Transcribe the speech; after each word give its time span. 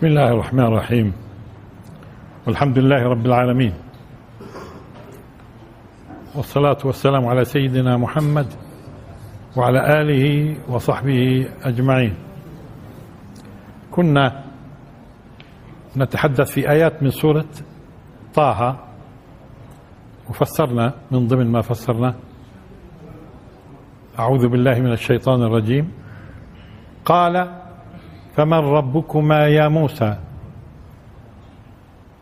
بسم 0.00 0.06
الله 0.06 0.32
الرحمن 0.32 0.64
الرحيم. 0.64 1.12
والحمد 2.46 2.78
لله 2.78 3.02
رب 3.02 3.26
العالمين. 3.26 3.72
والصلاة 6.34 6.78
والسلام 6.84 7.26
على 7.26 7.44
سيدنا 7.44 7.96
محمد 7.96 8.46
وعلى 9.56 10.00
آله 10.00 10.56
وصحبه 10.68 11.48
أجمعين. 11.62 12.14
كنا 13.90 14.44
نتحدث 15.96 16.50
في 16.50 16.70
آيات 16.70 17.02
من 17.02 17.10
سورة 17.10 17.52
طه 18.34 18.76
وفسرنا 20.30 20.94
من 21.10 21.28
ضمن 21.28 21.52
ما 21.52 21.60
فسرنا. 21.60 22.14
أعوذ 24.18 24.48
بالله 24.48 24.80
من 24.80 24.92
الشيطان 24.92 25.42
الرجيم. 25.42 25.92
قال 27.04 27.59
فمن 28.36 28.58
ربكما 28.58 29.46
يا 29.46 29.68
موسى؟ 29.68 30.16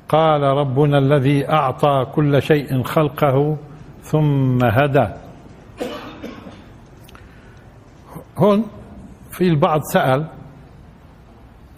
قال 0.09 0.42
ربنا 0.42 0.98
الذي 0.98 1.48
أعطى 1.48 2.06
كل 2.15 2.42
شيء 2.42 2.82
خلقه 2.82 3.56
ثم 4.02 4.65
هدى. 4.65 5.09
هون 8.38 8.65
في 9.30 9.48
البعض 9.48 9.80
سأل 9.92 10.27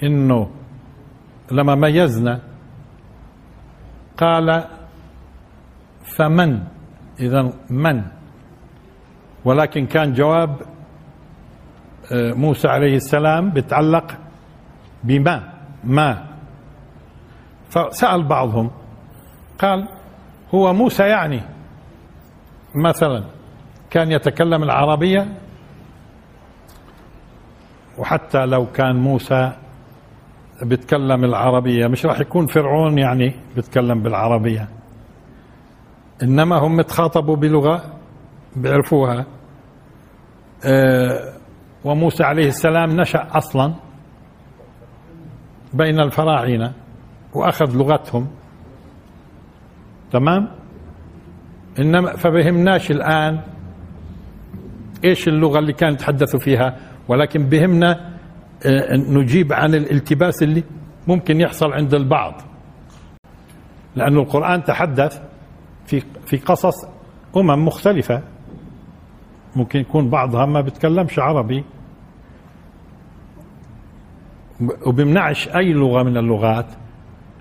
إنه 0.03 0.51
لما 1.53 1.75
ميزنا 1.75 2.41
قال 4.19 4.65
فمن 6.17 6.63
اذا 7.21 7.53
من؟ 7.71 8.03
ولكن 9.45 9.87
كان 9.87 10.13
جواب 10.13 10.57
موسى 12.13 12.69
عليه 12.69 12.97
السلام 12.97 13.51
بيتعلق 13.51 14.19
بما 15.05 15.53
ما. 15.85 16.27
فسأل 17.71 18.29
بعضهم 18.29 18.71
قال 19.59 19.89
هو 20.55 20.73
موسى 20.73 21.03
يعني. 21.03 21.43
مثلا 22.75 23.25
كان 23.91 24.13
يتكلم 24.13 24.63
العربية 24.63 25.29
وحتى 27.99 28.47
لو 28.47 28.67
كان 28.67 28.97
موسى 28.97 29.53
بيتكلم 30.63 31.25
العربية 31.25 31.87
مش 31.87 32.07
راح 32.07 32.21
يكون 32.21 32.47
فرعون 32.47 32.99
يعني 32.99 33.35
بيتكلم 33.57 34.03
بالعربية. 34.03 34.69
إنما 36.23 36.59
هم 36.59 36.81
تخاطبوا 36.81 37.37
بلغة 37.37 37.85
بيعرفوها. 38.57 39.27
أه 40.65 41.33
وموسى 41.85 42.25
عليه 42.25 42.49
السلام 42.49 43.01
نشأ 43.01 43.27
أصلا. 43.33 43.75
بين 45.75 46.01
الفراعنة 46.01 46.73
وأخذ 47.35 47.77
لغتهم. 47.77 48.27
تمام؟ 50.13 50.49
إنما 51.79 52.17
فبهمناش 52.17 52.91
الآن 52.91 53.41
إيش 55.05 55.29
اللغة 55.29 55.59
اللي 55.59 55.73
كانوا 55.73 55.95
يتحدثوا 55.95 56.41
فيها 56.41 56.77
ولكن 57.09 57.49
بهمنا 57.49 58.19
نجيب 59.09 59.53
عن 59.53 59.75
الالتباس 59.75 60.43
اللي 60.43 60.65
ممكن 61.09 61.41
يحصل 61.41 61.73
عند 61.73 61.95
البعض. 61.95 62.41
لأن 63.97 64.17
القرآن 64.17 64.65
تحدث 64.65 65.21
في 65.87 66.03
في 66.27 66.37
قصص 66.37 66.75
أمم 67.37 67.67
مختلفة. 67.67 68.23
ممكن 69.57 69.81
يكون 69.81 70.11
بعضها 70.11 70.47
ما 70.47 70.61
بتكلمش 70.61 71.19
عربي. 71.19 71.65
وبمنعش 74.87 75.49
أي 75.49 75.73
لغة 75.73 76.03
من 76.03 76.17
اللغات 76.17 76.67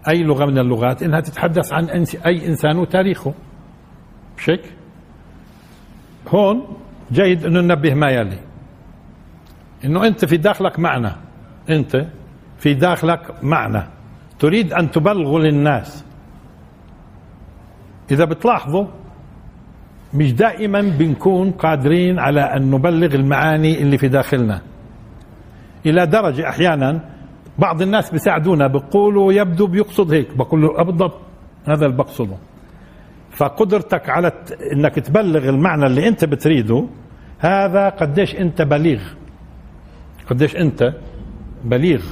أي 0.07 0.23
لغة 0.23 0.45
من 0.45 0.57
اللغات 0.57 1.03
إنها 1.03 1.19
تتحدث 1.19 1.73
عن 1.73 2.05
أي 2.25 2.47
إنسان 2.47 2.77
وتاريخه. 2.77 3.33
هيك؟ 4.45 4.61
هون 6.27 6.77
جيد 7.11 7.45
إنه 7.45 7.61
ننبه 7.61 7.93
ما 7.93 8.09
يلي. 8.09 8.39
إنه 9.85 10.07
أنت 10.07 10.25
في 10.25 10.37
داخلك 10.37 10.79
معنى. 10.79 11.11
أنت 11.69 12.05
في 12.57 12.73
داخلك 12.73 13.43
معنى. 13.43 13.83
تريد 14.39 14.73
أن 14.73 14.91
تبلغه 14.91 15.39
للناس. 15.39 16.05
إذا 18.11 18.25
بتلاحظوا 18.25 18.85
مش 20.13 20.33
دائما 20.33 20.81
بنكون 20.81 21.51
قادرين 21.51 22.19
على 22.19 22.41
أن 22.41 22.71
نبلغ 22.71 23.15
المعاني 23.15 23.81
اللي 23.81 23.97
في 23.97 24.07
داخلنا. 24.07 24.61
إلى 25.85 26.05
درجة 26.05 26.49
أحيانا 26.49 26.99
بعض 27.59 27.81
الناس 27.81 28.11
بيساعدونا 28.11 28.67
بيقولوا 28.67 29.33
يبدو 29.33 29.67
بيقصد 29.67 30.13
هيك 30.13 30.37
بقول 30.37 30.61
له 30.61 30.83
بالضبط 30.83 31.21
هذا 31.67 31.85
اللي 31.85 31.97
بقصده. 31.97 32.35
فقدرتك 33.31 34.09
على 34.09 34.31
إنك 34.73 34.95
تبلغ 34.95 35.49
المعنى 35.49 35.85
اللي 35.85 36.07
أنت 36.07 36.25
بتريده 36.25 36.85
هذا 37.39 37.89
قديش 37.89 38.35
أنت 38.35 38.61
بليغ. 38.61 39.01
قديش 40.29 40.55
أنت 40.55 40.93
بليغ. 41.63 42.03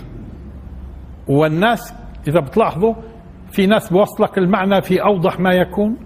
والناس 1.28 1.94
إذا 2.28 2.40
بتلاحظوا 2.40 2.94
في 3.52 3.66
ناس 3.66 3.90
بوصلك 3.94 4.38
المعنى 4.38 4.82
في 4.82 5.04
أوضح 5.04 5.40
ما 5.40 5.54
يكون 5.54 5.98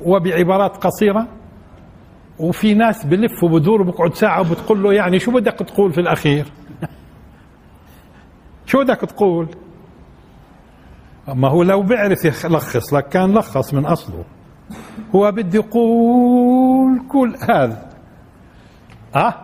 وبعبارات 0.00 0.76
قصيرة 0.76 1.26
وفي 2.38 2.74
ناس 2.74 3.06
بلف 3.06 3.44
وبدور 3.44 3.80
وبقعد 3.82 4.14
ساعة 4.14 4.40
وبتقول 4.40 4.82
له 4.82 4.92
يعني 4.92 5.18
شو 5.18 5.30
بدك 5.30 5.52
تقول 5.52 5.92
في 5.92 6.00
الأخير؟ 6.00 6.46
شو 8.66 8.80
بدك 8.80 9.00
تقول؟ 9.00 9.48
ما 11.28 11.48
هو 11.48 11.62
لو 11.62 11.82
بيعرف 11.82 12.24
يلخص 12.24 12.94
لك 12.94 13.08
كان 13.08 13.34
لخص 13.38 13.74
من 13.74 13.86
أصله. 13.86 14.24
هو 15.14 15.32
بده 15.32 15.58
يقول 15.58 17.02
كل 17.08 17.36
هذا. 17.50 17.88
آه؟ 19.16 19.34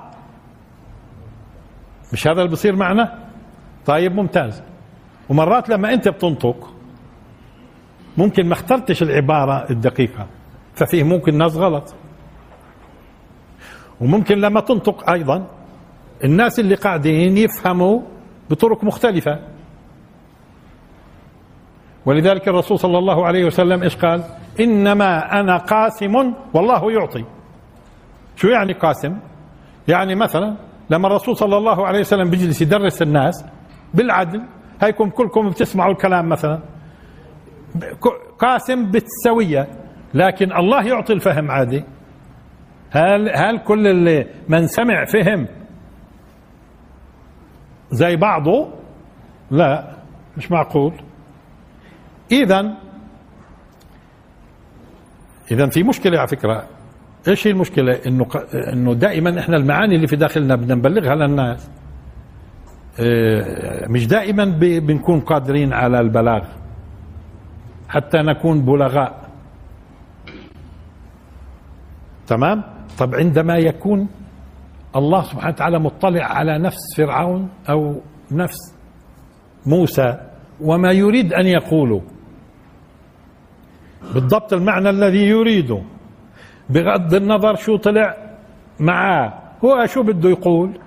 مش 2.13 2.27
هذا 2.29 2.41
اللي 2.41 2.53
بصير 2.53 2.77
معنا؟ 2.77 3.19
طيب 3.87 4.13
ممتاز. 4.15 4.63
ومرات 5.29 5.69
لما 5.69 5.93
أنت 5.93 6.09
بتنطق 6.09 6.75
ممكن 8.19 8.47
ما 8.47 8.53
اخترتش 8.53 9.03
العبارة 9.03 9.71
الدقيقة 9.71 10.27
ففيه 10.75 11.03
ممكن 11.03 11.39
ناس 11.39 11.57
غلط. 11.57 11.95
وممكن 14.01 14.39
لما 14.39 14.61
تنطق 14.61 15.11
أيضا 15.11 15.47
الناس 16.25 16.59
اللي 16.61 16.75
قاعدين 16.75 17.39
يفهموا 17.39 18.01
بطرق 18.51 18.85
مختلفة 18.85 19.39
ولذلك 22.07 22.49
الرسول 22.49 22.79
صلى 22.79 22.99
الله 22.99 23.27
عليه 23.27 23.45
وسلم 23.45 23.83
إيش 23.83 23.97
قال؟ 23.97 24.25
إنما 24.61 25.41
أنا 25.41 25.57
قاسم 25.57 26.35
والله 26.55 26.93
يعطي. 26.93 27.25
شو 28.37 28.49
يعني 28.49 28.73
قاسم؟ 28.73 29.19
يعني 29.89 30.15
مثلا 30.15 30.57
لما 30.91 31.07
الرسول 31.09 31.37
صلى 31.37 31.57
الله 31.57 31.87
عليه 31.87 32.01
وسلم 32.01 32.31
بيجلس 32.31 32.63
يدرس 32.63 33.03
الناس 33.03 33.45
بالعدل 33.95 34.43
هيكم 34.83 35.11
كلكم 35.11 35.49
بتسمعوا 35.49 35.93
الكلام 35.93 36.29
مثلا 36.29 36.61
قاسم 38.39 38.91
بالسوية 38.91 39.69
لكن 40.15 40.53
الله 40.53 40.87
يعطي 40.87 41.13
الفهم 41.13 41.51
عادي 41.51 41.85
هل 42.91 43.29
هل 43.37 43.59
كل 43.59 43.87
اللي 43.87 44.27
من 44.49 44.67
سمع 44.67 45.05
فهم 45.05 45.47
زي 47.91 48.17
بعضه؟ 48.17 48.69
لا 49.51 49.93
مش 50.37 50.51
معقول. 50.51 50.93
اذا 52.33 52.75
اذا 55.51 55.67
في 55.69 55.83
مشكلة 55.83 56.19
على 56.19 56.29
فكرة. 56.29 56.65
إيش 57.29 57.47
هي 57.47 57.51
المشكلة؟ 57.51 57.93
إنه 58.07 58.27
إنه 58.73 58.95
دائما 58.95 59.41
إحنا 59.41 59.57
المعاني 59.57 59.97
اللي 59.97 60.07
في 60.07 60.17
داخلنا 60.17 60.57
بدنا 60.57 60.75
نبلغها 60.75 61.15
للناس. 61.15 61.71
مش 63.91 64.07
دائما 64.07 64.45
بنكون 64.61 65.21
قادرين 65.21 65.73
على 65.73 66.01
البلاغ. 66.01 66.45
حتى 67.89 68.19
نكون 68.19 68.61
بلغاء. 68.65 69.29
تمام؟ 72.27 72.63
طب 72.99 73.15
عندما 73.15 73.57
يكون 73.57 74.09
الله 74.97 75.23
سبحانه 75.23 75.55
وتعالى 75.55 75.79
مطلع 75.79 76.25
على 76.25 76.59
نفس 76.59 76.97
فرعون 76.97 77.51
أو 77.71 78.01
نفس 78.33 78.75
موسى 79.67 80.21
وما 80.61 80.93
يريد 80.93 81.33
أن 81.33 81.47
يقوله. 81.47 82.03
بالضبط 84.15 84.53
المعنى 84.53 84.91
الذي 84.91 85.29
يريده. 85.29 85.83
بغض 86.71 87.15
النظر 87.15 87.55
شو 87.55 87.77
طلع 87.77 88.17
معاه. 88.81 89.33
هو 89.65 89.87
شو 89.87 90.03
بده 90.03 90.31
يقول؟ 90.31 90.79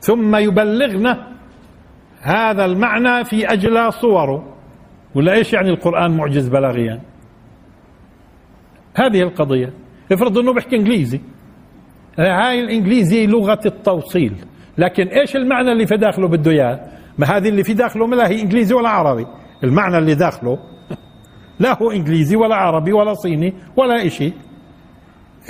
ثم 0.00 0.36
يبلغنا 0.36 1.28
هذا 2.20 2.64
المعنى 2.64 3.24
في 3.24 3.52
اجلى 3.52 3.90
صوره. 3.90 4.54
ولا 5.14 5.32
إيش 5.32 5.52
يعني 5.52 5.70
القرآن 5.70 6.16
معجز 6.16 6.48
بلاغيا؟ 6.48 7.00
هذه 8.94 9.22
القضية. 9.22 9.72
افرض 10.12 10.38
إنه 10.38 10.52
بيحكي 10.52 10.76
إنجليزي. 10.76 11.20
هاي 12.18 12.60
الإنجليزي 12.60 13.26
لغة 13.26 13.60
التوصيل. 13.66 14.34
لكن 14.78 15.06
إيش 15.06 15.36
المعنى 15.36 15.72
اللي 15.72 15.86
في 15.86 15.96
داخله 15.96 16.28
بده 16.28 16.50
إياه؟ 16.50 16.80
ما 17.18 17.26
هذه 17.26 17.48
اللي 17.48 17.64
في 17.64 17.74
داخله 17.74 18.06
ما 18.06 18.16
لا 18.16 18.28
هي 18.28 18.42
إنجليزي 18.42 18.74
ولا 18.74 18.88
عربي. 18.88 19.26
المعنى 19.64 19.98
اللي 19.98 20.14
داخله 20.14 20.58
لا 21.60 21.82
هو 21.82 21.90
إنجليزي 21.90 22.36
ولا 22.36 22.54
عربي 22.54 22.92
ولا 22.92 23.14
صيني 23.14 23.54
ولا 23.76 24.08
شيء 24.08 24.32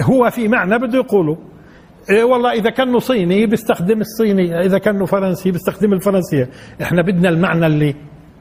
هو 0.03 0.31
في 0.31 0.49
معنى 0.49 0.79
بده 0.79 0.99
يقوله. 0.99 1.39
إيه 2.11 2.25
والله 2.25 2.53
إذا 2.53 2.71
كانه 2.71 2.99
صيني 2.99 3.47
بيستخدم 3.47 4.01
الصيني 4.01 4.61
إذا 4.61 4.79
كانه 4.79 5.05
فرنسي 5.05 5.51
بيستخدم 5.51 5.93
الفرنسية. 5.93 6.49
إحنا 6.83 7.03
بدنا 7.03 7.29
المعنى 7.29 7.67
اللي 7.67 7.95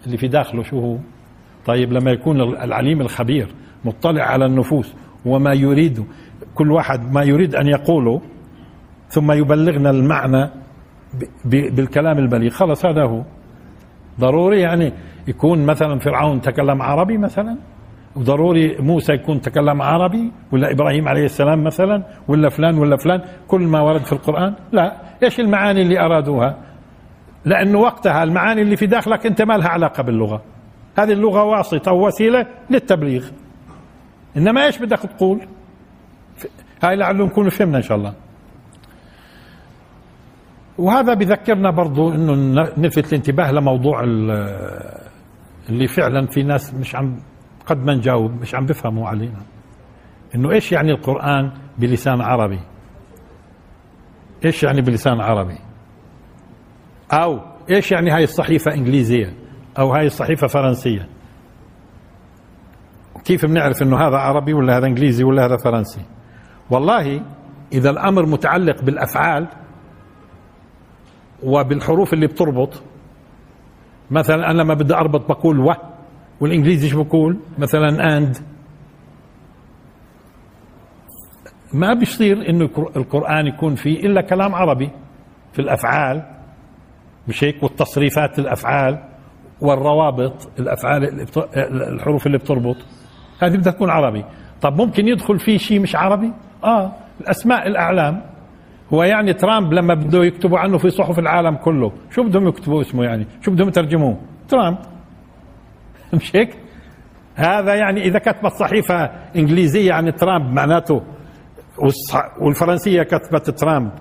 اللي 0.06 0.18
في 0.18 0.28
داخله 0.28 0.64
شو 0.64 0.80
هو؟ 0.80 0.98
طيب 1.66 1.94
لما 1.94 2.12
يكون 2.12 2.42
العليم 2.42 3.02
الخبير 3.02 3.48
مطلع 3.86 4.24
على 4.24 4.46
النفوس 4.46 4.94
وما 5.26 5.54
يريد 5.54 6.06
كل 6.56 6.72
واحد 6.72 7.12
ما 7.14 7.24
يريد 7.24 7.56
أن 7.56 7.68
يقوله 7.68 8.22
ثم 9.08 9.32
يبلغنا 9.32 9.90
المعنى 9.90 10.50
بالكلام 11.46 12.18
البليغ. 12.18 12.52
خلص 12.52 12.86
هذا 12.86 13.04
هو. 13.04 13.24
ضروري 14.20 14.62
يعني 14.62 14.94
يكون 15.28 15.66
مثلا 15.66 16.00
فرعون 16.00 16.42
تكلم 16.42 16.82
عربي 16.82 17.18
مثلا 17.18 17.58
وضروري 18.16 18.78
موسى 18.80 19.14
يكون 19.14 19.42
تكلم 19.42 19.82
عربي 19.82 20.32
ولا 20.52 20.72
إبراهيم 20.72 21.08
عليه 21.08 21.26
السلام 21.26 21.64
مثلا 21.64 22.04
ولا 22.28 22.50
فلان 22.50 22.78
ولا 22.78 22.98
فلان 22.98 23.22
كل 23.48 23.62
ما 23.62 23.82
ورد 23.82 24.02
في 24.02 24.14
القرآن. 24.14 24.54
لا 24.72 24.98
إيش 25.24 25.40
المعاني 25.40 25.82
اللي 25.82 26.00
أرادوها؟ 26.00 26.58
لأنه 27.46 27.80
وقتها 27.80 28.24
المعاني 28.24 28.62
اللي 28.62 28.76
في 28.76 28.86
داخلك 28.86 29.26
أنت 29.26 29.42
ما 29.42 29.54
لها 29.54 29.68
علاقة 29.68 30.04
باللغة. 30.04 30.42
هذه 30.98 31.12
اللغة 31.12 31.44
واسطة 31.44 31.90
أو 31.90 32.08
وسيله 32.08 32.46
للتبليغ. 32.70 33.26
إنما 34.38 34.66
إيش 34.66 34.78
بدك 34.78 35.00
تقول؟ 35.00 35.48
هاي 36.84 36.96
لعله 36.96 37.26
نكون 37.26 37.50
فهمنا 37.50 37.78
إن 37.78 37.82
شاء 37.82 37.98
الله. 37.98 38.14
وهذا 40.78 41.14
بذكرنا 41.14 41.72
برضو 41.72 42.14
إنه 42.14 42.34
نلفت 42.78 43.08
الانتباه 43.08 43.52
لموضوع 43.52 44.04
اللي 45.70 45.88
فعلا 45.88 46.28
في 46.28 46.44
ناس 46.44 46.74
مش 46.74 46.96
عم 46.96 47.20
قد 47.66 47.78
ما 47.78 47.96
نجاوب 47.96 48.32
مش 48.42 48.56
عم 48.56 48.66
بفهموا 48.66 49.08
علينا. 49.08 49.42
إنه 50.36 50.52
إيش 50.52 50.72
يعني 50.72 50.92
القرآن 50.92 51.52
بلسان 51.78 52.22
عربي؟ 52.22 52.60
إيش 54.46 54.64
يعني 54.64 54.82
بلسان 54.82 55.22
عربي؟ 55.22 55.58
أو 57.12 57.40
إيش 57.70 57.92
يعني 57.92 58.12
هاي 58.12 58.24
الصحيفة 58.24 58.74
إنجليزية؟ 58.74 59.34
أو 59.80 59.94
هاي 59.94 60.06
الصحيفة 60.06 60.48
فرنسية؟ 60.48 61.10
كيف 63.26 63.46
بنعرف 63.46 63.82
إنه 63.82 63.98
هذا 63.98 64.18
عربي 64.18 64.54
ولا 64.54 64.78
هذا 64.78 64.86
إنجليزي 64.86 65.24
ولا 65.24 65.46
هذا 65.46 65.58
فرنسي؟ 65.58 66.02
والله 66.72 67.22
إذا 67.74 67.90
الأمر 67.90 68.26
متعلق 68.26 68.82
بالأفعال 68.82 69.48
وبالحروف 71.44 72.14
اللي 72.14 72.28
بتربط 72.28 72.84
مثلا 74.12 74.52
أنا 74.52 74.62
لما 74.62 74.74
بدي 74.74 74.94
أربط 74.94 75.30
بقول 75.30 75.60
و 75.60 75.74
والإنجليزي 76.42 76.90
شو 76.90 77.04
بقول؟ 77.04 77.38
مثلا 77.58 78.18
اند 78.18 78.38
ما 81.74 81.94
بيصير 81.94 82.50
إنه 82.50 82.70
القرآن 82.96 83.48
يكون 83.48 83.76
فيه 83.76 84.00
إلا 84.00 84.22
كلام 84.22 84.56
عربي 84.56 84.90
في 85.54 85.60
الأفعال 85.60 86.24
مش 87.28 87.44
هيك؟ 87.44 87.64
والتصريفات 87.64 88.40
الأفعال 88.40 89.04
والروابط 89.62 90.50
الأفعال 90.60 91.04
اللي 91.04 91.26
الحروف 91.88 92.28
اللي 92.28 92.38
بتربط. 92.38 92.76
هذه 93.40 93.58
بدها 93.58 93.74
تكون 93.74 93.90
عربي. 93.90 94.26
طب 94.64 94.82
ممكن 94.82 95.08
يدخل 95.08 95.40
فيه 95.40 95.58
شيء 95.58 95.80
مش 95.80 95.96
عربي؟ 95.96 96.34
آه 96.64 96.92
الأسماء 97.22 97.68
الأعلام. 97.68 98.22
هو 98.94 99.04
يعني 99.04 99.34
ترامب 99.34 99.74
لما 99.74 99.94
بده 99.94 100.24
يكتبوا 100.24 100.60
عنه 100.60 100.78
في 100.78 100.90
صحف 100.90 101.20
العالم 101.20 101.56
كله 101.56 101.92
شو 102.12 102.24
بدهم 102.24 102.48
يكتبوا 102.48 102.82
اسمه 102.82 103.04
يعني؟ 103.04 103.28
شو 103.42 103.52
بدهم 103.52 103.68
يترجموه؟ 103.68 104.18
ترامب. 104.50 104.78
مش 106.14 106.36
هيك؟ 106.36 106.58
هذا 107.36 107.76
يعني 107.76 108.02
إذا 108.02 108.20
كتبت 108.20 108.52
صحيفة 108.52 109.12
إنجليزية 109.36 109.94
عن 109.94 110.16
ترامب 110.16 110.54
معناته 110.54 111.02
والفرنسية 112.40 113.04
كتبت 113.04 113.50
ترامب 113.50 113.92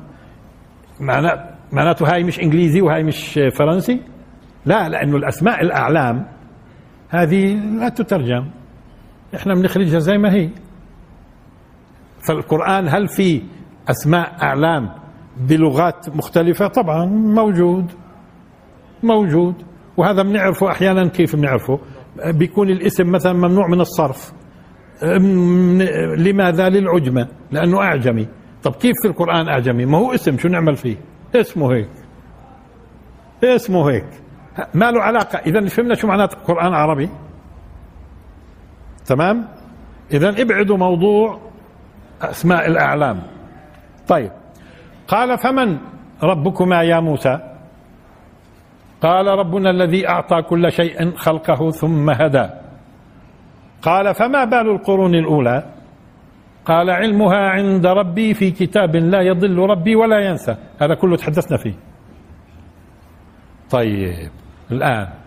معناته 1.72 2.14
هاي 2.14 2.24
مش 2.24 2.40
إنجليزي 2.40 2.80
وهاي 2.80 3.02
مش 3.02 3.40
فرنسي؟ 3.58 4.00
لا 4.66 4.88
لأنه 4.88 5.16
الأسماء 5.16 5.62
الأعلام 5.62 6.26
هذه 7.08 7.54
لا 7.54 7.88
تترجم. 7.88 8.61
إحنا 9.34 9.54
بنخرجها 9.54 9.98
زي 9.98 10.18
ما 10.18 10.34
هي. 10.34 10.50
فالقرآن 12.28 12.88
هل 12.88 13.08
في 13.08 13.42
أسماء 13.90 14.42
أعلام 14.42 14.90
بلغات 15.36 16.08
مختلفة؟ 16.16 16.66
طبعا 16.66 17.06
موجود. 17.06 17.92
موجود. 19.02 19.54
وهذا 19.96 20.22
بنعرفه 20.22 20.70
أحيانا 20.70 21.08
كيف 21.08 21.36
بنعرفه؟ 21.36 21.78
بيكون 22.26 22.70
الاسم 22.70 23.12
مثلا 23.12 23.32
ممنوع 23.32 23.68
من 23.68 23.80
الصرف. 23.80 24.32
لماذا؟ 26.18 26.68
للعجمة 26.68 27.28
لأنه 27.50 27.80
أعجمي. 27.80 28.28
طب 28.62 28.72
كيف 28.72 28.94
في 29.02 29.08
القرآن 29.08 29.48
أعجمي؟ 29.48 29.86
ما 29.86 29.98
هو 29.98 30.14
اسم 30.14 30.38
شو 30.38 30.48
نعمل 30.48 30.76
فيه؟ 30.76 30.96
اسمه 31.34 31.74
هيك. 31.74 31.88
اسمه 33.44 33.90
هيك. 33.90 34.06
ما 34.74 34.90
له 34.90 35.02
علاقة. 35.02 35.38
إذا 35.38 35.66
فهمنا 35.66 35.94
شو 35.94 36.06
معنات 36.06 36.32
القرآن 36.32 36.74
عربي؟ 36.74 37.08
تمام؟ 39.12 39.48
إذا 40.12 40.42
ابعدوا 40.42 40.76
موضوع 40.76 41.40
أسماء 42.22 42.66
الأعلام. 42.66 43.22
طيب. 44.08 44.30
قال 45.08 45.38
فمن 45.38 45.78
ربكما 46.22 46.82
يا 46.82 47.00
موسى؟ 47.00 47.38
قال 49.02 49.26
ربنا 49.26 49.70
الذي 49.70 50.08
أعطى 50.08 50.42
كل 50.42 50.72
شيء 50.72 51.16
خلقه 51.16 51.70
ثم 51.70 52.10
هدى. 52.10 52.48
قال 53.82 54.14
فما 54.14 54.44
بال 54.44 54.70
القرون 54.70 55.14
الأولى؟ 55.14 55.64
قال 56.64 56.90
علمها 56.90 57.48
عند 57.48 57.86
ربي 57.86 58.34
في 58.34 58.50
كتاب 58.50 58.96
لا 58.96 59.20
يضل 59.20 59.58
ربي 59.58 59.96
ولا 59.96 60.18
ينسى. 60.18 60.56
هذا 60.80 60.94
كله 60.94 61.16
تحدثنا 61.16 61.58
فيه. 61.58 61.74
طيب. 63.70 64.30
الآن 64.70 65.21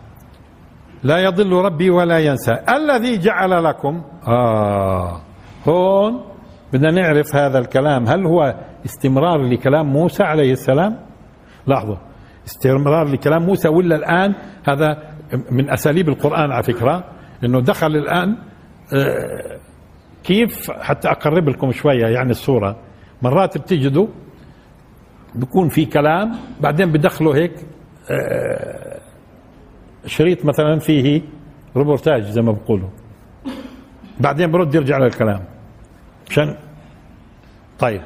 لا 1.03 1.17
يضل 1.17 1.51
ربي 1.51 1.89
ولا 1.89 2.19
ينسى. 2.19 2.57
الذي 2.75 3.17
جعل 3.17 3.63
لكم 3.63 4.03
آه. 4.27 5.21
هون 5.67 6.23
بدنا 6.73 6.91
نعرف 6.91 7.35
هذا 7.35 7.59
الكلام. 7.59 8.07
هل 8.07 8.25
هو 8.25 8.55
استمرار 8.85 9.41
لكلام 9.41 9.85
موسى 9.85 10.23
عليه 10.23 10.51
السلام؟ 10.51 10.97
لاحظوا 11.67 11.97
استمرار 12.45 13.07
لكلام 13.07 13.43
موسى 13.43 13.67
ولا 13.67 13.95
الآن 13.95 14.35
هذا 14.67 14.97
من 15.51 15.69
أساليب 15.69 16.09
القرآن 16.09 16.51
على 16.51 16.63
فكرة؟ 16.63 17.03
أنه 17.43 17.61
دخل 17.61 17.87
الآن 17.87 18.37
آه، 18.93 19.59
كيف 20.23 20.71
حتى 20.71 21.07
أقرب 21.07 21.49
لكم 21.49 21.71
شوية 21.71 22.05
يعني 22.07 22.31
الصورة 22.31 22.75
مرات 23.21 23.57
بتجدوا 23.57 24.07
بيكون 25.35 25.69
في 25.69 25.85
كلام 25.85 26.31
بعدين 26.61 26.91
بدخلوا 26.91 27.35
هيك 27.35 27.53
آه، 28.11 28.84
شريط 30.05 30.45
مثلا 30.45 30.79
فيه 30.79 31.21
روبورتاج 31.75 32.23
زي 32.23 32.41
ما 32.41 32.51
بقولوا. 32.51 32.89
بعدين 34.19 34.51
برد 34.51 34.75
يرجع 34.75 34.97
للكلام. 34.97 35.45
مشان 36.29 36.55
طيب. 37.79 38.01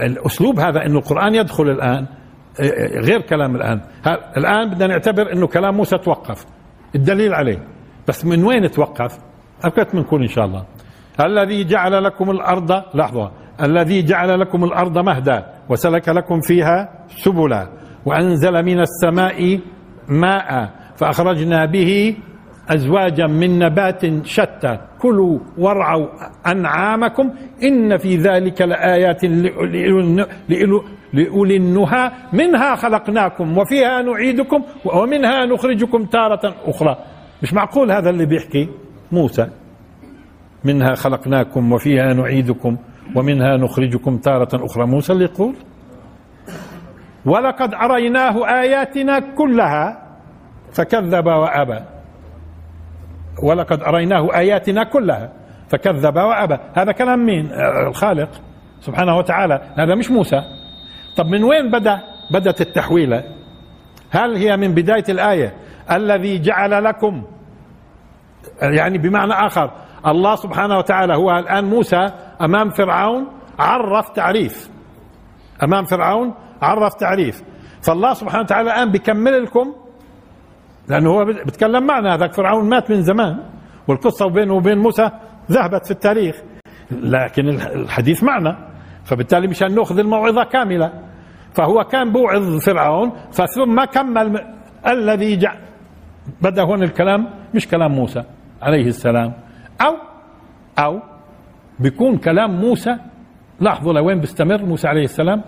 الأسلوب 0.00 0.60
هذا 0.60 0.86
إنه 0.86 0.98
القرآن 0.98 1.34
يدخل 1.34 1.70
الآن 1.70 2.06
غير 3.04 3.20
كلام 3.20 3.56
الآن. 3.56 3.80
الآن 4.36 4.70
بدنا 4.70 4.86
نعتبر 4.86 5.32
أنه 5.32 5.46
كلام 5.46 5.74
موسى 5.74 5.98
توقف. 5.98 6.46
الدليل 6.94 7.34
عليه. 7.34 7.66
بس 8.08 8.24
من 8.24 8.44
وين 8.44 8.70
توقف؟ 8.70 9.18
أكثر 9.64 9.96
منكم 9.96 10.16
إن 10.16 10.28
شاء 10.28 10.44
الله. 10.44 10.64
الذي 11.20 11.64
جعل 11.64 12.04
لكم 12.04 12.30
الأرض 12.30 12.82
لحظة. 12.94 13.32
الذي 13.62 14.02
جعل 14.02 14.40
لكم 14.40 14.64
الأرض 14.64 14.98
مهدا 14.98 15.46
وسلك 15.68 16.08
لكم 16.08 16.40
فيها 16.40 17.06
سبلا. 17.08 17.68
وأنزل 18.06 18.62
من 18.62 18.80
السماء 18.80 19.60
ماء. 20.08 20.77
فأخرجنا 20.98 21.64
به 21.64 22.16
أزواجا 22.68 23.26
من 23.26 23.58
نبات 23.58 24.26
شتى. 24.26 24.78
كلوا 24.98 25.38
وارعوا 25.58 26.06
أنعامكم 26.46 27.30
إن 27.62 27.96
في 27.96 28.16
ذلك 28.16 28.62
لآيات 28.62 29.24
لأولي 31.12 31.56
النهى. 31.56 32.10
منها 32.32 32.74
خلقناكم 32.74 33.58
وفيها 33.58 34.02
نعيدكم 34.02 34.62
ومنها 34.84 35.46
نخرجكم 35.46 36.04
تارة 36.04 36.54
أخرى. 36.64 36.96
مش 37.42 37.54
معقول 37.54 37.92
هذا 37.92 38.10
اللي 38.10 38.26
بيحكي 38.26 38.68
موسى؟ 39.12 39.48
منها 40.64 40.94
خلقناكم 40.94 41.72
وفيها 41.72 42.12
نعيدكم 42.12 42.76
ومنها 43.14 43.56
نخرجكم 43.56 44.16
تارة 44.16 44.64
أخرى. 44.64 44.86
موسى 44.86 45.12
اللي 45.12 45.24
يقول 45.24 45.54
ولقد 47.26 47.74
أريناه 47.74 48.60
آياتنا 48.60 49.18
كلها 49.18 50.07
فكذب 50.72 51.26
وأبى. 51.26 51.80
ولقد 53.42 53.82
أريناه 53.82 54.28
آياتنا 54.34 54.84
كلها. 54.84 55.32
فكذب 55.68 56.16
وأبى. 56.16 56.58
هذا 56.74 56.92
كلام 56.92 57.26
مين؟ 57.26 57.50
الخالق 57.88 58.28
سبحانه 58.80 59.16
وتعالى. 59.16 59.60
هذا 59.78 59.94
مش 59.94 60.10
موسى. 60.10 60.42
طب 61.16 61.26
من 61.26 61.44
وين 61.44 61.70
بدأ؟ 61.70 62.00
بدأت 62.34 62.60
التحويلة. 62.60 63.24
هل 64.10 64.36
هي 64.36 64.56
من 64.56 64.74
بداية 64.74 65.04
الآية؟ 65.08 65.54
الذي 65.90 66.38
جعل 66.38 66.84
لكم 66.84 67.24
يعني 68.62 68.98
بمعنى 68.98 69.32
آخر 69.32 69.70
الله 70.06 70.34
سبحانه 70.34 70.78
وتعالى 70.78 71.16
هو 71.16 71.38
الآن 71.38 71.64
موسى 71.64 72.10
أمام 72.40 72.70
فرعون 72.70 73.26
عرف 73.58 74.08
تعريف. 74.08 74.70
أمام 75.62 75.84
فرعون 75.84 76.34
عرف 76.62 76.94
تعريف. 76.94 77.42
فالله 77.82 78.14
سبحانه 78.14 78.42
وتعالى 78.42 78.74
الآن 78.74 78.90
بيكمل 78.90 79.42
لكم 79.42 79.74
لأنه 80.88 81.10
هو 81.10 81.24
بيتكلم 81.24 81.86
معنا 81.86 82.14
هذاك 82.14 82.32
فرعون 82.32 82.68
مات 82.68 82.90
من 82.90 83.02
زمان 83.02 83.38
والقصة 83.88 84.28
بينه 84.28 84.54
وبين 84.54 84.78
موسى 84.78 85.10
ذهبت 85.50 85.84
في 85.84 85.90
التاريخ. 85.90 86.36
لكن 86.90 87.48
الحديث 87.48 88.22
معنا 88.22 88.68
فبالتالي 89.04 89.46
مشان 89.46 89.74
نأخذ 89.74 89.98
الموعظة 89.98 90.44
كاملة. 90.44 90.92
فهو 91.54 91.84
كان 91.84 92.12
بوعظ 92.12 92.58
فرعون 92.64 93.12
فثم 93.32 93.84
كمل 93.84 94.54
الذي 94.86 95.36
جعل 95.36 95.58
بدأ 96.42 96.62
هون 96.62 96.82
الكلام 96.82 97.30
مش 97.54 97.68
كلام 97.68 97.92
موسى 97.92 98.22
عليه 98.62 98.86
السلام. 98.86 99.32
أو 99.80 99.96
أو 100.78 101.00
بيكون 101.78 102.18
كلام 102.18 102.60
موسى 102.60 102.96
لاحظوا 103.60 103.92
لوين 103.92 104.20
بيستمر 104.20 104.64
موسى 104.64 104.88
عليه 104.88 105.04
السلام؟ 105.04 105.42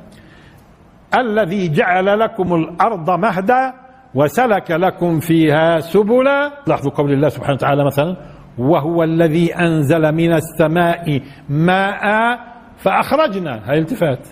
الذي 1.19 1.69
جعل 1.69 2.21
لكم 2.21 2.55
الأرض 2.55 3.11
مهدا 3.11 3.75
وسلك 4.15 4.71
لكم 4.71 5.21
فيها 5.21 5.81
سبلا 5.81 6.53
لاحظوا 6.67 6.93
قول 6.93 7.13
الله 7.13 7.29
سبحانه 7.29 7.55
وتعالى 7.55 7.85
مثلا 7.85 8.17
وهو 8.59 9.03
الذي 9.03 9.55
أنزل 9.55 10.13
من 10.13 10.33
السماء 10.33 11.21
ماء 11.49 12.39
فأخرجنا. 12.79 13.71
هاي 13.71 13.79
التفات 13.79 14.29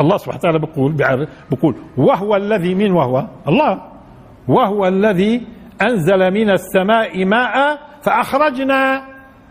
الله 0.00 0.16
سبحانه 0.16 0.38
وتعالى 0.38 0.58
بيقول 0.58 0.92
بيقول 1.50 1.76
وهو 1.96 2.36
الذي 2.36 2.74
من 2.74 2.92
وهو؟ 2.92 3.26
الله. 3.48 3.82
وهو 4.48 4.88
الذي 4.88 5.46
أنزل 5.82 6.30
من 6.30 6.50
السماء 6.50 7.24
ماء 7.24 7.78
فأخرجنا. 8.02 9.02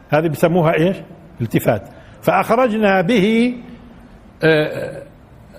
هذه 0.09 0.27
بسموها 0.27 0.73
إيش؟ 0.73 0.97
التفات 1.41 1.89
فأخرجنا 2.21 3.01
به 3.01 3.55
آه، 4.43 5.03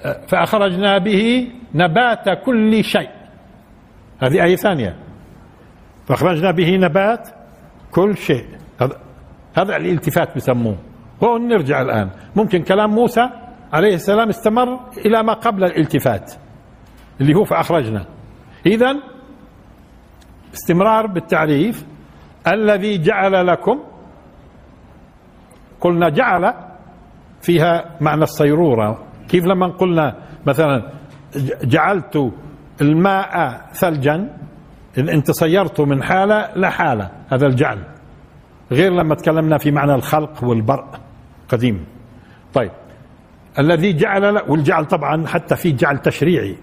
آه، 0.05 0.27
فأخرجنا 0.29 0.99
به 0.99 1.49
نبات 1.75 2.45
كل 2.45 2.85
شيء. 2.85 3.09
هذه 4.23 4.45
آية 4.45 4.57
ثانية. 4.57 4.97
فأخرجنا 6.07 6.51
به 6.51 6.77
نبات 6.77 7.29
كل 7.91 8.17
شيء. 8.17 8.45
هذا 8.81 9.01
هذا 9.59 9.77
الالتفات 9.77 10.37
بسموه. 10.37 10.77
هون 11.25 11.49
نرجع 11.49 11.83
الآن. 11.83 12.11
ممكن 12.37 12.63
كلام 12.63 12.91
موسى 12.91 13.31
عليه 13.73 13.95
السلام 13.95 14.29
استمر 14.29 14.81
إلى 15.07 15.23
ما 15.23 15.33
قبل 15.33 15.65
الالتفات 15.65 16.33
اللي 17.21 17.35
هو 17.35 17.45
فأخرجنا. 17.45 18.07
إذا 18.67 18.97
استمرار 20.55 21.07
بالتعريف. 21.07 21.87
الذي 22.47 22.99
جعل 22.99 23.47
لكم 23.47 23.81
قلنا 25.81 26.09
جعل 26.09 26.55
فيها 27.43 27.97
معنى 28.01 28.23
الصيرورة. 28.23 29.07
كيف 29.29 29.45
لما 29.45 29.67
قلنا 29.67 30.17
مثلا 30.47 30.91
جعلت 31.65 32.33
الماء 32.81 33.61
ثلجا 33.73 34.37
إن 34.99 35.09
انت 35.09 35.31
صيرته 35.31 35.85
من 35.85 36.03
حالة 36.03 36.51
لحالة 36.57 37.11
هذا 37.33 37.47
الجعل. 37.47 37.79
غير 38.73 38.93
لما 38.93 39.15
تكلمنا 39.15 39.59
في 39.59 39.71
معنى 39.71 39.95
الخلق 39.95 40.45
والبرء 40.45 40.85
قديم. 41.49 41.85
طيب 42.55 42.71
الذي 43.59 43.93
جعل 43.93 44.43
والجعل 44.49 44.85
طبعا 44.85 45.27
حتى 45.27 45.57
في 45.57 45.73
جعل 45.73 45.99
تشريعي. 45.99 46.57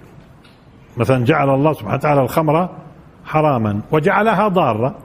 مثلا 0.98 1.26
جعل 1.26 1.50
الله 1.50 1.74
سبحانه 1.74 1.96
وتعالى 1.96 2.22
الخمر 2.22 2.70
حراما 3.26 3.82
وجعلها 3.92 4.48
ضارة. 4.48 4.96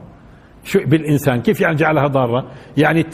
شو 0.65 0.79
بالإنسان 0.87 1.43
كيف 1.43 1.61
يعني 1.61 1.77
جعلها 1.77 2.07
ضارة؟ 2.07 2.51
يعني 2.77 3.07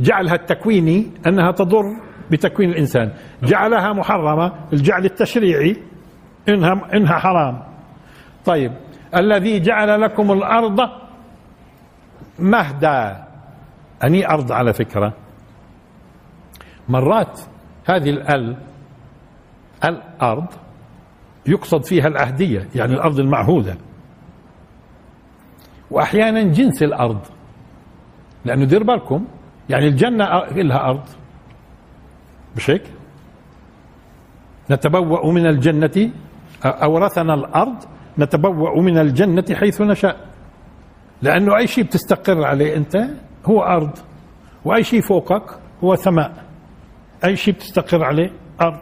جعلها 0.00 0.34
التكويني 0.34 1.06
أنها 1.26 1.50
تضر 1.50 1.84
بتكوين 2.30 2.70
الإنسان. 2.70 3.12
جعلها 3.42 3.92
محرمة 3.92 4.52
الجعل 4.72 5.04
التشريعي 5.04 5.76
إنها, 6.48 6.96
إنها 6.96 7.18
حرام. 7.18 7.62
طيب. 8.44 8.72
الذي 9.16 9.60
جعل 9.60 10.00
لكم 10.00 10.32
الأرض 10.32 10.90
مهدا. 12.38 13.24
أني 14.04 14.30
أرض 14.30 14.52
على 14.52 14.72
فكرة. 14.72 15.12
مرات 16.88 17.40
هذه 17.86 18.10
الأل 18.10 18.56
الأرض 19.84 20.46
يقصد 21.46 21.84
فيها 21.84 22.06
العهدية 22.06 22.68
يعني 22.74 22.92
الأرض 22.92 23.20
المعهودة. 23.20 23.76
وأحيانا 25.90 26.42
جنس 26.42 26.82
الأرض. 26.82 27.20
لأنه 28.44 28.64
دير 28.64 28.82
بالكم 28.82 29.26
يعني 29.68 29.88
الجنة 29.88 30.24
لها 30.44 30.90
أرض. 30.90 31.04
مش 32.56 32.70
هيك؟ 32.70 32.82
نتبوأ 34.70 35.32
من 35.32 35.46
الجنة 35.46 36.10
أورثنا 36.64 37.34
الأرض 37.34 37.76
نتبوأ 38.18 38.82
من 38.82 38.98
الجنة 38.98 39.44
حيث 39.54 39.80
نشاء. 39.80 40.16
لأنه 41.22 41.56
أي 41.56 41.66
شيء 41.66 41.84
بتستقر 41.84 42.44
عليه 42.44 42.76
أنت 42.76 42.96
هو 43.46 43.62
أرض 43.62 43.90
وأي 44.64 44.82
شيء 44.84 45.00
فوقك 45.00 45.44
هو 45.84 45.94
سماء. 45.94 46.44
أي 47.24 47.36
شيء 47.36 47.54
بتستقر 47.54 48.04
عليه 48.04 48.30
أرض 48.60 48.80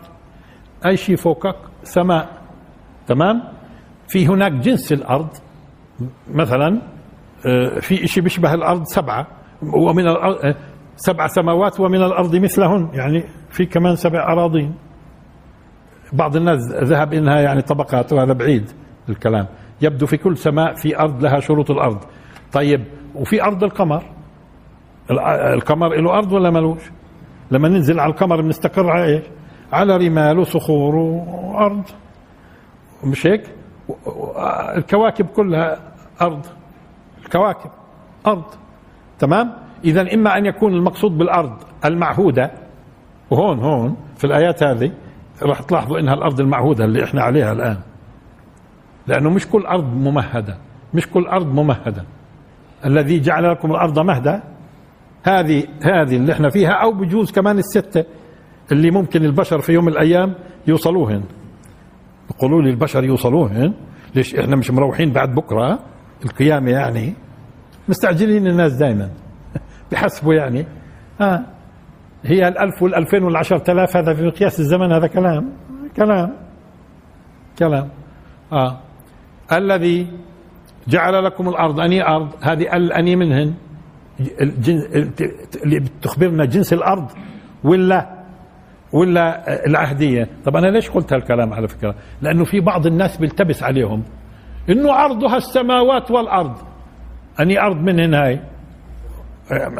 أي 0.86 0.96
شيء 0.96 1.16
فوقك 1.16 1.56
سماء. 1.82 2.28
تمام؟ 3.06 3.42
في 4.08 4.26
هناك 4.26 4.52
جنس 4.52 4.92
الأرض 4.92 5.28
مثلا 6.28 6.82
آه، 7.46 7.78
في 7.80 8.06
شيء 8.06 8.22
بيشبه 8.22 8.54
الأرض 8.54 8.84
سبعة 8.84 9.26
ومن 9.62 10.08
الأرض 10.08 10.44
آه، 10.44 10.54
سبع 10.96 11.26
سماوات 11.26 11.80
ومن 11.80 12.02
الأرض 12.02 12.36
مثلهن 12.36 12.88
يعني 12.94 13.24
في 13.50 13.66
كمان 13.66 13.96
سبع 13.96 14.32
أراضين. 14.32 14.74
بعض 16.12 16.36
الناس 16.36 16.58
ذهب 16.72 17.14
إنها 17.14 17.40
يعني 17.40 17.62
طبقات 17.62 18.12
وهذا 18.12 18.32
بعيد 18.32 18.70
الكلام. 19.08 19.46
يبدو 19.82 20.06
في 20.06 20.16
كل 20.16 20.36
سماء 20.36 20.74
في 20.74 20.98
أرض 20.98 21.22
لها 21.22 21.40
شروط 21.40 21.70
الأرض. 21.70 21.98
طيب 22.52 22.84
وفي 23.14 23.42
أرض 23.42 23.64
القمر؟ 23.64 24.02
القمر 25.54 25.88
له 25.88 26.18
أرض 26.18 26.32
ولا 26.32 26.50
ملوش؟ 26.50 26.82
لما 27.50 27.68
ننزل 27.68 28.00
على 28.00 28.12
القمر 28.12 28.40
بنستقر 28.40 28.90
على 28.90 29.04
إيش؟ 29.04 29.24
على 29.72 29.96
رمال 29.96 30.38
وصخور 30.38 30.96
وأرض. 30.96 31.82
مش 33.04 33.26
هيك؟ 33.26 33.42
الكواكب 34.76 35.26
كلها 35.26 35.78
أرض. 36.22 36.46
الكواكب 37.24 37.70
أرض. 38.26 38.44
تمام؟ 39.18 39.52
إذا 39.84 40.14
إما 40.14 40.38
أن 40.38 40.46
يكون 40.46 40.74
المقصود 40.74 41.18
بالأرض 41.18 41.52
المعهودة 41.84 42.50
وهون 43.30 43.58
هون 43.58 43.96
في 44.16 44.24
الآيات 44.24 44.62
هذه 44.62 44.92
راح 45.42 45.62
تلاحظوا 45.62 45.98
انها 45.98 46.14
الأرض 46.14 46.40
المعهودة 46.40 46.84
اللي 46.84 47.04
إحنا 47.04 47.22
عليها 47.22 47.52
الآن. 47.52 47.76
لأنه 49.06 49.30
مش 49.30 49.46
كل 49.48 49.66
أرض 49.66 49.94
ممهدة 49.94 50.58
مش 50.94 51.06
كل 51.08 51.26
أرض 51.26 51.46
ممهدة. 51.54 52.04
الذي 52.84 53.20
جعل 53.20 53.50
لكم 53.50 53.70
الأرض 53.70 53.98
مهدا 53.98 54.42
هذه 55.24 55.64
هذه 55.82 56.16
اللي 56.16 56.32
إحنا 56.32 56.50
فيها 56.50 56.70
أو 56.72 56.92
بجوز 56.92 57.30
كمان 57.32 57.58
الستة 57.58 58.04
اللي 58.72 58.90
ممكن 58.90 59.24
البشر 59.24 59.60
في 59.60 59.72
يوم 59.72 59.84
من 59.84 59.92
الأيام 59.92 60.34
يوصلوهن. 60.66 61.22
يقولوا 62.30 62.62
لي 62.62 62.70
البشر 62.70 63.04
يوصلوهن؟ 63.04 63.74
ليش 64.14 64.34
إحنا 64.34 64.56
مش 64.56 64.70
مروحين 64.70 65.12
بعد 65.12 65.34
بكرة؟ 65.34 65.78
القيامة 66.24 66.70
يعني. 66.70 67.14
مستعجلين 67.88 68.46
الناس 68.46 68.72
دائما 68.72 69.10
بحسبوا 69.92 70.34
يعني. 70.34 70.66
ها 71.20 71.46
هي 72.24 72.48
الألف 72.48 72.82
والألفين 72.82 73.22
والعشرة 73.22 73.72
آلاف 73.72 73.96
هذا 73.96 74.14
في 74.14 74.26
مقياس 74.26 74.60
الزمن 74.60 74.92
هذا 74.92 75.06
كلام. 75.06 75.52
كلام. 75.96 76.32
كلام. 77.58 77.88
آه. 78.52 78.78
الذي 79.52 80.06
جعل 80.88 81.24
لكم 81.24 81.48
الأرض. 81.48 81.80
أني 81.80 82.08
أرض؟ 82.08 82.28
هذه 82.42 82.76
الأني 82.76 83.16
منهن. 83.16 83.54
الجنس 84.40 84.86
اللي 85.64 85.80
بتخبرنا 85.80 86.44
جنس 86.44 86.72
الأرض 86.72 87.10
ولا 87.64 88.18
ولا 88.92 89.44
العهدية. 89.66 90.28
طب 90.44 90.56
أنا 90.56 90.66
ليش 90.66 90.90
قلت 90.90 91.12
هالكلام 91.12 91.52
على 91.52 91.68
فكرة؟ 91.68 91.94
لأنه 92.22 92.44
في 92.44 92.60
بعض 92.60 92.86
الناس 92.86 93.16
بيلتبس 93.16 93.62
عليهم. 93.62 94.02
إنه 94.70 94.92
عرضها 94.92 95.36
السماوات 95.36 96.10
والأرض. 96.10 96.56
أني 97.40 97.60
أرض 97.60 97.76
منهن 97.76 98.14
هاي. 98.14 98.40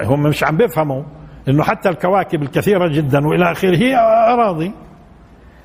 هم 0.05 0.23
مش 0.23 0.45
عم 0.45 0.57
بيفهموا. 0.57 1.03
إنه 1.49 1.63
حتى 1.63 1.89
الكواكب 1.89 2.43
الكثيرة 2.43 2.89
جدا 2.89 3.27
وإلى 3.27 3.53
آخره 3.53 3.77
هي 3.77 3.97
أراضي. 4.33 4.73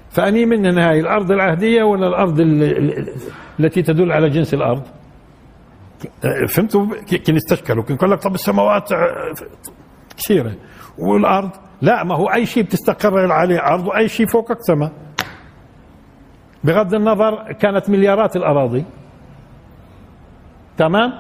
فأني 0.10 0.46
من 0.46 0.78
هاي 0.78 1.00
الأرض 1.00 1.32
العهدية 1.32 1.84
ولا 1.84 2.08
الأرض 2.08 2.40
التي 3.60 3.82
تدل 3.82 4.12
على 4.12 4.30
جنس 4.30 4.54
الأرض؟ 4.54 4.84
فهمتوا؟ 6.48 6.86
كن 7.28 7.36
استشكلوا 7.36 7.84
يقول 7.90 8.12
لك 8.12 8.20
طب 8.20 8.34
السماوات 8.36 8.90
كثيرة 10.18 10.56
والأرض؟ 10.98 11.50
لا 11.82 12.04
ما 12.04 12.16
هو 12.16 12.26
أي 12.26 12.46
شيء 12.46 12.64
بتستقر 12.64 13.32
عليه 13.32 13.60
أرض 13.60 13.88
وأي 13.88 14.08
شيء 14.08 14.26
فوقك 14.26 14.58
سماء 14.62 14.92
بغض 16.64 16.94
النظر 16.94 17.52
كانت 17.52 17.90
مليارات 17.90 18.36
الأراضي. 18.36 18.86
تمام؟ 20.78 21.12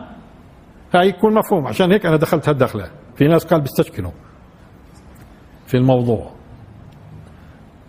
هاي 0.96 1.08
يكون 1.08 1.34
مفهوم 1.34 1.68
عشان 1.68 1.92
هيك 1.92 2.06
أنا 2.06 2.16
دخلت 2.16 2.50
هالدخلة. 2.50 2.90
في 3.16 3.28
ناس 3.28 3.46
قال 3.46 3.62
بيستشكلوا. 3.62 4.12
في 5.74 5.78
الموضوع. 5.80 6.30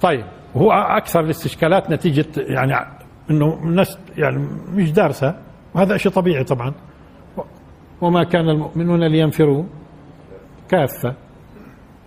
طيب 0.01 0.25
هو 0.57 0.73
أكثر 0.73 1.21
الاستشكالات 1.21 1.91
نتيجة 1.91 2.27
يعني 2.37 2.73
أنه 3.31 3.55
الناس 3.63 3.99
يعني 4.17 4.49
مش 4.69 4.93
دارسة 4.93 5.35
وهذا 5.75 5.97
شيء 5.97 6.13
طبيعي 6.13 6.45
طبعا. 6.45 6.75
وما 8.01 8.25
كان 8.25 8.49
المؤمنون 8.49 9.05
لينفروا. 9.05 9.65
كافة. 10.69 11.15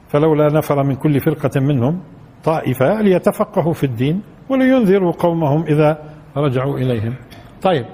فلولا 0.08 0.48
نفر 0.54 0.84
من 0.84 0.96
كل 0.96 1.20
فرقة 1.20 1.60
منهم 1.60 2.02
طائفة 2.44 3.02
ليتفقهوا 3.02 3.74
في 3.74 3.84
الدين 3.84 4.22
ولينذروا 4.50 5.12
قومهم 5.12 5.64
إذا 5.64 5.98
رجعوا 6.38 6.78
إليهم. 6.78 7.16
طيب. 7.62 7.86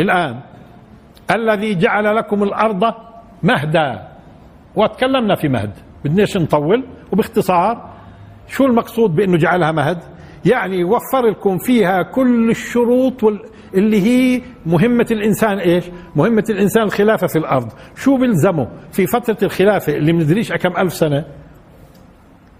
الآن 0.00 0.40
الذي 1.30 1.74
جعل 1.74 2.16
لكم 2.16 2.42
الأرض 2.42 2.94
مهدا. 3.42 4.09
وتكلمنا 4.76 5.34
في 5.34 5.48
مهد. 5.48 5.72
بدناش 6.04 6.36
نطول 6.36 6.84
وباختصار 7.12 7.90
شو 8.48 8.66
المقصود 8.66 9.14
بأنه 9.14 9.36
جعلها 9.36 9.72
مهد؟ 9.72 9.98
يعني 10.44 10.84
وفر 10.84 11.26
لكم 11.30 11.58
فيها 11.58 12.02
كل 12.02 12.50
الشروط 12.50 13.24
اللي 13.74 14.02
هي 14.02 14.42
مهمة 14.66 15.06
الإنسان 15.10 15.58
إيش؟ 15.58 15.84
مهمة 16.16 16.44
الإنسان 16.50 16.82
الخلافة 16.82 17.26
في 17.26 17.38
الأرض. 17.38 17.72
شو 17.96 18.16
بلزمه 18.16 18.68
في 18.92 19.06
فترة 19.06 19.36
الخلافة 19.42 19.92
اللي 19.92 20.12
مندريش 20.12 20.52
كم 20.52 20.76
ألف 20.76 20.92
سنة؟ 20.92 21.24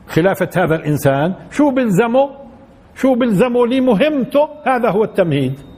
خلافة 0.09 0.49
هذا 0.57 0.75
الإنسان. 0.75 1.35
شو 1.51 1.71
بلزمه 1.71 2.31
شو 2.97 3.15
بلزمه 3.15 3.67
لمهمته؟ 3.67 4.49
هذا 4.67 4.91
هو 4.91 5.05
التمهيد. 5.05 5.70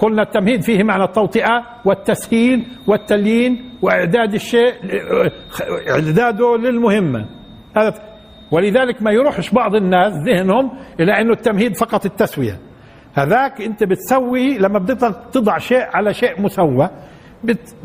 قلنا 0.00 0.22
التمهيد 0.22 0.62
فيه 0.62 0.82
معنى 0.82 1.04
التوطئة 1.04 1.62
والتسهيل 1.84 2.66
والتليين 2.86 3.70
وإعداد 3.82 4.34
الشيء 4.34 4.74
إعداده 5.90 6.56
للمهمة. 6.56 7.26
هذا 7.76 7.94
ولذلك 8.50 9.02
ما 9.02 9.10
يروحش 9.10 9.50
بعض 9.50 9.74
الناس 9.74 10.12
ذهنهم 10.26 10.70
إلى 11.00 11.20
أنه 11.20 11.32
التمهيد 11.32 11.76
فقط 11.76 12.06
التسوية. 12.06 12.58
هذاك 13.14 13.60
أنت 13.60 13.84
بتسوي 13.84 14.58
لما 14.58 14.78
بدك 14.78 15.16
تضع 15.32 15.58
شيء 15.58 15.82
على 15.92 16.14
شيء 16.14 16.40
مسوى 16.42 16.90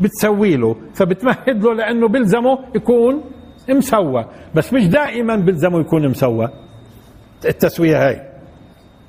بتسوي 0.00 0.56
له. 0.56 0.76
فبتمهد 0.94 1.64
له 1.64 1.74
لأنه 1.74 2.08
بلزمه 2.08 2.58
يكون 2.74 3.24
مسوى. 3.68 4.26
بس 4.54 4.72
مش 4.72 4.86
دائما 4.86 5.36
بلزمه 5.36 5.80
يكون 5.80 6.08
مسوى. 6.08 6.48
التسوية 7.44 8.08
هاي. 8.08 8.35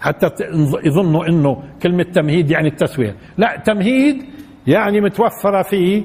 حتى 0.01 0.29
يظنوا 0.85 1.27
إنه 1.27 1.63
كلمة 1.83 2.03
تمهيد 2.03 2.51
يعني 2.51 2.67
التسوية. 2.67 3.15
لا 3.37 3.61
تمهيد 3.65 4.25
يعني 4.67 5.01
متوفرة 5.01 5.61
في 5.61 6.03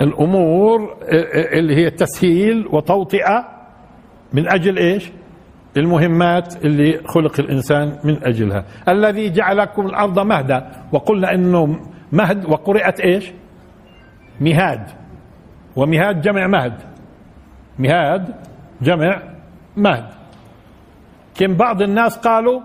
الأمور 0.00 0.96
اللي 1.52 1.76
هي 1.76 1.90
تسهيل 1.90 2.66
وتوطئة 2.70 3.48
من 4.32 4.48
أجل 4.48 4.78
إيش؟ 4.78 5.12
المهمات 5.76 6.64
اللي 6.64 7.00
خلق 7.06 7.40
الإنسان 7.40 7.98
من 8.04 8.24
أجلها. 8.24 8.64
الذي 8.88 9.30
جعلكم 9.30 9.86
الأرض 9.86 10.18
مهدا 10.18 10.70
وقلنا 10.92 11.34
إنه 11.34 11.80
مهد 12.12 12.44
وقرئت 12.44 13.00
إيش؟ 13.00 13.32
مهاد. 14.40 14.86
ومهاد 15.76 16.20
جمع 16.20 16.46
مهد. 16.46 16.72
مهاد 17.78 18.34
جمع 18.82 19.22
مهد. 19.76 20.17
كم 21.38 21.56
بعض 21.56 21.82
الناس 21.82 22.18
قالوا 22.18 22.60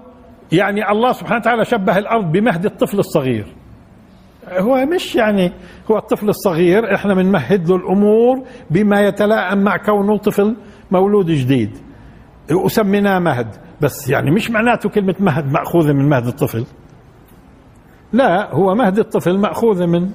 يعني 0.51 0.92
الله 0.92 1.12
سبحانه 1.12 1.39
وتعالى 1.39 1.65
شبه 1.65 1.98
الأرض 1.98 2.32
بمهد 2.32 2.65
الطفل 2.65 3.00
الصغير. 3.00 3.46
هو 4.50 4.86
مش 4.86 5.16
يعني 5.16 5.51
هو 5.92 5.98
الطفل 5.98 6.29
الصغير 6.29 6.96
إحنا 6.96 7.14
بنمهد 7.14 7.70
له 7.70 7.75
الأمور 7.75 8.44
بما 8.72 9.01
يتلائم 9.01 9.64
مع 9.64 9.77
كونه 9.77 10.18
طفل 10.18 10.55
مولود 10.92 11.25
جديد. 11.25 11.77
وسميناه 12.51 13.20
مهد 13.20 13.48
بس 13.81 14.09
يعني 14.09 14.31
مش 14.31 14.51
معناته 14.51 14.90
كلمة 14.90 15.16
مهد 15.20 15.51
مأخوذة 15.51 15.94
من 15.94 16.09
مهد 16.09 16.27
الطفل. 16.27 16.66
لا 18.14 18.53
هو 18.53 18.75
مهد 18.75 19.00
الطفل 19.00 19.38
مأخوذة 19.38 19.86
من 19.86 20.12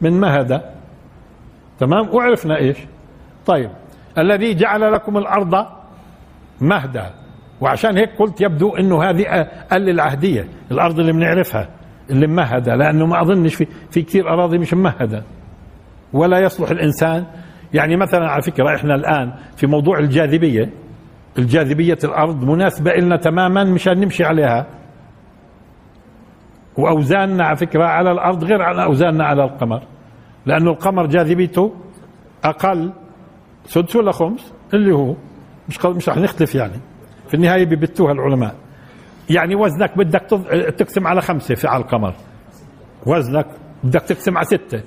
من 0.00 0.20
مهد 0.20 0.60
تمام؟ 1.78 2.14
وعرفنا 2.14 2.58
إيش. 2.58 2.78
طيب 3.46 3.70
الذي 4.18 4.54
جعل 4.54 4.92
لكم 4.92 5.18
الأرض 5.18 5.66
مهدا. 6.60 7.23
وعشان 7.60 7.96
هيك 7.98 8.10
قلت 8.18 8.40
يبدو 8.40 8.76
إنه 8.76 9.02
هذه 9.02 9.48
قل 9.72 9.88
العهدية 9.88 10.48
الأرض 10.70 10.98
اللي 11.00 11.12
بنعرفها 11.12 11.68
اللي 12.10 12.26
ممهدة 12.26 12.74
لأنه 12.74 13.06
ما 13.06 13.22
أظنش 13.22 13.54
في 13.54 13.66
في 13.90 14.02
كثير 14.02 14.28
أراضي 14.28 14.58
مش 14.58 14.74
ممهدة 14.74 15.22
ولا 16.12 16.38
يصلح 16.38 16.70
الإنسان. 16.70 17.26
يعني 17.74 17.96
مثلا 17.96 18.26
على 18.30 18.42
فكرة 18.42 18.74
إحنا 18.76 18.94
الآن 18.94 19.32
في 19.56 19.66
موضوع 19.66 19.98
الجاذبية 19.98 20.70
الجاذبية 21.38 21.98
الأرض 22.04 22.44
مناسبة 22.44 22.92
لنا 22.94 23.16
تماما 23.16 23.64
مشان 23.64 24.00
نمشي 24.00 24.24
عليها. 24.24 24.66
وأوزاننا 26.78 27.44
على 27.44 27.56
فكرة 27.56 27.84
على 27.84 28.12
الأرض 28.12 28.44
غير 28.44 28.62
عن 28.62 28.78
أوزاننا 28.78 29.24
على 29.24 29.44
القمر. 29.44 29.82
لأنه 30.46 30.70
القمر 30.70 31.06
جاذبيته 31.06 31.74
أقل. 32.44 32.92
سدس 33.66 33.96
ولا 33.96 34.12
خمس؟ 34.12 34.52
اللي 34.74 34.94
هو. 34.94 35.14
مش 35.68 35.84
مش 35.86 36.08
رح 36.08 36.16
نختلف 36.16 36.54
يعني. 36.54 36.80
في 37.28 37.34
النهاية 37.34 37.64
ببتوها 37.64 38.12
العلماء. 38.12 38.54
يعني 39.30 39.54
وزنك 39.54 39.98
بدك 39.98 40.20
تقسم 40.78 41.06
على 41.06 41.20
خمسة 41.20 41.54
في 41.54 41.68
على 41.68 41.82
القمر. 41.82 42.14
وزنك 43.06 43.46
بدك 43.84 44.00
تقسم 44.00 44.38
على 44.38 44.46
ستة. 44.46 44.82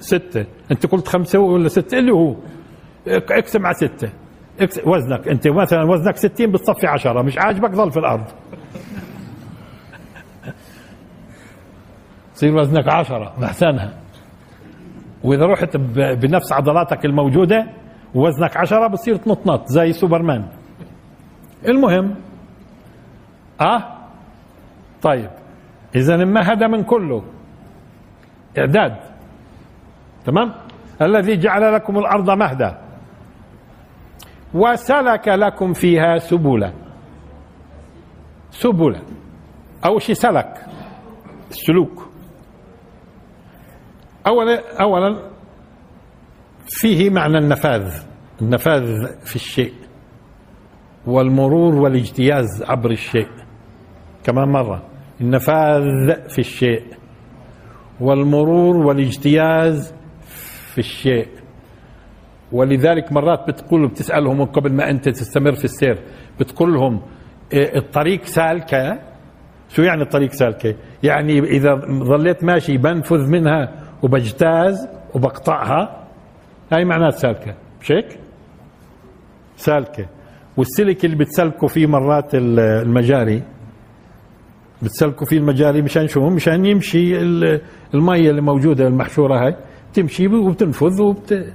ستة. 0.00 0.46
أنت 0.70 0.86
قلت 0.86 1.08
خمسة 1.08 1.38
ولا 1.38 1.68
ستة؟ 1.68 1.98
اللي 1.98 2.12
هو. 2.12 2.36
اقسم 3.06 3.66
على 3.66 3.74
ستة. 3.74 4.08
وزنك. 4.86 5.28
أنت 5.28 5.48
مثلا 5.48 5.84
وزنك 5.84 6.16
60 6.16 6.52
بتصفي 6.52 6.86
10 6.86 7.22
مش 7.22 7.38
عاجبك 7.38 7.70
ظل 7.74 7.90
في 7.90 7.96
الأرض. 7.98 8.24
تصير 12.34 12.56
وزنك 12.56 12.88
10 12.88 13.34
أحسنها. 13.44 13.98
وإذا 15.24 15.46
رحت 15.46 15.76
بنفس 15.96 16.52
عضلاتك 16.52 17.04
الموجودة 17.04 17.66
وزنك 18.14 18.56
10 18.56 18.86
بتصير 18.86 19.16
تنطنط 19.16 19.66
زي 19.66 19.92
سوبرمان. 19.92 20.61
المهم. 21.68 22.14
آه؟ 23.60 23.98
طيب. 25.02 25.30
اذا 25.96 26.42
هذا 26.42 26.66
من 26.66 26.84
كله؟ 26.84 27.24
إعداد. 28.58 28.96
تمام؟ 30.24 30.54
الذي 31.02 31.36
جعل 31.36 31.74
لكم 31.74 31.98
الأرض 31.98 32.30
مهدا. 32.30 32.78
وسلك 34.54 35.28
لكم 35.28 35.72
فيها 35.72 36.18
سبلا. 36.18 36.72
سبلا. 38.50 39.00
أول 39.84 40.02
شيء 40.02 40.14
سلك. 40.14 40.66
السلوك. 41.50 42.08
أولا 44.26 44.82
أولا 44.82 45.30
فيه 46.66 47.10
معنى 47.10 47.38
النفاذ. 47.38 48.02
النفاذ 48.42 49.06
في 49.24 49.36
الشيء. 49.36 49.81
والمرور 51.06 51.74
والاجتياز 51.74 52.62
عبر 52.68 52.90
الشيء. 52.90 53.28
كمان 54.24 54.48
مرة. 54.48 54.82
النفاذ 55.20 55.82
في 56.28 56.38
الشيء. 56.38 56.82
والمرور 58.00 58.76
والاجتياز 58.76 59.94
في 60.72 60.78
الشيء. 60.78 61.28
ولذلك 62.52 63.12
مرات 63.12 63.48
بتقول 63.48 63.88
بتسألهم 63.88 64.44
قبل 64.44 64.72
ما 64.72 64.90
أنت 64.90 65.08
تستمر 65.08 65.52
في 65.52 65.64
السير 65.64 65.98
بتقول 66.40 66.74
لهم 66.74 67.02
إيه، 67.52 67.78
الطريق 67.78 68.24
سالكة 68.24 68.98
شو 69.68 69.82
يعني 69.82 70.02
الطريق 70.02 70.30
سالكة 70.32 70.74
يعني 71.02 71.38
إذا 71.38 71.74
ظليت 71.88 72.44
ماشي 72.44 72.76
بنفذ 72.76 73.30
منها 73.30 73.72
وبجتاز 74.02 74.88
وبقطعها 75.14 76.06
هاي 76.72 76.84
معنات 76.84 77.14
سالكة 77.14 77.54
مش 77.80 77.92
هيك 77.92 78.18
سالكة 79.56 80.06
والسلك 80.56 81.04
اللي 81.04 81.16
بتسلكوا 81.16 81.68
فيه 81.68 81.86
مرات 81.86 82.30
المجاري 82.34 83.42
بتسلكوا 84.82 85.26
فيه 85.26 85.38
المجاري 85.38 85.82
مشان 85.82 86.08
شو؟ 86.08 86.30
مشان 86.30 86.66
يمشي 86.66 87.20
المية 87.94 88.30
اللي 88.30 88.40
موجودة 88.40 88.86
المحشورة 88.88 89.46
هاي 89.46 89.56
تمشي 89.94 90.26
وبتنفذ 90.26 91.02
وبت 91.02 91.52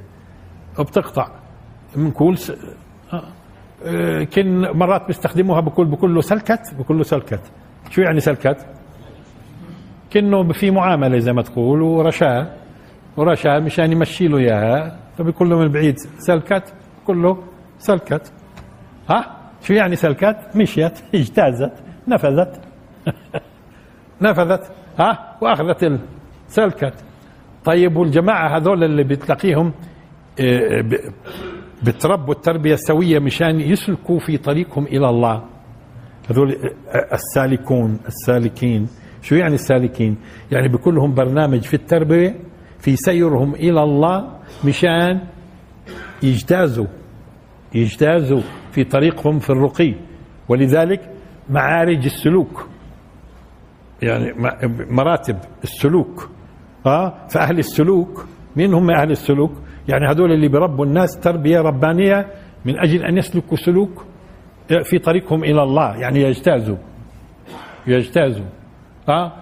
بتقطع 0.79 1.27
بنقول 1.95 2.37
س... 2.37 2.51
آه. 3.13 4.23
كن 4.23 4.61
مرات 4.61 5.07
بيستخدموها 5.07 5.59
بقول 5.61 5.87
بقول 5.87 6.15
له 6.15 6.21
سلكت 6.21 6.61
بقول 6.79 6.97
له 6.97 7.03
سلكت. 7.03 7.41
شو 7.89 8.01
يعني 8.01 8.19
سلكت؟ 8.19 8.65
كنه 10.13 10.53
في 10.53 10.71
معاملة 10.71 11.19
زي 11.19 11.33
ما 11.33 11.41
تقول 11.41 11.81
ورشاه 11.81 12.53
ورشاه 13.17 13.59
مشان 13.59 13.91
يمشي 13.91 14.27
له 14.27 14.37
إياها. 14.37 14.99
فبيقول 15.17 15.49
له 15.49 15.57
من 15.59 15.67
بعيد 15.67 15.95
سلكت 16.17 16.73
بقول 17.03 17.23
له 17.23 17.43
سلكت. 17.79 18.33
ها؟ 19.09 19.37
شو 19.61 19.73
يعني 19.73 19.95
سلكت 19.95 20.37
مشيت 20.55 20.99
اجتازت 21.15 21.73
نفذت. 22.07 22.61
نفذت 24.21 24.71
ها؟ 24.99 25.37
وأخذت 25.41 25.99
سلكت 26.47 26.93
طيب 27.65 27.97
والجماعة 27.97 28.57
هذول 28.57 28.83
اللي 28.83 29.03
بتلاقيهم 29.03 29.73
آه، 30.39 30.83
بتربوا 31.83 32.33
التربية 32.33 32.73
السوية 32.73 33.19
مشان 33.19 33.59
يسلكوا 33.59 34.19
في 34.19 34.37
طريقهم 34.37 34.85
إلى 34.85 35.09
الله. 35.09 35.43
هذول 36.29 36.51
آه، 36.51 37.13
السالكون 37.13 37.99
السالكين. 38.07 38.87
شو 39.21 39.35
يعني 39.35 39.55
السالكين؟ 39.55 40.17
يعني 40.51 40.67
بكون 40.67 40.95
لهم 40.95 41.13
برنامج 41.13 41.61
في 41.61 41.73
التربية 41.73 42.35
في 42.79 42.95
سيرهم 42.95 43.55
إلى 43.55 43.83
الله 43.83 44.39
مشان 44.65 45.19
يجتازوا 46.23 46.87
يجتازوا. 47.75 48.41
في 48.77 48.83
طريقهم 48.83 49.39
في 49.39 49.49
الرقي. 49.49 49.93
ولذلك 50.49 51.09
معارج 51.49 52.05
السلوك. 52.05 52.67
يعني 54.01 54.33
مراتب 54.89 55.37
السلوك. 55.63 56.29
آه؟ 56.85 57.27
فأهل 57.29 57.59
السلوك 57.59 58.25
مين 58.55 58.73
هم 58.73 58.91
أهل 58.91 59.11
السلوك؟ 59.11 59.51
يعني 59.87 60.07
هذول 60.07 60.31
اللي 60.31 60.47
بربوا 60.47 60.85
الناس 60.85 61.19
تربية 61.19 61.59
ربانية 61.59 62.27
من 62.65 62.79
أجل 62.79 63.03
أن 63.05 63.17
يسلكوا 63.17 63.57
سلوك 63.57 64.05
في 64.83 64.99
طريقهم 64.99 65.43
إلى 65.43 65.63
الله 65.63 65.95
يعني 65.97 66.21
يجتازوا. 66.21 66.77
يجتازوا. 67.87 68.45
آه؟ 69.09 69.33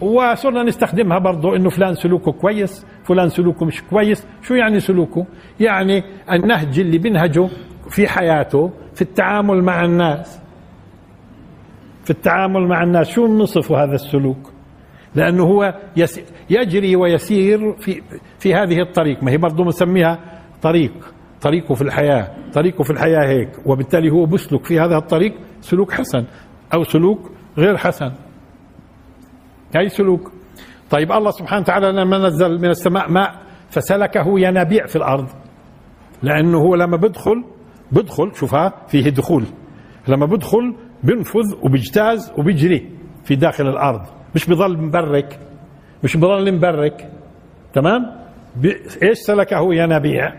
وصرنا 0.00 0.62
نستخدمها 0.62 1.18
برضو 1.18 1.56
إنه 1.56 1.70
فلان 1.70 1.94
سلوكه 1.94 2.32
كويس 2.32 2.86
فلان 3.04 3.28
سلوكه 3.28 3.66
مش 3.66 3.82
كويس. 3.82 4.26
شو 4.42 4.54
يعني 4.54 4.80
سلوكه؟ 4.80 5.26
يعني 5.60 6.02
النهج 6.32 6.80
اللي 6.80 6.98
بنهجه 6.98 7.48
في 7.94 8.08
حياته 8.08 8.70
في 8.94 9.02
التعامل 9.02 9.62
مع 9.62 9.84
الناس. 9.84 10.40
في 12.04 12.10
التعامل 12.10 12.68
مع 12.68 12.82
الناس. 12.82 13.08
شو 13.08 13.26
نصف 13.26 13.72
هذا 13.72 13.94
السلوك؟ 13.94 14.50
لأنه 15.14 15.44
هو 15.44 15.74
يجري 16.50 16.96
ويسير 16.96 17.72
في, 17.72 18.02
في 18.38 18.54
هذه 18.54 18.80
الطريق. 18.80 19.22
ما 19.22 19.30
هي 19.30 19.36
برضه 19.36 19.64
مسميها 19.64 20.18
طريق. 20.62 20.92
طريقه 21.40 21.74
في 21.74 21.82
الحياة. 21.82 22.34
طريقه 22.52 22.84
في 22.84 22.90
الحياة 22.90 23.26
هيك. 23.28 23.66
وبالتالي 23.66 24.10
هو 24.10 24.26
بسلك 24.26 24.64
في 24.64 24.80
هذا 24.80 24.96
الطريق 24.96 25.34
سلوك 25.60 25.92
حسن 25.92 26.24
أو 26.74 26.84
سلوك 26.84 27.30
غير 27.58 27.76
حسن. 27.76 28.12
أي 29.76 29.88
سلوك؟ 29.88 30.32
طيب 30.90 31.12
الله 31.12 31.30
سبحانه 31.30 31.62
وتعالى 31.62 31.92
لما 31.92 32.18
نزل 32.18 32.58
من 32.58 32.70
السماء 32.70 33.10
ماء 33.10 33.34
فسلكه 33.70 34.40
ينابيع 34.40 34.86
في 34.86 34.96
الأرض. 34.96 35.28
لأنه 36.22 36.58
هو 36.58 36.74
لما 36.74 36.96
بدخل 36.96 37.44
بدخل 37.92 38.34
شوفها 38.34 38.72
فيه 38.88 39.10
دخول. 39.10 39.44
لما 40.08 40.26
بدخل 40.26 40.74
بينفذ 41.02 41.54
وبيجتاز 41.62 42.32
وبيجري 42.38 42.90
في 43.24 43.36
داخل 43.36 43.66
الأرض. 43.68 44.00
مش 44.34 44.50
بضل 44.50 44.78
مبرك 44.78 45.40
مش 46.04 46.16
بضل 46.16 46.54
مبرك. 46.54 47.10
تمام؟ 47.72 48.00
إيش 49.02 49.18
سلكه 49.18 49.74
ينابيع؟ 49.74 50.32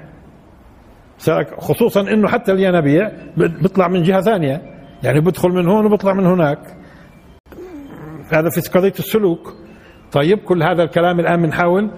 سلك 1.18 1.60
خصوصا 1.60 2.02
إنه 2.02 2.28
حتى 2.28 2.52
الينابيع 2.52 3.12
بيطلع 3.38 3.88
من 3.88 4.04
جهة 4.04 4.22
ثانية. 4.22 4.62
يعني 5.04 5.20
بدخل 5.20 5.50
من 5.50 5.68
هون 5.68 5.86
وبيطلع 5.86 6.14
من 6.14 6.26
هناك. 6.26 6.60
هذا 8.34 8.50
في 8.50 8.70
قضية 8.70 8.94
السلوك. 9.00 9.54
طيب 10.12 10.38
كل 10.40 10.64
هذا 10.64 10.84
الكلام 10.84 11.20
الآن 11.20 11.42
بنحاول 11.42 11.92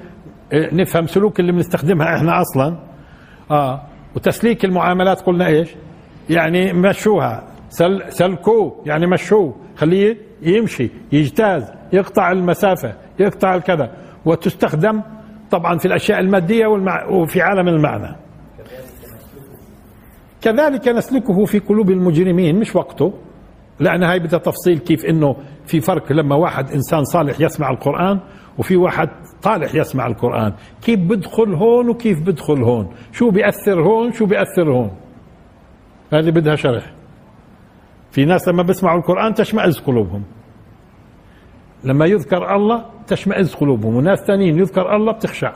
إيه، 0.54 0.74
نفهم 0.76 1.08
سلوك 1.08 1.40
اللي 1.40 1.52
بنستخدمها 1.52 2.16
إحنا 2.18 2.42
أصلا. 2.42 2.78
آه. 3.52 3.82
وتسليك 4.16 4.66
المعاملات 4.66 5.22
قلنا 5.22 5.48
إيش؟ 5.48 5.76
يعني 6.30 6.74
مشوها. 6.74 7.44
سل 7.70 8.04
سلكوه 8.10 8.82
يعني 8.86 9.08
مشوه 9.08 9.56
خليه 9.76 10.18
يمشي 10.42 10.90
يجتاز 11.12 11.72
يقطع 11.94 12.32
المسافة 12.32 12.94
يقطع 13.20 13.56
الكذا. 13.56 13.92
وتستخدم 14.26 15.02
طبعا 15.52 15.78
في 15.78 15.86
الأشياء 15.86 16.20
المادية 16.20 16.68
والمع... 16.68 17.06
وفي 17.06 17.42
عالم 17.42 17.68
المعنى. 17.68 18.16
كذلك 20.42 20.88
نسلكه 20.88 21.46
في 21.46 21.60
قلوب 21.60 21.90
المجرمين. 21.90 22.60
مش 22.60 22.76
وقته. 22.76 23.14
لأن 23.80 24.04
هاي 24.04 24.20
بدها 24.20 24.40
تفصيل 24.40 24.78
كيف 24.78 25.06
إنه 25.06 25.36
في 25.66 25.82
فرق 25.82 26.12
لما 26.12 26.36
واحد 26.36 26.72
إنسان 26.72 27.04
صالح 27.04 27.42
يسمع 27.42 27.70
القرآن 27.70 28.20
وفي 28.58 28.78
واحد 28.78 29.10
طالح 29.44 29.76
يسمع 29.76 30.08
القرآن. 30.08 30.54
كيف 30.82 31.00
بدخل 31.00 31.54
هون 31.54 31.90
وكيف 31.90 32.22
بدخل 32.22 32.64
هون؟ 32.64 32.90
شو 33.12 33.30
بيأثر 33.30 33.82
هون 33.82 34.12
شو 34.12 34.26
بيأثر 34.26 34.72
هون؟ 34.72 34.92
هذه 36.14 36.30
بدها 36.30 36.56
شرح. 36.56 36.94
في 38.12 38.26
ناس 38.26 38.48
لما 38.48 38.64
بيسمعوا 38.64 39.00
القرآن 39.00 39.34
تشمئز 39.34 39.80
قلوبهم. 39.80 40.24
لما 41.84 42.06
يذكر 42.06 42.56
الله 42.56 42.86
تشمئز 43.08 43.56
قلوبهم 43.56 43.96
وناس 43.96 44.20
ثانيين 44.20 44.60
يذكر 44.60 44.96
الله 44.96 45.12
بتخشع. 45.12 45.54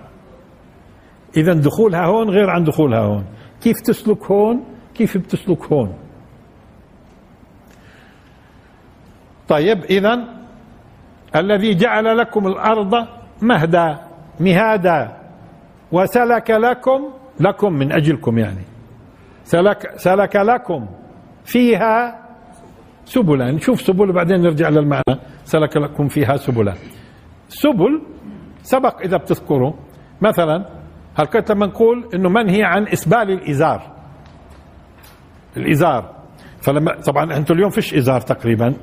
إذا 1.38 1.54
دخولها 1.54 2.06
هون 2.06 2.30
غير 2.30 2.50
عن 2.50 2.64
دخولها 2.64 3.00
هون. 3.00 3.26
كيف 3.62 3.82
تسلك 3.82 4.32
هون؟ 4.32 4.64
كيف 4.96 5.18
بتسلك 5.18 5.64
هون؟ 5.64 5.94
طيب 9.48 9.84
إذا 9.84 10.41
الذي 11.36 11.76
جعل 11.76 12.18
لكم 12.18 12.48
الأرض 12.48 13.08
مهدا 13.42 13.98
مهادا. 14.40 15.18
وسلك 15.92 16.52
لكم 16.52 17.02
لكم 17.40 17.74
من 17.74 17.92
أجلكم 17.92 18.38
يعني. 18.38 18.64
سلك, 19.44 19.92
سلك 19.96 20.36
لكم 20.36 20.88
فيها 21.46 22.20
سبلا. 23.06 23.52
نشوف 23.52 23.82
سبل 23.82 24.10
وبعدين 24.10 24.42
نرجع 24.42 24.70
للمعنى. 24.70 25.20
سلك 25.44 25.78
لكم 25.78 26.08
فيها 26.08 26.36
سبلا. 26.36 26.74
سبل 27.48 28.02
سبق 28.62 29.02
إذا 29.02 29.18
بتذكروا 29.18 29.74
مثلا 30.22 30.66
هل 31.16 31.26
كنت 31.26 31.52
لما 31.52 31.66
نقول 31.66 32.10
إنه 32.14 32.30
منهي 32.30 32.64
عن 32.64 32.88
إسبال 32.88 33.32
الإزار؟ 33.32 33.92
الإزار. 35.58 36.16
فلما 36.62 37.02
طبعا 37.02 37.38
أنتم 37.38 37.56
اليوم 37.56 37.70
فيش 37.70 37.94
إزار 37.94 38.22
تقريبا. 38.22 38.74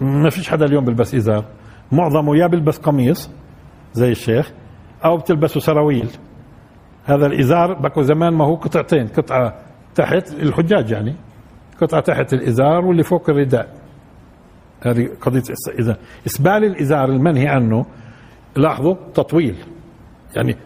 ما 0.00 0.30
فيش 0.30 0.48
حدا 0.48 0.64
اليوم 0.66 0.84
بيلبس 0.84 1.14
إزار. 1.14 1.44
معظمه 1.92 2.36
يا 2.36 2.46
بيلبس 2.46 2.78
قميص 2.78 3.30
زي 3.92 4.10
الشيخ 4.10 4.52
أو 5.04 5.16
بتلبسوا 5.16 5.60
سراويل. 5.60 6.10
هذا 7.04 7.26
الإزار 7.26 7.74
بكو 7.74 8.02
زمان 8.02 8.32
ما 8.32 8.44
هو 8.44 8.54
قطعتين 8.54 9.06
قطعة 9.08 9.54
تحت 9.94 10.32
الحجاج 10.32 10.90
يعني 10.90 11.14
قطعة 11.80 12.00
تحت 12.00 12.32
الإزار 12.32 12.84
واللي 12.84 13.02
فوق 13.02 13.30
الرداء. 13.30 13.74
هذه 14.82 15.08
قضية 15.20 15.42
إذا 15.78 15.96
إسبال 16.26 16.64
الإزار 16.64 17.08
المنهي 17.08 17.48
عنه 17.48 17.86
لاحظوا 18.56 18.94
تطويل. 19.14 19.56
يعني 20.36 20.56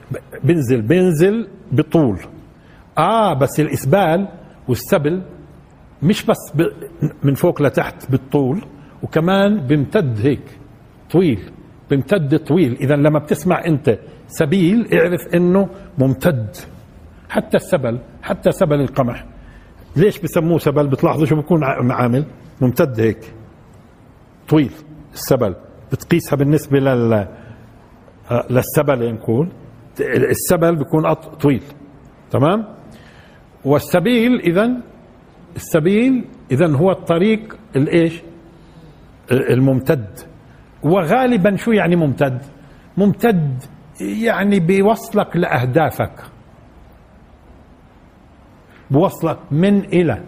بنزل 0.44 0.83
بنزل 0.83 1.49
بطول. 1.73 2.18
آه 2.99 3.35
بس 3.35 3.61
الإسبال 3.61 4.29
والسبل 4.68 5.23
مش 6.03 6.27
بس 6.27 6.53
من 7.23 7.35
فوق 7.35 7.62
لتحت 7.62 8.11
بالطول. 8.11 8.64
وكمان 9.05 9.61
بمتد 9.67 10.21
هيك 10.27 10.59
طويل 11.11 11.38
بمتد 11.90 12.38
طويل. 12.38 12.77
إذا 12.81 12.97
لما 12.97 13.19
بتسمع 13.19 13.64
أنت 13.67 13.99
سبيل 14.29 14.88
اعرف 14.95 15.21
أنه 15.35 15.69
ممتد. 15.99 16.57
حتى 17.29 17.57
السبل 17.57 17.99
حتى 18.23 18.53
سبل 18.53 18.81
القمح. 18.81 19.27
ليش 19.97 20.19
بسموه 20.19 20.59
سبل؟ 20.59 20.87
بتلاحظوا 20.88 21.27
شو 21.27 21.37
بكون 21.37 21.64
عامل؟ 21.93 22.25
ممتد 22.61 23.01
هيك. 23.01 23.35
طويل 24.49 24.73
السبل. 25.12 25.55
بتقيسها 25.93 26.37
بالنسبة 26.37 26.79
لل 26.79 27.29
للسبل 28.51 29.14
نقول. 29.14 29.49
السبل 30.01 30.77
بيكون 30.77 31.12
طويل. 31.14 31.62
تمام؟ 32.31 32.64
والسبيل 33.64 34.40
اذا 34.40 34.71
السبيل 35.57 36.25
اذا 36.53 36.77
هو 36.77 36.90
الطريق 36.90 37.57
الايش 37.77 38.23
الممتد. 39.33 40.19
وغالبا 40.83 41.57
شو 41.57 41.73
يعني 41.73 41.97
ممتد؟ 41.97 42.43
ممتد 42.97 43.63
يعني 44.01 44.61
بيوصلك 44.61 45.37
لأهدافك. 45.37 46.21
بوصلك 48.91 49.39
من 49.51 49.79
إلى. 49.79 50.25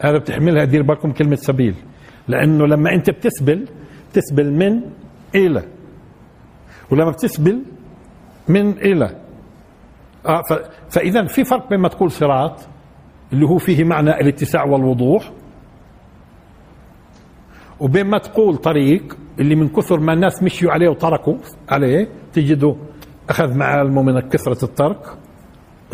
هذا 0.00 0.18
بتحملها 0.18 0.64
دير 0.64 0.82
بالكم 0.82 1.12
كلمة 1.12 1.36
سبيل. 1.36 1.74
لأنه 2.28 2.66
لما 2.66 2.94
أنت 2.94 3.10
بتسبل 3.10 3.68
بتسبل 4.10 4.52
من 4.52 4.80
إلى. 5.34 5.62
ولما 6.90 7.10
بتسبل 7.10 7.62
من 8.48 8.70
إلى. 8.70 9.20
آه 10.26 10.42
فإذا 10.90 11.26
في 11.26 11.44
فرق 11.44 11.68
بين 11.70 11.80
ما 11.80 11.88
تقول 11.88 12.10
صراط 12.10 12.68
اللي 13.32 13.46
هو 13.46 13.58
فيه 13.58 13.84
معنى 13.84 14.10
الاتساع 14.10 14.64
والوضوح 14.64 15.32
وبين 17.80 18.06
ما 18.06 18.18
تقول 18.18 18.56
طريق 18.56 19.16
اللي 19.40 19.54
من 19.54 19.68
كثر 19.68 20.00
ما 20.00 20.12
الناس 20.12 20.42
مشيوا 20.42 20.72
عليه 20.72 20.88
وتركوا 20.88 21.36
عليه 21.68 22.08
تجدوا 22.32 22.74
أخذ 23.30 23.54
معالمه 23.54 24.02
من 24.02 24.20
كثرة 24.20 24.64
الترك 24.64 25.18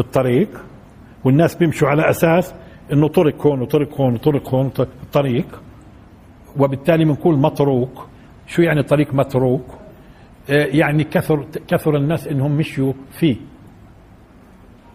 الطريق 0.01 0.49
والناس 1.25 1.55
بيمشوا 1.55 1.89
على 1.89 2.11
أساس 2.11 2.55
إنه 2.93 3.09
طرق 3.09 3.47
هون 3.47 3.61
وطرق 3.61 4.01
هون 4.01 4.15
وطرق 4.15 4.55
هون 4.55 4.71
طريق 5.13 5.63
وبالتالي 6.59 7.05
بنقول 7.05 7.39
متروك. 7.39 8.07
شو 8.47 8.63
يعني 8.63 8.83
طريق 8.83 9.15
متروك؟ 9.15 9.65
آه، 10.51 10.65
يعني 10.67 11.05
كثر 11.05 11.47
كثر 11.69 11.97
الناس 11.97 12.27
إنهم 12.29 12.57
مشوا 12.57 12.93
فيه. 13.11 13.37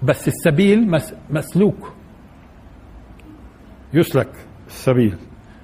بس 0.03 0.27
السبيل 0.27 0.91
مسلوك. 1.29 1.93
يسلك 3.93 4.31
السبيل. 4.67 5.17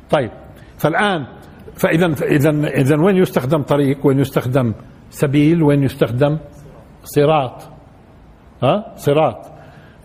طيب 0.09 0.31
فالان 0.77 1.25
فاذا 1.75 2.05
اذا 2.23 2.49
اذا 2.67 3.01
وين 3.01 3.17
يستخدم 3.17 3.61
طريق 3.61 4.05
وين 4.05 4.19
يستخدم 4.19 4.73
سبيل 5.09 5.63
وين 5.63 5.83
يستخدم 5.83 6.37
صراط 7.03 7.63
ها 8.63 8.93
صراط 8.95 9.51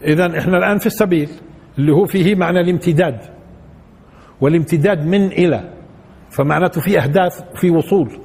اذا 0.04 0.38
إحنا 0.38 0.58
الان 0.58 0.78
في 0.78 0.86
السبيل 0.86 1.30
اللي 1.78 1.92
هو 1.92 2.04
فيه 2.06 2.34
معنى 2.34 2.60
الامتداد 2.60 3.20
والامتداد 4.40 5.06
من 5.06 5.26
إلى 5.26 5.70
فمعناته 6.30 6.80
في 6.80 6.98
اهداف 6.98 7.42
في 7.54 7.70
وصول 7.70 8.18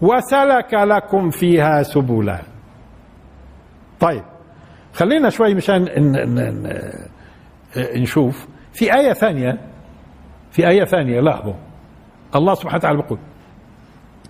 وسلك 0.00 0.74
لكم 0.74 1.30
فيها 1.30 1.82
سبلا 1.82 2.42
طيب 4.00 4.22
خلينا 4.94 5.30
شوي 5.30 5.54
مشان 5.54 5.88
نشوف 7.76 8.46
في 8.72 8.94
آية 8.94 9.12
ثانية 9.12 9.58
في 10.56 10.68
آية 10.68 10.84
ثانية 10.84 11.20
لاحظوا. 11.20 11.54
الله 12.36 12.54
سبحانه 12.54 12.76
وتعالى 12.76 13.02
بيقول 13.02 13.18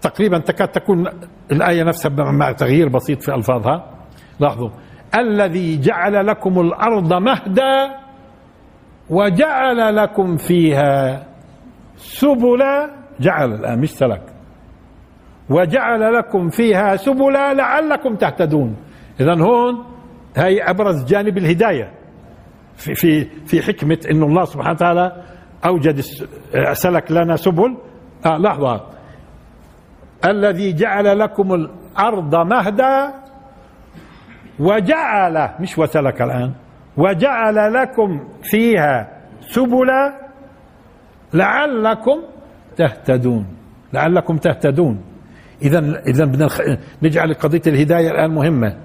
تقريبا 0.01 0.39
تكاد 0.39 0.69
تكون 0.69 1.07
الآية 1.53 1.83
نفسها 1.83 2.11
مع 2.11 2.53
تغيير 2.53 2.89
بسيط 2.89 3.23
في 3.23 3.35
ألفاظها. 3.35 3.91
لاحظوا. 4.41 4.71
الذي 5.19 5.81
جعل 5.81 6.27
لكم 6.27 6.61
الأرض 6.61 7.13
مهدا 7.13 7.97
وجعل 9.11 9.97
لكم 9.97 10.37
فيها 10.37 11.27
سبلا 11.97 12.91
جعل 13.21 13.53
الآن 13.53 13.79
مش 13.81 13.91
سلك. 13.91 14.23
وجعل 15.51 16.15
لكم 16.15 16.49
فيها 16.49 16.97
سبلا 16.97 17.55
لعلكم 17.55 18.15
تهتدون. 18.15 18.77
إذا 19.21 19.35
هون 19.43 19.85
هي 20.37 20.63
أبرز 20.63 21.05
جانب 21.05 21.39
الهداية. 21.39 21.93
في 22.77 22.95
في 22.95 23.25
في 23.25 23.63
حكمة 23.63 23.99
إن 24.11 24.23
الله 24.23 24.45
سبحانه 24.45 24.73
وتعالى 24.73 25.23
أوجد 25.65 26.01
سلك 26.73 27.13
لنا 27.13 27.37
سبل. 27.37 27.77
آه 28.27 28.39
لحظة. 28.39 28.81
الذي 30.25 30.73
جعل 30.73 31.19
لكم 31.19 31.55
الأرض 31.55 32.35
مهدا 32.35 33.15
وجعل 34.61 35.51
مش 35.61 35.79
وسلك 35.79 36.23
الآن 36.23 36.53
وجعل 36.97 37.75
لكم 37.75 38.29
فيها 38.43 39.09
سبلا 39.41 40.29
لعلكم 41.35 42.23
تهتدون. 42.77 43.47
لعلكم 43.93 44.37
تهتدون. 44.37 45.01
اذا 45.63 45.79
اذا 46.07 46.25
بدنا 46.25 46.49
نجعل 47.03 47.35
قضية 47.35 47.63
الهداية 47.67 48.11
الآن 48.11 48.31
مهمة 48.31 48.77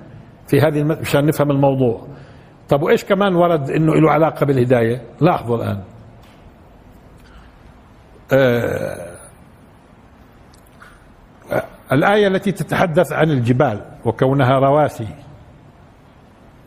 في 0.47 0.61
هذه 0.61 0.83
مشان 0.83 1.25
نفهم 1.25 1.51
الموضوع. 1.51 2.07
طب 2.69 2.81
وإيش 2.81 3.05
كمان 3.05 3.35
ورد 3.35 3.69
إنه 3.69 3.93
له 3.95 4.11
علاقة 4.11 4.45
بالهداية؟ 4.45 5.01
لاحظوا 5.21 5.57
الآن. 5.57 5.77
آه 5.77 5.90
الآية 11.91 12.27
التي 12.27 12.51
تتحدث 12.51 13.13
عن 13.13 13.31
الجبال 13.31 13.81
وكونها 14.05 14.59
رواسي. 14.59 15.07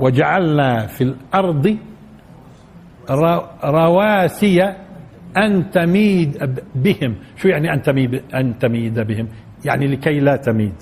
وجعلنا 0.00 0.87
في 0.87 1.05
الأرض 1.05 1.77
رواسي 3.64 4.62
أن 5.37 5.70
تميد 5.70 6.61
بهم. 6.74 7.16
شو 7.37 7.48
يعني 7.48 7.72
أن 7.72 7.83
تميد, 7.83 8.22
أن 8.35 8.59
تميد 8.59 9.00
بهم؟ 9.00 9.29
يعني 9.64 9.87
لكي 9.87 10.20
لا 10.20 10.37
تميد. 10.37 10.74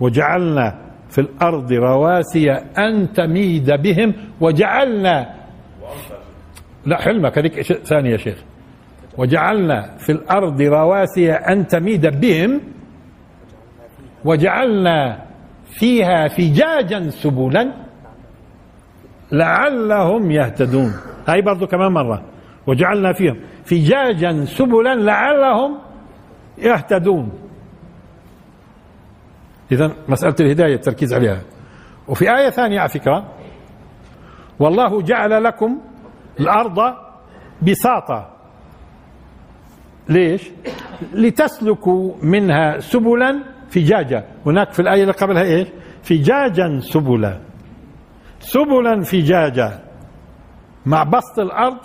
وجعلنا 0.00 0.78
في 1.10 1.20
الأرض 1.20 1.72
رواسي 1.72 2.50
أن 2.52 3.12
تميد 3.12 3.70
بهم. 3.70 4.14
وجعلنا 4.40 5.34
لا 6.86 6.96
حلمك 7.00 7.38
هذيك 7.38 7.62
ثانية 7.62 8.10
يا 8.10 8.16
شيخ؟ 8.16 8.38
وجعلنا 9.20 9.96
في 9.98 10.12
الأرض 10.12 10.62
رواسي 10.62 11.32
أن 11.32 11.66
تميد 11.66 12.20
بهم 12.20 12.60
وجعلنا 14.24 15.26
فيها 15.66 16.28
فجاجا 16.28 17.10
سبلا 17.10 17.72
لعلهم 19.32 20.30
يهتدون. 20.30 20.92
هاي 21.28 21.42
برضو 21.42 21.66
كمان 21.66 21.92
مرة. 21.92 22.22
وجعلنا 22.66 23.12
فيهم 23.12 23.36
فجاجا 23.64 24.44
سبلا 24.44 24.94
لعلهم 24.94 25.78
يهتدون. 26.58 27.32
إذا 29.72 29.92
مسألة 30.08 30.34
الهداية 30.40 30.74
التركيز 30.74 31.14
عليها. 31.14 31.40
وفي 32.08 32.36
آية 32.36 32.50
ثانية 32.50 32.80
على 32.80 32.88
فكرة 32.88 33.28
والله 34.58 35.02
جعل 35.02 35.44
لكم 35.44 35.80
الأرض 36.40 36.94
بساطة 37.62 38.39
ليش؟ 40.08 40.50
لتسلكوا 41.14 42.14
منها 42.22 42.78
سبلا 42.78 43.42
فجاجة 43.70 44.24
هناك 44.46 44.72
في 44.72 44.82
الآية 44.82 45.02
اللي 45.02 45.12
قبلها 45.12 45.42
إيش؟ 45.42 45.68
فجاجا 46.02 46.80
سبلا. 46.80 47.38
سبلا 48.40 49.02
فجاجة 49.02 49.78
مع 50.86 51.02
بسط 51.02 51.38
الأرض 51.38 51.78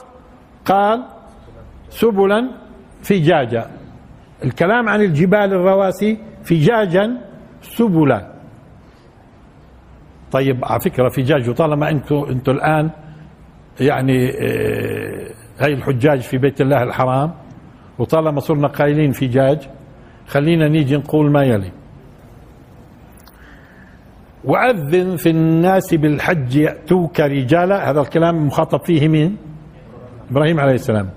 قال 0.65 1.03
سبلا 1.89 2.49
فجاجا. 3.03 3.65
الكلام 4.43 4.89
عن 4.89 5.01
الجبال 5.01 5.53
الرواسي 5.53 6.17
فجاجا 6.43 7.17
سبلا. 7.61 8.31
طيب 10.31 10.65
على 10.65 10.79
فكرة 10.79 11.09
فجاج 11.09 11.49
وطالما 11.49 11.89
أنتم 11.89 12.15
أنتم 12.29 12.51
الآن 12.51 12.89
يعني 13.79 14.29
آه، 14.29 15.29
هاي 15.59 15.73
الحجاج 15.73 16.19
في 16.19 16.37
بيت 16.37 16.61
الله 16.61 16.83
الحرام 16.83 17.31
وطالما 17.99 18.39
صرنا 18.39 18.67
قايلين 18.67 19.11
فجاج 19.11 19.69
خلينا 20.27 20.67
نيجي 20.67 20.97
نقول 20.97 21.31
ما 21.31 21.43
يلي. 21.43 21.71
وأذن 24.43 25.15
في 25.15 25.29
الناس 25.29 25.93
بالحج 25.93 26.55
يأتوك 26.55 27.19
رجالا 27.19 27.89
هذا 27.89 28.01
الكلام 28.01 28.47
مخاطب 28.47 28.85
فيه 28.85 29.07
مين؟ 29.07 29.37
إبراهيم 30.31 30.59
عليه 30.59 30.73
السلام. 30.73 31.09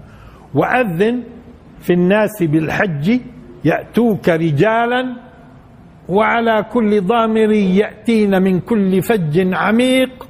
وأذن 0.54 1.22
في 1.80 1.92
الناس 1.92 2.42
بالحج 2.42 3.20
يأتوك 3.64 4.28
رجالا 4.28 5.16
وعلى 6.08 6.64
كل 6.72 7.00
ضامر 7.00 7.50
يأتين 7.52 8.42
من 8.42 8.60
كل 8.60 9.02
فج 9.02 9.54
عميق. 9.54 10.26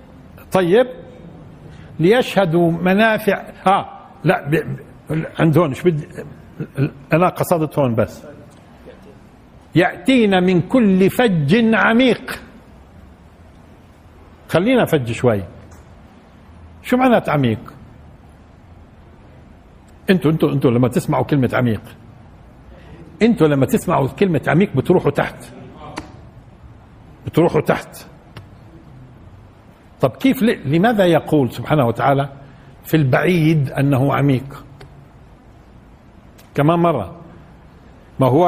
طيب 0.52 0.86
ليشهدوا 2.00 2.70
منافع 2.70 3.42
آه 3.66 3.88
لا 4.24 4.48
ب... 4.50 4.76
عند 5.38 5.58
هون 5.58 5.68
إيش 5.68 5.82
بدي 5.82 6.06
أنا 7.12 7.28
قصدت 7.28 7.78
هون 7.78 7.94
بس. 7.94 8.24
يأتين 9.74 10.42
من 10.42 10.60
كل 10.60 11.10
فج 11.10 11.74
عميق. 11.74 12.40
خلينا 14.48 14.84
فج 14.84 15.12
شوي. 15.12 15.42
شو 16.82 16.96
معنات 16.96 17.28
عميق؟ 17.28 17.74
أنتوا 20.10 20.30
أنتوا 20.30 20.52
أنتوا 20.52 20.70
لما 20.70 20.88
تسمعوا 20.88 21.24
كلمة 21.24 21.50
عميق. 21.52 21.82
أنتوا 23.22 23.48
لما 23.48 23.66
تسمعوا 23.66 24.08
كلمة 24.08 24.42
عميق 24.48 24.76
بتروحوا 24.76 25.10
تحت. 25.10 25.44
بتروحوا 27.26 27.60
تحت. 27.60 28.06
طب 30.00 30.10
كيف 30.10 30.42
لماذا 30.42 31.04
يقول 31.06 31.52
سبحانه 31.52 31.86
وتعالى 31.86 32.28
في 32.84 32.96
البعيد 32.96 33.70
أنه 33.70 34.14
عميق؟ 34.14 34.64
كمان 36.58 36.78
مرة. 36.78 37.16
ما 38.20 38.26
هو 38.26 38.46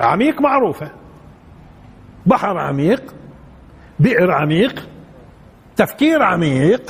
عميق 0.00 0.40
معروفة. 0.40 0.90
بحر 2.26 2.58
عميق 2.58 3.14
بئر 4.00 4.30
عميق 4.30 4.88
تفكير 5.76 6.22
عميق. 6.22 6.82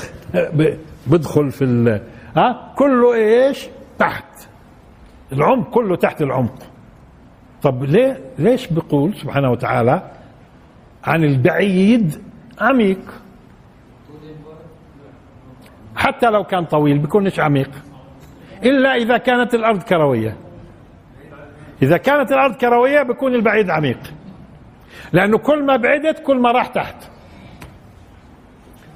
بدخل 1.07 1.51
في 1.51 2.01
ها 2.37 2.75
كله 2.77 3.15
إيش؟ 3.15 3.69
تحت. 3.99 4.49
العمق 5.33 5.71
كله 5.71 5.97
تحت 5.97 6.23
العمق. 6.23 6.59
طب 7.63 7.85
ليه 7.85 8.21
ليش 8.39 8.67
بيقول 8.67 9.15
سبحانه 9.15 9.51
وتعالى 9.51 10.11
عن 11.05 11.25
البعيد 11.25 12.23
عميق؟ 12.61 13.01
حتى 15.97 16.31
لو 16.31 16.45
كان 16.45 16.65
طويل 16.65 16.99
بيكونش 16.99 17.41
عميق. 17.41 17.71
إلا 18.65 18.95
إذا 18.95 19.19
كانت 19.19 19.55
الأرض 19.55 19.83
كروية. 19.83 20.37
إذا 21.83 21.97
كانت 21.97 22.33
الأرض 22.33 22.55
كروية 22.55 23.03
بيكون 23.03 23.35
البعيد 23.35 23.71
عميق. 23.71 23.99
لأنه 25.13 25.39
كل 25.39 25.65
ما 25.65 25.77
بعدت 25.77 26.19
كل 26.19 26.39
ما 26.41 26.53
راح 26.53 26.67
تحت. 26.67 26.97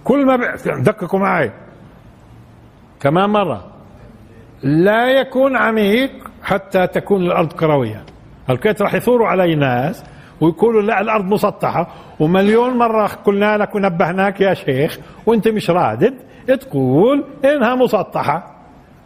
كل 0.05 0.27
ما 0.27 0.37
دققوا 0.83 1.21
معي. 1.21 1.53
كمان 3.01 3.31
مرة. 3.31 3.73
لا 4.63 5.07
يكون 5.07 5.57
عميق 5.57 6.11
حتى 6.43 6.87
تكون 6.87 7.23
الأرض 7.23 7.53
كروية. 7.53 8.05
الكيت 8.51 8.83
راح 8.83 8.95
يثوروا 8.95 9.29
علي 9.29 9.55
ناس 9.55 10.05
ويقولوا 10.41 10.83
لا 10.83 11.01
الأرض 11.01 11.25
مسطحة. 11.25 11.95
ومليون 12.21 12.79
مرة 12.79 13.07
قلنا 13.07 13.57
لك 13.57 13.75
ونبهناك 13.75 14.41
يا 14.41 14.55
شيخ. 14.55 14.99
وأنت 15.27 15.49
مش 15.49 15.71
رادد. 15.71 16.15
تقول 16.61 17.25
إنها 17.45 17.75
مسطحة. 17.75 18.52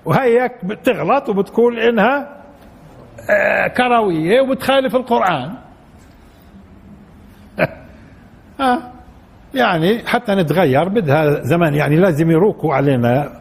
وهيك 0.07 0.65
بتغلط 0.65 1.29
وبتقول 1.29 1.79
إنها 1.79 2.43
آه، 3.31 3.69
كروية 3.69 4.41
وبتخالف 4.41 4.97
القرآن. 4.97 5.55
آه 8.61 8.79
يعني 9.55 10.07
حتى 10.07 10.35
نتغير 10.35 10.89
بدها 10.89 11.43
زمان 11.43 11.75
يعني 11.75 11.97
لازم 11.97 12.31
يروقوا 12.31 12.75
علينا. 12.75 13.41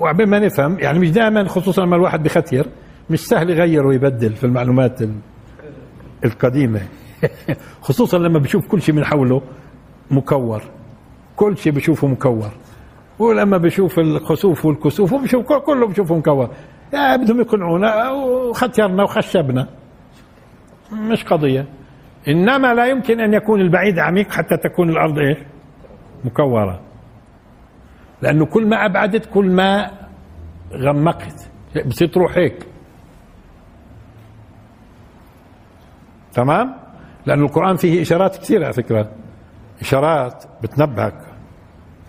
وعبين 0.00 0.28
ما 0.28 0.38
نفهم 0.38 0.78
يعني 0.78 0.98
مش 0.98 1.10
دائما 1.10 1.48
خصوصا 1.48 1.82
لما 1.82 1.96
الواحد 1.96 2.22
بختير 2.22 2.66
مش 3.10 3.20
سهل 3.26 3.50
يغير 3.50 3.86
ويبدل 3.86 4.32
في 4.32 4.44
المعلومات 4.44 4.98
القديمة. 6.24 6.80
خصوصا 7.86 8.18
لما 8.18 8.38
بشوف 8.38 8.66
كل 8.66 8.82
شيء 8.82 8.94
من 8.94 9.04
حوله 9.04 9.42
مكور. 10.10 10.62
كل 11.36 11.56
شيء 11.58 11.72
بشوفه 11.72 12.08
مكور. 12.08 12.50
ولما 13.18 13.58
بشوف 13.58 13.98
الخسوف 13.98 14.64
والكسوف 14.64 15.12
وبشوف 15.12 15.52
كله 15.52 15.86
بشوفه 15.86 16.14
مكور 16.16 16.50
يا 16.92 17.16
بدهم 17.16 17.40
يقنعونا 17.40 18.10
وخترنا 18.10 19.02
وخشبنا. 19.02 19.68
مش 20.92 21.24
قضية. 21.24 21.66
إنما 22.28 22.74
لا 22.74 22.86
يمكن 22.86 23.20
أن 23.20 23.34
يكون 23.34 23.60
البعيد 23.60 23.98
عميق 23.98 24.32
حتى 24.32 24.56
تكون 24.56 24.90
الأرض 24.90 25.18
إيش؟ 25.18 25.38
مكورة. 26.24 26.80
لأنه 28.22 28.46
كل 28.46 28.66
ما 28.66 28.86
أبعدت 28.86 29.26
كل 29.26 29.50
ما 29.50 29.90
غمقت. 30.72 31.50
بصير 31.86 32.08
تروح 32.08 32.36
هيك. 32.38 32.66
تمام؟ 36.32 36.74
لأن 37.26 37.42
القرآن 37.42 37.76
فيه 37.76 38.02
إشارات 38.02 38.36
كثيرة 38.36 38.64
على 38.64 38.72
فكرة. 38.72 39.10
إشارات 39.80 40.44
بتنبهك. 40.62 41.33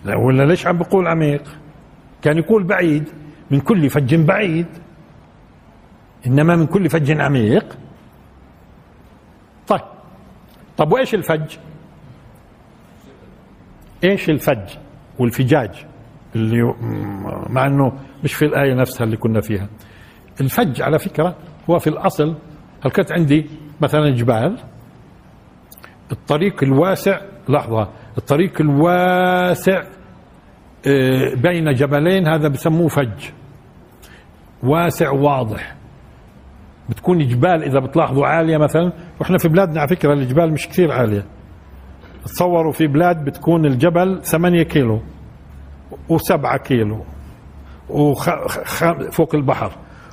لا 0.06 0.16
ولا 0.16 0.44
ليش 0.44 0.68
عم 0.68 0.78
بقول 0.78 1.08
عميق؟ 1.08 1.44
كان 2.22 2.38
يقول 2.38 2.64
بعيد 2.64 3.10
من 3.52 3.60
كل 3.60 3.90
فج 3.90 4.16
بعيد. 4.16 4.68
إنما 6.28 6.56
من 6.56 6.66
كل 6.66 6.90
فج 6.90 7.22
عميق. 7.22 7.78
طيب 9.68 9.82
طب 10.78 10.92
وإيش 10.92 11.16
الفج؟ 11.16 11.58
إيش 14.04 14.30
الفج 14.30 14.70
والفجاج 15.20 15.86
اللي 16.36 16.74
مع 17.50 17.66
أنه 17.66 17.94
مش 18.24 18.34
في 18.34 18.46
الآية 18.46 18.74
نفسها 18.74 19.06
اللي 19.06 19.18
كنا 19.18 19.42
فيها. 19.42 19.68
الفج 20.42 20.82
على 20.82 21.00
فكرة 21.00 21.36
هو 21.70 21.80
في 21.80 21.88
الأصل 21.88 22.36
هل 22.86 22.92
كانت 22.92 23.12
عندي 23.12 23.46
مثلا 23.82 24.10
جبال؟ 24.10 24.58
الطريق 26.12 26.64
الواسع 26.64 27.22
لحظة 27.50 27.90
الطريق 28.18 28.62
الواسع 28.62 29.84
بين 31.36 31.74
جبلين 31.74 32.28
هذا 32.28 32.48
بسموه 32.48 32.88
فج. 32.88 33.30
واسع 34.64 35.12
واضح. 35.12 35.76
بتكون 36.90 37.28
جبال 37.28 37.64
إذا 37.64 37.80
بتلاحظوا 37.80 38.28
عالية 38.28 38.58
مثلا. 38.58 38.92
وإحنا 39.20 39.38
في 39.38 39.48
بلادنا 39.48 39.80
على 39.80 39.90
فكرة 39.90 40.14
الجبال 40.14 40.54
مش 40.54 40.68
كثير 40.68 40.92
عالية. 40.92 41.26
تصوروا 42.26 42.72
في 42.72 42.88
بلاد 42.88 43.26
بتكون 43.26 43.66
الجبل 43.66 44.22
8 44.24 44.64
كيلو 44.64 45.02
و7 46.10 46.56
كيلو. 46.56 47.06
فوق 49.12 49.36
البحر 49.36 49.72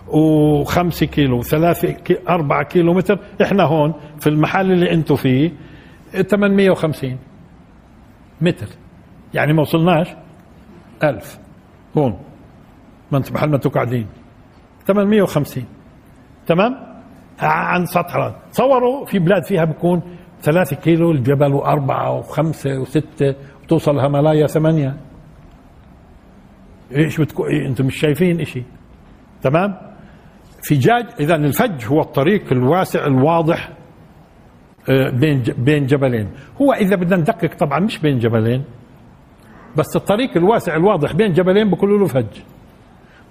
وخمسة 0.09 1.07
كيلو 1.07 1.39
وثلاثة 1.39 1.91
كي 1.91 2.17
أربعة 2.29 2.65
كيلو 2.65 2.95
متر 2.95 3.19
إحنا 3.43 3.63
هون 3.65 3.95
في 4.21 4.27
المحل 4.27 4.73
اللي 4.73 4.93
أنتم 4.93 5.17
فيه 5.17 5.53
850 6.31 7.19
متر. 8.41 8.67
يعني 9.35 9.53
ما 9.53 9.61
وصلناش؟ 9.61 10.09
ألف. 11.05 11.39
هون. 11.97 12.19
ما 13.13 13.19
أنت 13.19 13.33
محل 13.33 13.49
ما 13.49 13.57
أنتم 13.57 13.71
قاعدين. 13.71 14.07
850 14.87 15.65
تمام؟ 16.47 16.93
عن 17.41 17.87
سطح 17.87 18.15
الأرض 18.15 18.35
تصوروا 18.53 19.07
في 19.07 19.19
بلاد 19.19 19.45
فيها 19.45 19.65
بكون 19.65 20.03
ثلاثة 20.43 20.77
كيلو 20.77 21.11
الجبل 21.11 21.53
وأربعة 21.53 22.19
وخمسة 22.19 22.79
وستة 22.79 23.35
وتوصل 23.63 23.97
الهيمالايا 23.97 24.47
ثمانية. 24.47 24.97
إيش 26.97 27.21
بتكون 27.21 27.49
إيه 27.49 27.67
أنتم 27.67 27.87
مش 27.87 27.97
شايفين 27.97 28.41
إشي. 28.41 28.63
تمام؟ 29.43 29.77
فجاج 30.69 31.07
إذا 31.21 31.35
الفج 31.35 31.87
هو 31.87 32.01
الطريق 32.01 32.53
الواسع 32.53 33.07
الواضح 33.07 33.71
آه، 34.91 35.11
بين 35.11 35.43
بين 35.59 35.87
جبلين. 35.87 36.29
هو 36.63 36.73
إذا 36.73 36.97
بدنا 36.97 37.17
ندقق 37.17 37.55
طبعا 37.55 37.81
مش 37.81 37.99
بين 37.99 38.19
جبلين. 38.19 38.65
بس 39.77 39.97
الطريق 39.97 40.37
الواسع 40.37 40.77
الواضح 40.77 41.13
بين 41.13 41.33
جبلين 41.33 41.71
بقولوا 41.71 41.99
له 41.99 42.07
فج. 42.07 42.41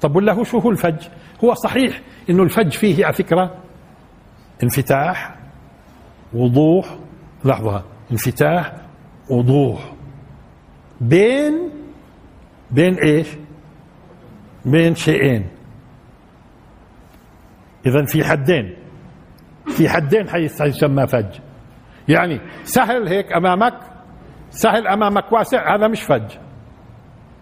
طب 0.01 0.15
ولا 0.15 0.33
هو 0.33 0.43
شو 0.43 0.59
هو 0.59 0.69
الفج؟ 0.69 1.07
هو 1.43 1.53
صحيح 1.53 2.01
إنه 2.29 2.43
الفج 2.43 2.71
فيه 2.71 3.05
على 3.05 3.13
فكرة 3.13 3.55
انفتاح 4.63 5.35
وضوح 6.33 6.97
لحظة 7.45 7.83
انفتاح 8.11 8.73
وضوح. 9.29 9.93
بين 11.01 11.53
بين 12.71 12.93
إيش؟ 12.95 13.27
بين 14.65 14.95
شيئين. 14.95 15.47
اذا 17.85 18.05
في 18.05 18.23
حدين. 18.23 18.75
في 19.67 19.89
حدين 19.89 20.29
حيسمى 20.29 21.07
فج. 21.07 21.39
يعني 22.07 22.41
سهل 22.63 23.07
هيك 23.07 23.33
أمامك 23.33 23.90
سهل 24.51 24.87
أمامك 24.87 25.31
واسع 25.31 25.75
هذا 25.75 25.87
مش 25.87 26.01
فج. 26.03 26.31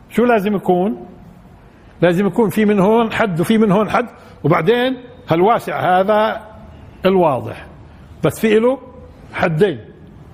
شو 0.09 0.25
لازم 0.25 0.55
يكون؟ 0.55 1.05
لازم 2.01 2.27
يكون 2.27 2.49
في 2.49 2.65
من 2.65 2.79
هون 2.79 3.11
حد 3.11 3.39
وفي 3.39 3.57
من 3.57 3.71
هون 3.71 3.89
حد 3.89 4.05
وبعدين 4.43 4.97
هالواسع 5.29 5.99
هذا 5.99 6.41
الواضح. 7.05 7.65
بس 8.25 8.39
في 8.41 8.59
له 8.59 8.79
حدين 9.33 9.79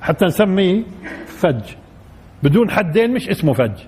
حتى 0.02 0.26
نسميه 0.26 0.84
فج. 1.26 1.76
بدون 2.44 2.72
حدين 2.72 3.14
مش 3.14 3.30
اسمه 3.30 3.54
فج. 3.54 3.80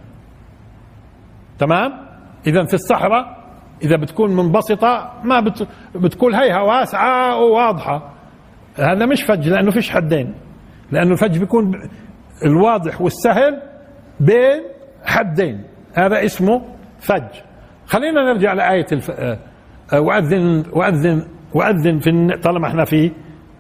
تمام؟ 1.60 2.08
اذا 2.48 2.66
في 2.66 2.74
الصحراء 2.74 3.38
إذا 3.84 3.98
بتكون 3.98 4.36
منبسطة 4.36 5.14
ما 5.24 5.40
بت... 5.40 5.68
بتكون 5.96 6.36
هيها 6.36 6.62
واسعة 6.62 7.38
وواضحة. 7.38 8.14
هذا 8.80 9.06
مش 9.06 9.24
فج 9.24 9.50
لأنه 9.50 9.72
فيش 9.72 9.90
حدين 9.90 10.34
لأنه 10.92 11.12
الفج 11.12 11.38
بيكون 11.38 11.90
الواضح 12.46 13.02
والسهل 13.02 13.62
بين 14.20 14.64
حدين. 15.06 15.64
هذا 15.94 16.26
اسمه 16.26 16.62
فج. 17.00 17.24
خلينا 17.86 18.34
نرجع 18.34 18.54
لآية 18.54 18.86
الف... 18.92 19.12
آه، 19.12 19.38
آه، 19.94 20.02
وأذن 20.02 20.64
وأذن 20.74 21.28
وأذن 21.54 22.00
في 22.00 22.38
طالما 22.44 22.68
إحنا 22.68 22.86
في 22.86 23.12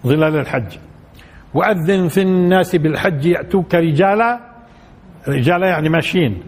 ظلال 0.07 0.35
الحج. 0.35 0.77
وأذن 1.53 2.07
في 2.07 2.21
الناس 2.21 2.75
بالحج 2.75 3.25
يأتوك 3.25 3.75
رجالا 3.75 4.39
رجالا 5.27 5.67
يعني 5.67 5.89
ماشيين. 5.89 6.43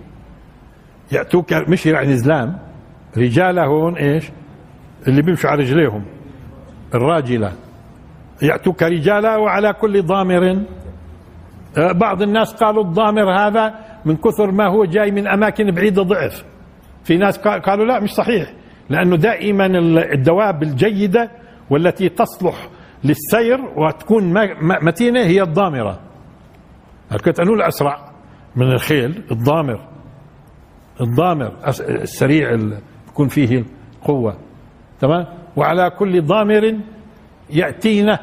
يأتوك 1.11 1.53
مش 1.53 1.85
يعني 1.85 2.17
زلام 2.17 2.57
رجالا 3.17 3.65
هون 3.65 3.95
إيش؟ 3.97 4.31
اللي 5.07 5.21
بيمشوا 5.21 5.49
على 5.49 5.63
رجليهم. 5.63 6.05
الراجلة. 6.95 7.51
يأتوك 8.41 8.83
رجالا 8.83 9.35
وعلى 9.37 9.73
كل 9.73 10.01
ضامر 10.03 10.61
بعض 11.77 12.21
الناس 12.21 12.53
قالوا 12.53 12.83
الضامر 12.83 13.31
هذا 13.47 13.75
من 14.05 14.15
كثر 14.15 14.51
ما 14.51 14.67
هو 14.67 14.85
جاي 14.85 15.11
من 15.11 15.27
أماكن 15.27 15.71
بعيدة 15.71 16.03
ضعف. 16.03 16.45
في 17.03 17.17
ناس 17.17 17.39
قالوا 17.39 17.85
لا 17.85 17.99
مش 17.99 18.09
صحيح 18.09 18.53
لأنه 18.89 19.15
دائما 19.15 19.65
الدواب 20.13 20.63
الجيدة 20.63 21.31
والتي 21.69 22.09
تصلح 22.09 22.69
للسير 23.03 23.59
وتكون 23.77 24.33
متينة 24.85 25.19
هي 25.19 25.41
الضامرة. 25.41 25.99
الكتانول 27.11 27.57
الأسرع 27.61 28.11
من 28.55 28.71
الخيل؟ 28.71 29.23
الضامر. 29.31 29.87
الضامر 31.01 31.51
السريع 31.89 32.57
يكون 33.07 33.27
فيه 33.27 33.63
القوة. 34.01 34.37
تمام؟ 34.99 35.25
وعلى 35.55 35.89
كل 35.89 36.21
ضامر 36.21 36.75
يأتينا 37.49 38.19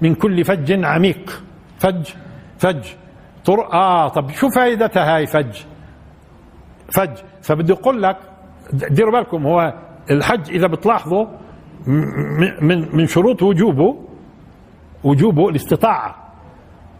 من 0.00 0.14
كل 0.14 0.44
فج 0.44 0.84
عميق. 0.84 1.42
فج 1.78 2.08
فج. 2.58 2.86
طرق 3.44 3.74
آه 3.74 4.08
طب 4.08 4.30
شو 4.30 4.48
فائدتها 4.48 5.16
هاي 5.16 5.26
فج؟ 5.26 5.56
فج. 6.92 7.10
فبدي 7.42 7.72
أقول 7.72 8.02
لك 8.02 8.16
ديروا 8.72 9.12
بالكم 9.12 9.46
هو 9.46 9.74
الحج 10.10 10.50
إذا 10.50 10.66
بتلاحظوا 10.66 11.26
من 11.86 12.96
من 12.96 13.06
شروط 13.06 13.42
وجوبه 13.42 13.96
وجوبه 15.04 15.48
الاستطاعة. 15.48 16.16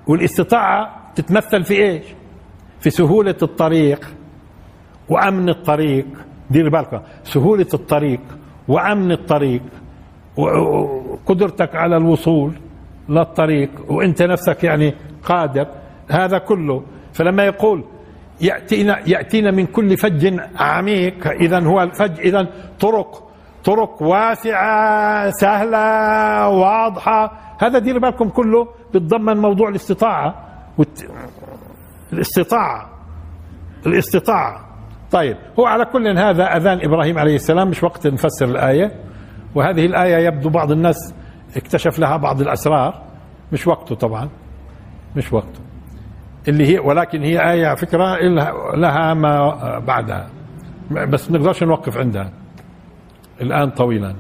والاستطاعة 0.07 1.13
تتمثل 1.15 1.65
في 1.65 1.75
إيش؟ 1.75 2.05
في 2.81 2.91
سهولة 2.91 3.37
الطريق 3.43 4.15
وأمن 5.09 5.49
الطريق. 5.49 6.07
دير 6.51 6.69
بالك 6.69 7.03
سهولة 7.25 7.67
الطريق 7.75 8.21
وأمن 8.69 9.13
الطريق 9.13 9.63
وقدرتك 10.37 11.75
على 11.75 11.97
الوصول 11.97 12.53
للطريق 13.09 13.71
وأنت 13.89 14.23
نفسك 14.23 14.65
يعني 14.65 14.95
قادر 15.27 15.67
هذا 16.11 16.39
كله. 16.39 16.83
فلما 17.13 17.45
يقول 17.45 17.85
يأتينا 18.41 19.09
يأتينا 19.09 19.51
من 19.51 19.67
كل 19.67 19.97
فج 19.97 20.41
عميق 20.57 21.27
اذا 21.27 21.61
هو 21.67 21.83
الفج 21.83 22.21
اذا 22.21 22.47
طرق 22.81 23.23
طرق 23.65 24.03
واسعة 24.03 25.31
سهلة 25.31 26.49
واضحة. 26.49 27.33
هذا 27.63 27.79
دير 27.79 27.99
بالكم 27.99 28.29
كله 28.29 28.69
بتضمن 28.95 29.37
موضوع 29.37 29.69
الاستطاعة. 29.69 30.35
والت... 30.79 31.11
الاستطاعة 32.13 32.91
الاستطاعة. 33.87 34.67
طيب 35.11 35.37
هو 35.59 35.67
على 35.67 35.85
كل 35.85 36.19
هذا 36.19 36.57
أذان 36.57 36.85
إبراهيم 36.85 37.19
عليه 37.19 37.35
السلام 37.35 37.69
مش 37.69 37.83
وقت 37.83 38.07
نفسر 38.07 38.47
الآية. 38.47 38.93
وهذه 39.55 39.87
الآية 39.87 40.27
يبدو 40.27 40.49
بعض 40.49 40.73
الناس 40.73 41.15
اكتشف 41.57 41.99
لها 41.99 42.17
بعض 42.17 42.41
الأسرار 42.41 43.03
مش 43.53 43.67
وقته 43.67 43.95
طبعا. 43.95 44.29
مش 45.17 45.33
وقته. 45.33 45.61
اللي 46.49 46.67
هي 46.75 46.79
ولكن 46.79 47.23
هي 47.23 47.51
آية 47.53 47.67
على 47.67 47.77
فكرة 47.77 48.17
لها 48.75 49.15
ما 49.15 49.79
بعدها. 49.79 50.29
بس 50.91 51.31
نقدرش 51.31 51.63
نوقف 51.63 51.97
عندها. 51.97 52.33
الآن 53.41 53.71
طويلا. 53.71 54.15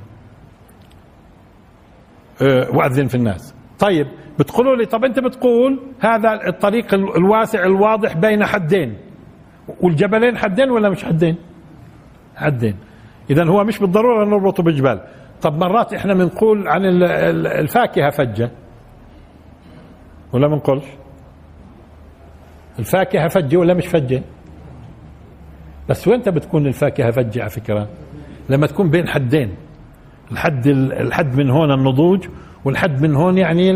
أه، 2.42 2.70
وأذن 2.70 3.06
في 3.06 3.14
الناس. 3.14 3.54
طيب 3.78 4.06
بتقولوا 4.38 4.76
لي 4.76 4.86
طب 4.86 5.04
أنت 5.04 5.18
بتقول 5.18 5.80
هذا 6.00 6.48
الطريق 6.48 6.94
الواسع 6.94 7.64
الواضح 7.64 8.16
بين 8.16 8.44
حدين. 8.44 8.96
والجبلين 9.80 10.36
حدين 10.38 10.70
ولا 10.70 10.88
مش 10.90 11.04
حدين؟ 11.04 11.36
حدين. 12.36 12.76
إذا 13.30 13.44
هو 13.44 13.64
مش 13.64 13.78
بالضرورة 13.78 14.24
نربطه 14.24 14.62
بالجبال. 14.62 15.00
طب 15.42 15.58
مرات 15.58 15.92
إحنا 15.94 16.14
بنقول 16.14 16.68
عن 16.68 16.80
الفاكهة 17.46 18.10
فجة 18.10 18.50
ولا 20.32 20.48
بنقولش 20.48 20.84
الفاكهة 22.78 23.28
فجة 23.28 23.56
ولا 23.56 23.74
مش 23.74 23.86
فجة 23.86 24.22
بس 25.88 26.08
وين 26.08 26.20
بتكون 26.20 26.66
الفاكهة 26.66 27.10
فجة 27.10 27.40
على 27.40 27.50
فكرة؟ 27.50 27.88
لما 28.48 28.66
تكون 28.66 28.90
بين 28.90 29.08
حدين. 29.08 29.54
الحد 30.32 30.66
الحد 30.66 31.34
من 31.34 31.50
هون 31.50 31.72
النضوج 31.72 32.28
والحد 32.64 33.02
من 33.02 33.14
هون 33.14 33.38
يعني 33.38 33.72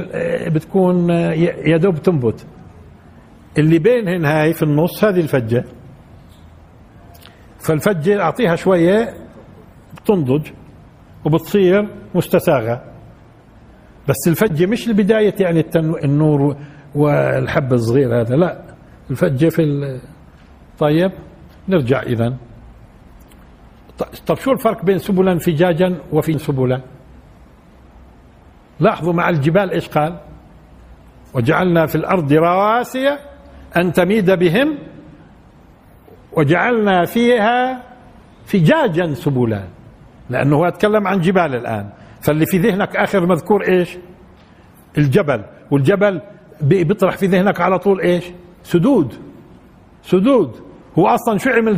بتكون 0.51 1.11
يا 1.11 1.77
دوب 1.77 2.03
تنبت. 2.03 2.47
اللي 3.59 3.79
بينهن 3.79 4.25
هاي 4.25 4.53
في 4.53 4.63
النص 4.63 5.05
هذه 5.05 5.21
الفجة. 5.21 5.65
فالفجة 7.59 8.23
أعطيها 8.23 8.57
شوية 8.57 9.15
بتنضج 9.97 10.47
وبتصير 11.25 11.89
مستساغة. 12.15 12.83
بس 14.11 14.29
الفجة 14.29 14.67
مش 14.67 14.89
البداية 14.89 15.35
يعني 15.41 15.65
النور 16.05 16.57
والحب 16.95 17.73
الصغير 17.73 18.21
هذا 18.21 18.37
لا. 18.37 18.63
الفجة 19.11 19.49
في 19.49 19.99
طيب 20.79 21.13
نرجع 21.69 22.03
إذا. 22.03 22.37
طب 24.27 24.37
شو 24.37 24.53
الفرق 24.53 24.85
بين 24.85 24.99
سبلا 24.99 25.39
فجاجا 25.39 25.99
وفي 26.13 26.39
سبلا؟ 26.39 26.81
لاحظوا 28.81 29.13
مع 29.13 29.29
الجبال 29.29 29.71
إيش 29.71 29.89
قال؟ 29.89 30.19
وجعلنا 31.35 31.87
في 31.87 31.95
الأرض 31.95 32.33
رواسي 32.33 33.19
أن 33.77 33.93
تميد 33.93 34.31
بهم 34.31 34.79
وجعلنا 36.33 37.05
فيها 37.05 37.83
فجاجا 38.45 39.15
سبلا. 39.15 39.65
لأنه 40.31 40.57
هو 40.57 40.65
اتكلم 40.65 41.07
عن 41.07 41.21
جبال 41.21 41.55
الآن. 41.55 41.91
فاللي 42.23 42.47
في 42.47 42.59
ذهنك 42.59 42.97
آخر 42.97 43.27
مذكور 43.27 43.69
إيش؟ 43.69 43.99
الجبل. 44.99 45.45
والجبل 45.71 46.21
بيطرح 46.63 47.17
في 47.17 47.27
ذهنك 47.27 47.61
على 47.61 47.79
طول 47.79 48.01
إيش؟ 48.01 48.25
سدود. 48.63 49.15
سدود. 50.03 50.57
هو 50.99 51.07
أصلا 51.07 51.39
شو 51.39 51.51
عمل 51.51 51.77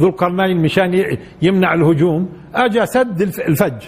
ذو 0.00 0.08
القرنين 0.08 0.62
مشان 0.62 1.18
يمنع 1.42 1.74
الهجوم؟ 1.74 2.28
اجى 2.54 2.86
سد 2.86 3.22
الفج. 3.22 3.82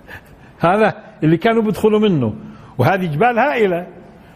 هذا 0.66 0.94
اللي 1.22 1.36
كانوا 1.36 1.62
بيدخلوا 1.62 2.00
منه. 2.00 2.34
وهذه 2.78 3.06
جبال 3.06 3.38
هائلة. 3.38 3.86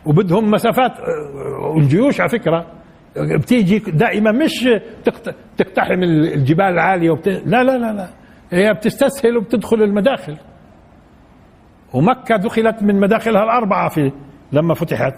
وبدهم 0.06 0.50
مسافات 0.50 0.92
والجيوش 1.74 2.20
على 2.20 2.30
فكرة 2.30 2.66
بتيجي 3.16 3.78
دائما 3.78 4.32
مش 4.32 4.68
تقتحم 5.56 6.02
الجبال 6.02 6.64
العالية 6.64 7.10
وبت... 7.10 7.28
لا 7.28 7.64
لا 7.64 7.78
لا 7.78 7.92
لا. 7.92 8.08
هي 8.50 8.74
بتستسهل 8.74 9.36
وبتدخل 9.36 9.82
المداخل. 9.82 10.36
ومكة 11.92 12.36
دخلت 12.36 12.82
من 12.82 13.00
مداخلها 13.00 13.44
الأربعة 13.44 13.88
في 13.88 14.12
لما 14.52 14.74
فتحت. 14.74 15.14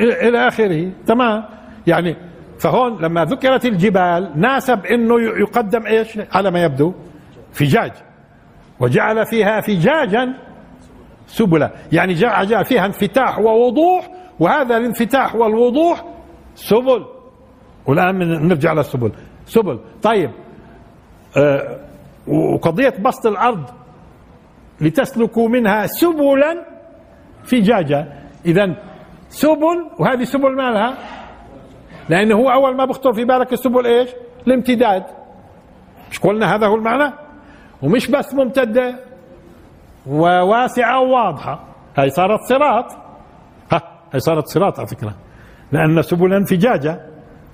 إلى 0.00 0.48
آخره. 0.48 0.92
تمام. 1.06 1.44
يعني 1.86 2.16
فهون 2.58 3.02
لما 3.02 3.24
ذكرت 3.24 3.64
الجبال 3.66 4.32
ناسب 4.40 4.86
إنه 4.86 5.20
يقدم 5.20 5.86
إيش؟ 5.86 6.18
على 6.32 6.50
ما 6.50 6.62
يبدو. 6.62 6.94
فجاج. 7.52 7.92
وجعل 8.80 9.26
فيها 9.26 9.60
فجاجا 9.60 10.34
سبلا. 11.26 11.70
يعني 11.92 12.12
جاء 12.14 12.62
فيها 12.62 12.86
انفتاح 12.86 13.38
ووضوح 13.38 14.08
وهذا 14.40 14.76
الانفتاح 14.76 15.34
والوضوح 15.34 16.04
سبل. 16.54 17.04
والآن 17.86 18.18
نرجع 18.48 18.72
للسبل. 18.72 19.12
سبل. 19.46 19.80
طيب. 20.02 20.30
آه 21.36 21.78
وقضية 22.26 22.94
بسط 23.00 23.26
الأرض 23.26 23.70
لتسلكوا 24.80 25.48
منها 25.48 25.86
سبلا 25.86 26.64
فجاجه 27.44 28.06
اذا 28.46 28.74
سبل 29.28 29.90
وهذه 29.98 30.24
سبل 30.24 30.56
مالها؟ 30.56 30.94
لأنه 32.08 32.34
هو 32.34 32.50
أول 32.50 32.76
ما 32.76 32.84
بخطر 32.84 33.12
في 33.12 33.24
بالك 33.24 33.52
السبل 33.52 33.86
إيش؟ 33.86 34.10
الامتداد. 34.46 35.04
مش 36.10 36.18
قلنا؟ 36.18 36.54
هذا 36.54 36.66
هو 36.66 36.74
المعنى؟ 36.74 37.12
ومش 37.82 38.10
بس 38.10 38.34
ممتدة 38.34 38.94
وواسعة 40.06 41.00
وواضحة. 41.00 41.64
هاي 41.96 42.10
صارت 42.10 42.40
صراط. 42.40 42.92
ها 43.72 43.82
هاي 44.12 44.20
صارت 44.20 44.46
صراط 44.46 44.78
على 44.78 44.88
فكرة. 44.88 45.14
لأن 45.72 46.02
سبلا 46.02 46.44
فجاجه 46.44 47.00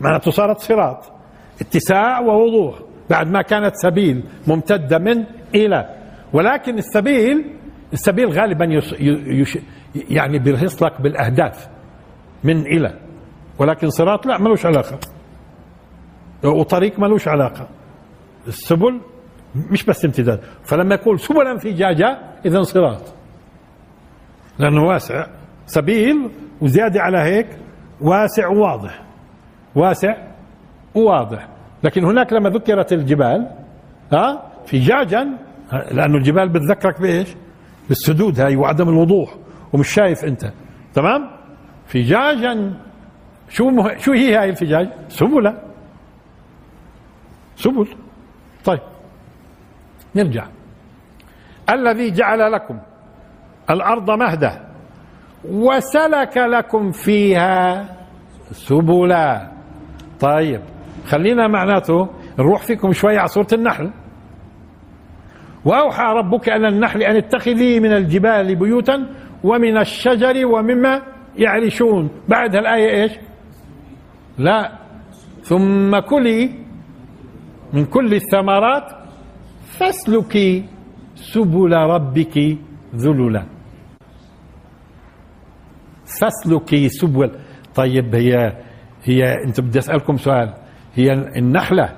معناته 0.01 0.31
صارت 0.31 0.59
صراط. 0.59 1.13
اتساع 1.61 2.21
ووضوح. 2.21 2.75
بعد 3.11 3.29
ما 3.29 3.43
كانت 3.43 3.77
سبيل 3.77 4.25
ممتدة 4.47 4.99
من 4.99 5.25
إلى 5.55 6.04
ولكن 6.35 6.79
السبيل 6.79 7.51
السبيل 7.93 8.29
غالبا 8.31 8.65
يش 8.65 8.95
يش 9.27 9.59
يعني 9.95 10.39
بيرهص 10.39 10.83
لك 10.83 11.01
بالأهداف 11.01 11.69
من 12.45 12.61
إلى. 12.61 12.99
ولكن 13.59 13.91
صراط 13.91 14.27
لا 14.27 14.39
ملوش 14.39 14.67
علاقة. 14.67 14.99
وطريق 16.45 16.99
ملوش 16.99 17.29
علاقة. 17.29 17.69
السبل 18.47 19.01
مش 19.71 19.85
بس 19.85 20.05
امتداد. 20.05 20.41
فلما 20.65 20.95
يقول 20.95 21.21
سبلا 21.21 21.59
فجاجة 21.59 22.19
اذا 22.47 22.63
صراط. 22.63 23.15
لأنه 24.59 24.83
واسع. 24.83 25.27
سبيل 25.67 26.31
وزيادة 26.61 27.01
على 27.01 27.19
هيك 27.19 27.47
واسع 28.01 28.49
وواضح. 28.49 29.03
واسع 29.75 30.17
وواضح. 30.95 31.49
لكن 31.85 32.05
هناك 32.05 32.33
لما 32.33 32.51
ذكرت 32.51 32.93
الجبال 32.93 33.51
ها 34.13 34.51
فجاجا 34.67 35.39
لأنه 35.91 36.17
الجبال 36.17 36.49
بتذكرك 36.49 37.01
بإيش؟ 37.01 37.37
بالسدود 37.89 38.41
هاي 38.41 38.57
وعدم 38.57 38.89
الوضوح 38.89 39.35
ومش 39.73 39.89
شايف 39.89 40.25
أنت. 40.25 40.53
تمام؟ 40.95 41.31
فجاجا. 41.87 42.73
شو 43.49 43.71
مه... 43.71 43.97
شو 43.97 44.13
هي 44.13 44.37
هاي 44.37 44.51
الفجاج؟ 44.51 44.89
سبلة. 45.09 45.63
سبل. 47.57 47.89
طيب. 48.65 48.81
نرجع. 50.17 50.47
الذي 51.71 52.11
جعل 52.11 52.53
لكم 52.53 52.79
الأرض 53.71 54.11
مهدا 54.11 54.69
وسلك 55.45 56.37
لكم 56.37 56.91
فيها 56.91 57.89
سبلا. 58.53 59.53
طيب. 60.21 60.61
خلينا 61.07 61.49
معناته 61.49 62.09
نروح 62.39 62.63
فيكم 62.63 62.93
شوي 62.93 63.19
على 63.19 63.29
سوره 63.29 63.49
النحل. 63.53 63.91
وأوحى 65.65 66.03
ربك 66.03 66.49
إلى 66.49 66.69
النحل 66.69 67.03
أن 67.03 67.17
اتخذي 67.17 67.81
من 67.81 67.93
الجبال 67.93 68.57
بيوتا 68.57 69.07
ومن 69.45 69.79
الشجر 69.79 70.47
ومما 70.47 71.03
يعرشون. 71.39 72.11
بعد 72.29 72.57
هالايه 72.57 73.03
إيش؟ 73.03 73.13
لا. 74.39 74.79
ثم 75.43 75.99
كلي 75.99 76.51
من 77.73 77.85
كل 77.85 78.15
الثمرات 78.15 78.85
فاسلكي 79.79 80.65
سبل 81.15 81.73
ربك 81.73 82.57
ذللا. 82.97 83.45
فاسلكي 86.21 86.89
سبل. 86.89 87.31
طيب 87.75 88.15
هي 88.15 88.53
هي 89.05 89.35
أنت 89.47 89.61
بدي 89.61 89.79
أسألكم 89.79 90.17
سؤال. 90.17 90.55
هي 90.95 91.13
النحلة 91.13 91.93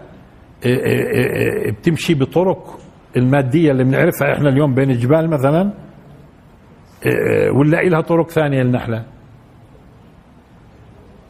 إيه، 0.64 0.84
إيه، 0.84 1.12
إيه، 1.12 1.72
بتمشي 1.72 2.14
بطرق 2.14 2.80
المادية 3.16 3.70
اللي 3.72 3.84
بنعرفها 3.84 4.32
إحنا 4.34 4.48
اليوم 4.48 4.74
بين 4.74 4.90
الجبال 4.90 5.30
مثلا 5.30 5.70
ولا 7.54 7.82
لها 7.82 8.00
طرق 8.00 8.30
ثانية 8.30 8.62
النحله 8.62 9.04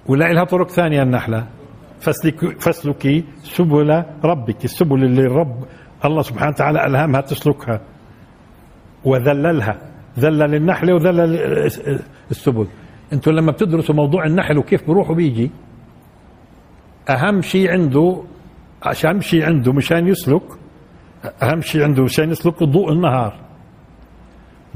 ولا 0.06 0.32
لها 0.32 0.44
طرق 0.44 0.68
ثانية 0.70 1.02
النحله 1.02 1.46
فاسلكي 2.00 2.46
فاسلكي 2.60 3.24
سبل 3.42 4.02
ربك 4.24 4.64
السبل 4.64 5.04
اللي 5.04 5.20
الرب 5.26 5.64
الله 6.04 6.22
سبحانه 6.22 6.50
وتعالى 6.50 6.86
ألهمها 6.86 7.20
تسلكها 7.20 7.80
وذللها. 9.04 9.78
ذلل 10.18 10.54
النحله 10.54 10.94
وذلل 10.94 11.36
السبل 12.30 12.66
أنتم 13.12 13.30
لما 13.30 13.52
بتدرسوا 13.52 13.94
موضوع 13.94 14.26
النحل 14.26 14.58
وكيف 14.58 14.86
بروح 14.86 15.10
وبيجي 15.10 15.50
أهم 17.10 17.42
شيء 17.42 17.70
عنده 17.70 18.22
عشان 18.82 19.20
شيء 19.20 19.44
عنده 19.46 19.72
مشان 19.72 20.08
يسلك 20.08 20.42
أهم 21.42 21.60
شيء 21.60 21.82
عنده 21.82 22.02
مشان 22.02 22.30
يسلك 22.30 22.62
ضوء 22.62 22.92
النهار. 22.92 23.34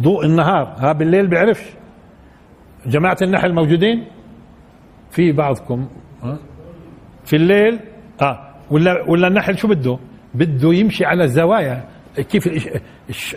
ضوء 0.01 0.25
النهار. 0.27 0.75
ها 0.79 0.93
بالليل 0.93 1.27
بيعرفش 1.27 1.65
جماعة 2.87 3.17
النحل 3.23 3.55
موجودين؟ 3.55 4.07
في 5.11 5.33
بعضكم 5.33 5.89
في 7.25 7.37
الليل؟ 7.37 7.81
آه. 8.23 8.51
ولا 8.71 9.05
ولا 9.09 9.29
النحل 9.29 9.59
شو 9.59 9.69
بده؟ 9.69 9.99
بده 10.35 10.75
يمشي 10.75 11.05
على 11.05 11.25
الزوايا. 11.25 11.85
كيف 12.17 12.47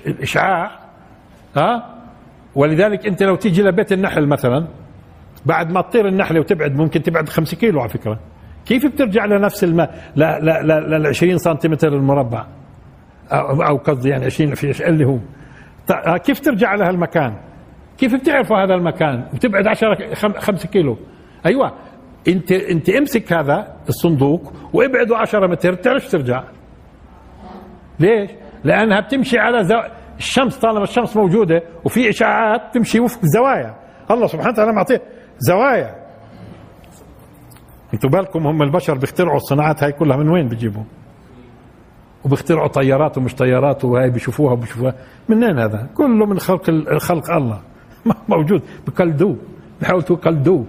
الاشعاع 0.07 0.79
ها؟ 1.57 1.95
ولذلك 2.55 3.07
أنت 3.07 3.23
لو 3.23 3.35
تيجي 3.35 3.61
لبيت 3.61 3.91
النحل 3.91 4.27
مثلا 4.27 4.67
بعد 5.45 5.71
ما 5.71 5.81
تطير 5.81 6.07
النحلة 6.07 6.39
وتبعد 6.39 6.75
ممكن 6.75 7.01
تبعد 7.01 7.29
5 7.29 7.57
كيلو 7.57 7.79
على 7.81 7.89
فكرة. 7.89 8.19
كيف 8.65 8.85
بترجع 8.85 9.25
لنفس 9.25 9.63
الماء 9.63 10.11
لل 10.15 11.07
20 11.07 11.37
سنتيمتر 11.37 11.87
المربع؟ 11.87 12.45
أو 13.31 13.77
قصدي 13.77 14.09
يعني 14.09 14.25
20 14.25 14.55
في 14.55 14.87
اللي 14.89 15.05
هو 15.05 15.17
آه، 15.91 16.17
كيف 16.17 16.39
ترجع 16.39 16.75
لهالمكان 16.75 17.35
كيف 17.97 18.15
بتعرفوا 18.15 18.57
هذا 18.57 18.73
المكان؟ 18.73 19.25
بتبعد 19.33 19.67
10 19.67 20.13
5 20.39 20.67
كيلو. 20.67 20.97
أيوه. 21.45 21.73
انت 22.27 22.51
أنت 22.51 22.89
امسك 22.89 23.33
هذا 23.33 23.75
الصندوق 23.89 24.53
وابعده 24.73 25.17
10 25.17 25.47
متر 25.47 25.71
بتعرفش 25.71 26.07
ترجع؟ 26.07 26.43
ليش؟ 27.99 28.31
لأنها 28.63 28.99
بتمشي 28.99 29.39
على 29.39 29.63
زو... 29.63 29.81
الشمس 30.17 30.57
طالما 30.57 30.83
الشمس 30.83 31.17
موجودة 31.17 31.63
وفي 31.85 32.09
اشعاعات 32.09 32.61
تمشي 32.73 32.99
وفق 32.99 33.19
زوايا. 33.23 33.75
الله 34.11 34.27
سبحانه 34.27 34.49
وتعالى 34.49 34.73
معطيه 34.73 35.01
زوايا. 35.37 35.95
أنتوا 37.93 38.09
بالكم 38.09 38.47
هم 38.47 38.61
البشر 38.61 38.97
بيخترعوا 38.97 39.37
الصناعات 39.37 39.83
هاي 39.83 39.91
كلها 39.91 40.17
من 40.17 40.29
وين 40.29 40.47
بيجيبوا 40.47 40.83
وبيخترعوا 42.25 42.67
طيارات 42.67 43.17
ومش 43.17 43.35
طيارات 43.35 43.85
وهاي 43.85 44.09
بيشوفوها 44.09 44.53
وبيشوفوها. 44.53 44.95
منين 45.29 45.59
هذا؟ 45.59 45.87
كله 45.95 46.25
من 46.25 46.39
خلق 46.39 46.97
خلق 46.97 47.31
الله. 47.31 47.59
موجود. 48.29 48.61
بكلدوه 48.87 49.37
بحاولوا 49.81 50.03
تكلدوه 50.03 50.65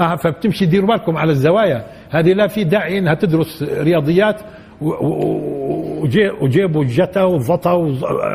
آه 0.00 0.16
فبتمشي 0.16 0.66
ديروا 0.66 0.88
بالكم 0.88 1.16
على 1.16 1.30
الزوايا. 1.30 1.86
هذه 2.10 2.32
لا 2.32 2.46
في 2.46 2.64
داعي 2.64 2.98
إنها 2.98 3.14
تدرس 3.14 3.62
رياضيات. 3.62 4.40
وجيبوا 6.40 6.84
جتا 6.84 7.22
وفطا 7.22 7.86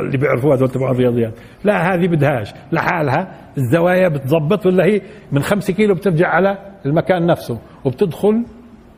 اللي 0.02 0.18
بيعرفوها 0.18 0.56
هذول 0.56 0.70
تبع 0.70 0.92
الرياضيات. 0.92 1.34
لا 1.64 1.94
هذه 1.94 2.08
بدهاش. 2.08 2.54
لحالها 2.72 3.28
الزوايا 3.58 4.08
بتضبط 4.08 4.66
ولا 4.66 4.86
هي 4.86 5.02
من 5.32 5.42
خمسة 5.42 5.74
كيلو 5.74 5.96
بترجع 5.96 6.28
على 6.28 6.58
المكان 6.86 7.26
نفسه. 7.26 7.60
وبتدخل 7.86 8.46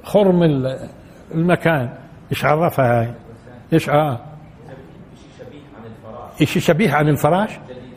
خرم 0.03 0.43
المكان. 1.35 1.89
إيش 2.31 2.45
عرفها 2.45 3.01
هاي؟ 3.01 3.22
إيش 3.73 3.89
آه؟ 3.89 4.19
شيء 6.37 6.61
شبيه 6.61 6.91
عن 6.91 7.09
الفراش؟ 7.09 7.49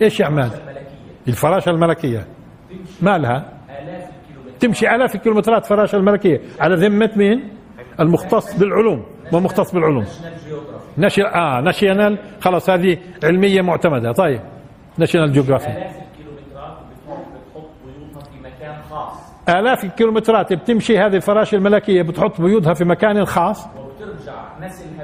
إيش 0.03 0.21
يا 0.21 0.27
عماد 0.27 0.51
الفراشة 1.29 1.71
الملكية 1.71 2.27
مالها 3.03 3.53
تمشي 4.61 4.95
آلاف 4.95 5.15
الكيلومترات 5.15 5.67
فراشة 5.67 5.97
الملكية. 5.97 6.41
على 6.61 6.75
ذمة 6.75 7.11
مين؟ 7.17 7.51
المختص 8.01 8.59
بالعلوم. 8.59 9.07
ما 9.33 9.41
مختص 9.41 9.75
بالعلوم. 9.75 10.05
ناشونال 10.97 11.31
آه 11.31 11.61
ناشونال 11.61 12.19
خلاص 12.41 12.71
هذه 12.71 12.99
علمية 13.25 13.63
معتمدة. 13.63 14.13
طيب. 14.13 14.41
ناشونال 14.99 15.33
جيوغرافي. 15.33 15.69
آلاف 19.49 19.85
الكيلومترات 19.85 20.53
بتمشي 20.53 20.99
هذه 20.99 21.17
الفراشة 21.17 21.55
الملكية 21.57 22.03
بتحط 22.03 22.41
بيوتها 22.41 22.75
في 22.75 22.85
مكان 22.85 23.25
خاص. 23.25 23.67
وبترجع 23.67 24.59
الأصلي 24.59 24.96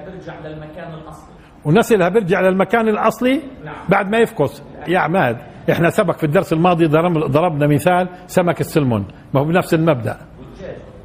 ونسلها 1.65 2.09
بيرجع 2.09 2.41
للمكان 2.41 2.89
الأصلي 2.89 3.41
نعم. 3.65 3.75
بعد 3.89 4.11
ما 4.11 4.19
يفقس. 4.19 4.63
يا 4.89 4.99
عماد 4.99 5.37
إحنا 5.71 5.91
سبق 5.91 6.17
في 6.17 6.25
الدرس 6.25 6.53
الماضي 6.53 6.87
ضربنا 6.87 7.67
مثال 7.67 8.09
سمك 8.27 8.61
السلمون. 8.61 9.07
ما 9.35 9.41
هو 9.41 9.45
بنفس 9.45 9.75
المبدأ. 9.75 10.17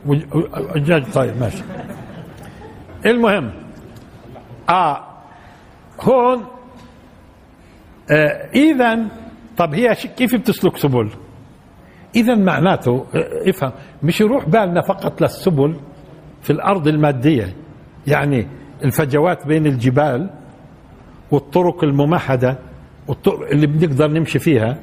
والدجاج 0.06 1.12
طيب 1.14 1.38
ماشي. 1.40 1.64
المهم 3.06 3.52
آه 4.70 5.04
هون 6.02 6.46
آه 8.12 8.50
اذا 8.56 9.00
طب 9.58 9.74
هي 9.74 9.96
كيف 9.96 10.36
بتسلك 10.36 10.78
سبل؟ 10.78 11.10
اذا 12.16 12.36
معناته 12.36 13.06
آه 13.16 13.50
افهم 13.50 13.72
مش 14.04 14.22
يروح 14.22 14.50
بالنا 14.50 14.82
فقط 14.82 15.22
للسبل 15.22 15.76
في 16.42 16.50
الأرض 16.50 16.88
المادية 16.88 17.56
يعني 18.08 18.48
الفجوات 18.84 19.48
بين 19.48 19.66
الجبال 19.66 20.30
والطرق 21.32 21.84
الممهدة 21.84 22.58
والطرق 23.08 23.50
اللي 23.50 23.68
بنقدر 23.68 24.08
نمشي 24.08 24.40
فيها 24.40 24.78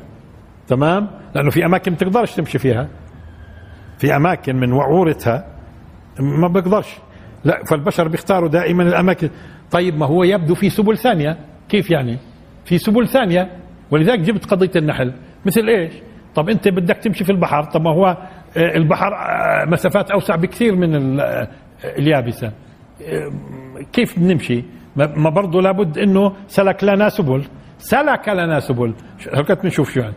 تمام؟ 0.69 1.11
لأنه 1.35 1.51
في 1.51 1.65
أماكن 1.65 1.91
ما 1.91 1.97
تقدرش 1.97 2.35
تمشي 2.35 2.59
فيها. 2.59 2.89
في 3.99 4.17
أماكن 4.17 4.57
من 4.57 4.73
وعورتها 4.73 5.47
ما 6.21 6.49
بقدرش. 6.49 6.99
لا 7.45 7.65
فالبشر 7.65 8.09
بيختاروا 8.09 8.49
دائما 8.49 8.83
الأماكن. 8.83 9.31
طيب 9.71 9.99
ما 9.99 10.07
هو 10.07 10.25
يبدو 10.25 10.55
في 10.55 10.71
سبل 10.71 10.99
ثانية. 10.99 11.37
كيف 11.69 11.91
يعني؟ 11.91 12.19
في 12.65 12.79
سبل 12.79 13.09
ثانية. 13.09 13.51
ولذلك 13.91 14.19
جبت 14.21 14.47
قضية 14.47 14.71
النحل. 14.77 15.13
مثل 15.47 15.69
إيش؟ 15.69 15.93
طب 16.35 16.49
أنت 16.49 16.69
بدك 16.69 16.97
تمشي 16.97 17.25
في 17.25 17.33
البحر. 17.33 17.65
طب 17.65 17.83
ما 17.83 17.91
هو 17.91 18.07
آه، 18.57 18.77
البحر 18.77 19.15
آه، 19.15 19.65
مسافات 19.65 20.11
أوسع 20.11 20.37
بكثير 20.37 20.77
من 20.77 21.21
آه، 21.21 21.49
اليابسة. 21.85 22.53
كيف 23.93 24.19
بنمشي 24.19 24.65
ما 24.97 25.31
برضه 25.31 25.63
لابد 25.63 25.99
إنه 25.99 26.33
سلك 26.47 26.85
لنا 26.85 27.09
سبل. 27.09 27.45
سلك 27.79 28.29
لنا 28.29 28.61
سبل. 28.61 28.95
هيك 29.33 29.53
بنشوف 29.63 29.91
شو 29.91 30.01
يعني. 30.01 30.15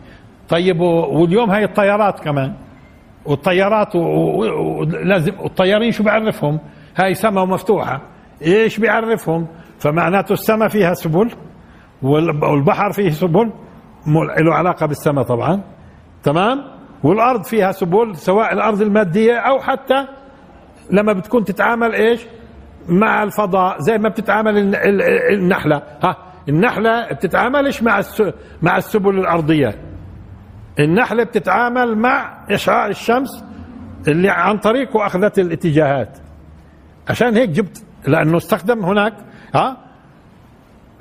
طيب 0.48 0.80
واليوم 0.80 1.50
هاي 1.50 1.64
الطيارات 1.64 2.20
كمان. 2.20 2.54
والطيارات 3.26 3.96
ولازم 3.96 5.32
الطيارين 5.44 5.90
شو 5.90 6.02
بيعرفهم 6.02 6.60
هاي 6.96 7.14
سما 7.14 7.44
مفتوحة. 7.44 8.02
إيش 8.42 8.78
بيعرفهم؟ 8.80 9.46
فمعناته 9.78 10.32
السماء 10.32 10.68
فيها 10.68 10.94
سبل 10.94 11.30
والبحر 12.02 12.92
فيه 12.92 13.10
سبل. 13.10 13.52
له 14.38 14.54
علاقة 14.54 14.86
بالسماء 14.86 15.24
طبعا. 15.24 15.62
تمام؟ 16.22 16.64
والأرض 17.02 17.44
فيها 17.44 17.72
سبل 17.72 18.16
سواء 18.16 18.52
الأرض 18.52 18.82
المادية 18.82 19.36
أو 19.36 19.58
حتى 19.58 20.06
لما 20.90 21.12
بتكون 21.12 21.44
تتعامل 21.44 21.94
إيش؟ 21.94 22.26
مع 22.88 23.22
الفضاء 23.22 23.80
زي 23.80 23.98
ما 23.98 24.08
بتتعامل 24.08 24.74
النحلة. 25.32 25.82
ها 26.02 26.16
النحلة 26.48 27.12
بتتعاملش 27.12 27.82
مع 27.82 28.02
مع 28.62 28.76
السبل 28.76 29.18
الأرضية. 29.18 29.74
النحلة 30.78 31.24
بتتعامل 31.24 31.98
مع 31.98 32.44
إشعاع 32.50 32.86
الشمس 32.86 33.44
اللي 34.08 34.30
عن 34.30 34.58
طريقه 34.58 35.06
أخذت 35.06 35.38
الاتجاهات. 35.38 36.18
عشان 37.08 37.36
هيك 37.36 37.50
جبت 37.50 37.84
لأنه 38.06 38.36
استخدم 38.36 38.84
هناك 38.84 39.14
ها 39.54 39.76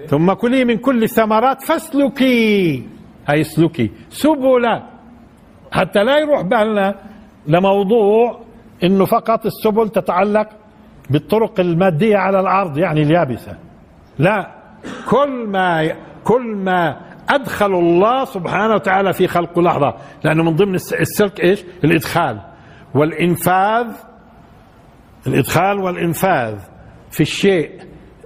ثم 0.08 0.34
كلي 0.34 0.66
من 0.66 0.78
كل 0.78 1.04
الثمرات 1.04 1.62
فاسلكي. 1.62 2.88
هاي 3.28 3.42
اسلكي. 3.42 3.92
سبلا. 4.10 4.84
حتى 5.72 6.04
لا 6.04 6.18
يروح 6.20 6.42
بالنا 6.42 6.96
لموضوع 7.48 8.40
إنه 8.84 9.06
فقط 9.06 9.46
السبل 9.46 9.90
تتعلق 9.90 10.48
بالطرق 11.10 11.60
المادية 11.60 12.18
على 12.18 12.40
الأرض 12.40 12.78
يعني 12.78 13.02
اليابسة. 13.02 13.58
لا 14.20 14.52
كل 15.10 15.48
ما 15.48 15.96
كل 16.24 16.56
ما 16.56 16.98
أدخل 17.30 17.74
الله 17.74 18.26
سبحانه 18.26 18.74
وتعالى 18.74 19.14
في 19.14 19.28
خلق 19.28 19.60
لحظة. 19.60 19.94
لأنه 20.24 20.44
من 20.44 20.56
ضمن 20.56 20.76
السلك 20.76 21.40
إيش؟ 21.40 21.64
الإدخال. 21.84 22.40
والإنفاذ 22.96 23.88
الإدخال 25.28 25.80
والإنفاذ 25.80 26.60
في 27.12 27.22
الشيء. 27.22 27.72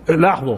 لاحظوا. 0.10 0.58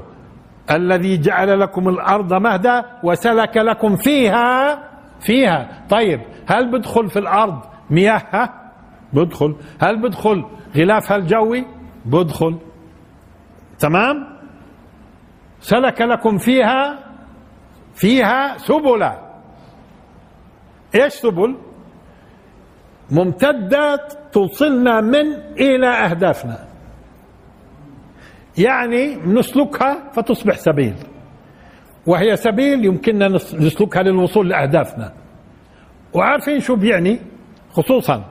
الذي 0.71 1.17
جعل 1.17 1.59
لكم 1.59 1.89
الأرض 1.89 2.33
مهدا 2.33 2.85
وسلك 3.03 3.57
لكم 3.57 3.95
فيها 3.95 4.79
فيها. 5.19 5.85
طيب 5.89 6.21
هل 6.47 6.71
بدخل 6.71 7.09
في 7.09 7.19
الأرض 7.19 7.59
مياهها 7.89 8.71
بدخل. 9.13 9.55
هل 9.79 10.01
بدخل 10.01 10.45
غلافها 10.77 11.17
الجوي 11.17 11.65
بدخل. 12.05 12.57
تمام؟ 13.79 14.37
سلك 15.59 16.01
لكم 16.01 16.37
فيها 16.37 16.99
فيها 17.95 18.57
سبلا. 18.57 19.19
إيش 20.95 21.13
سبل؟ 21.13 21.57
ممتدات 23.11 24.13
توصلنا 24.31 25.01
من 25.01 25.33
إلى 25.59 25.87
أهدافنا. 25.87 26.67
يعني 28.57 29.15
نسلكها 29.15 30.11
فتصبح 30.11 30.57
سبيل. 30.57 30.95
وهي 32.07 32.35
سبيل 32.35 32.85
يمكننا 32.85 33.27
نسلكها 33.27 34.03
للوصول 34.03 34.49
لأهدافنا. 34.49 35.13
وعارفين 36.13 36.59
شو 36.59 36.75
بيعني؟ 36.75 37.19
خصوصا 37.71 38.23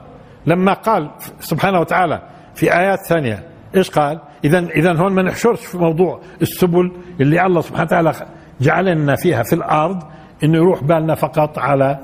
لما 0.45 0.73
قال 0.73 1.11
سبحانه 1.39 1.79
وتعالى 1.79 2.21
في 2.55 2.73
آيات 2.77 2.99
ثانية 3.09 3.52
إيش 3.75 3.89
قال؟ 3.89 4.19
اذا 4.45 4.59
اذا 4.59 4.93
هون 4.93 5.13
ما 5.13 5.21
نحشرش 5.21 5.65
في 5.65 5.77
موضوع 5.77 6.21
السبل 6.41 6.91
اللي 7.21 7.45
الله 7.45 7.61
سبحانه 7.61 7.83
وتعالى 7.83 8.13
جعل 8.61 8.85
لنا 8.85 9.15
فيها 9.15 9.43
في 9.43 9.53
الأرض 9.53 10.03
إنه 10.43 10.57
يروح 10.57 10.83
بالنا 10.83 11.15
فقط 11.15 11.59
على 11.59 11.99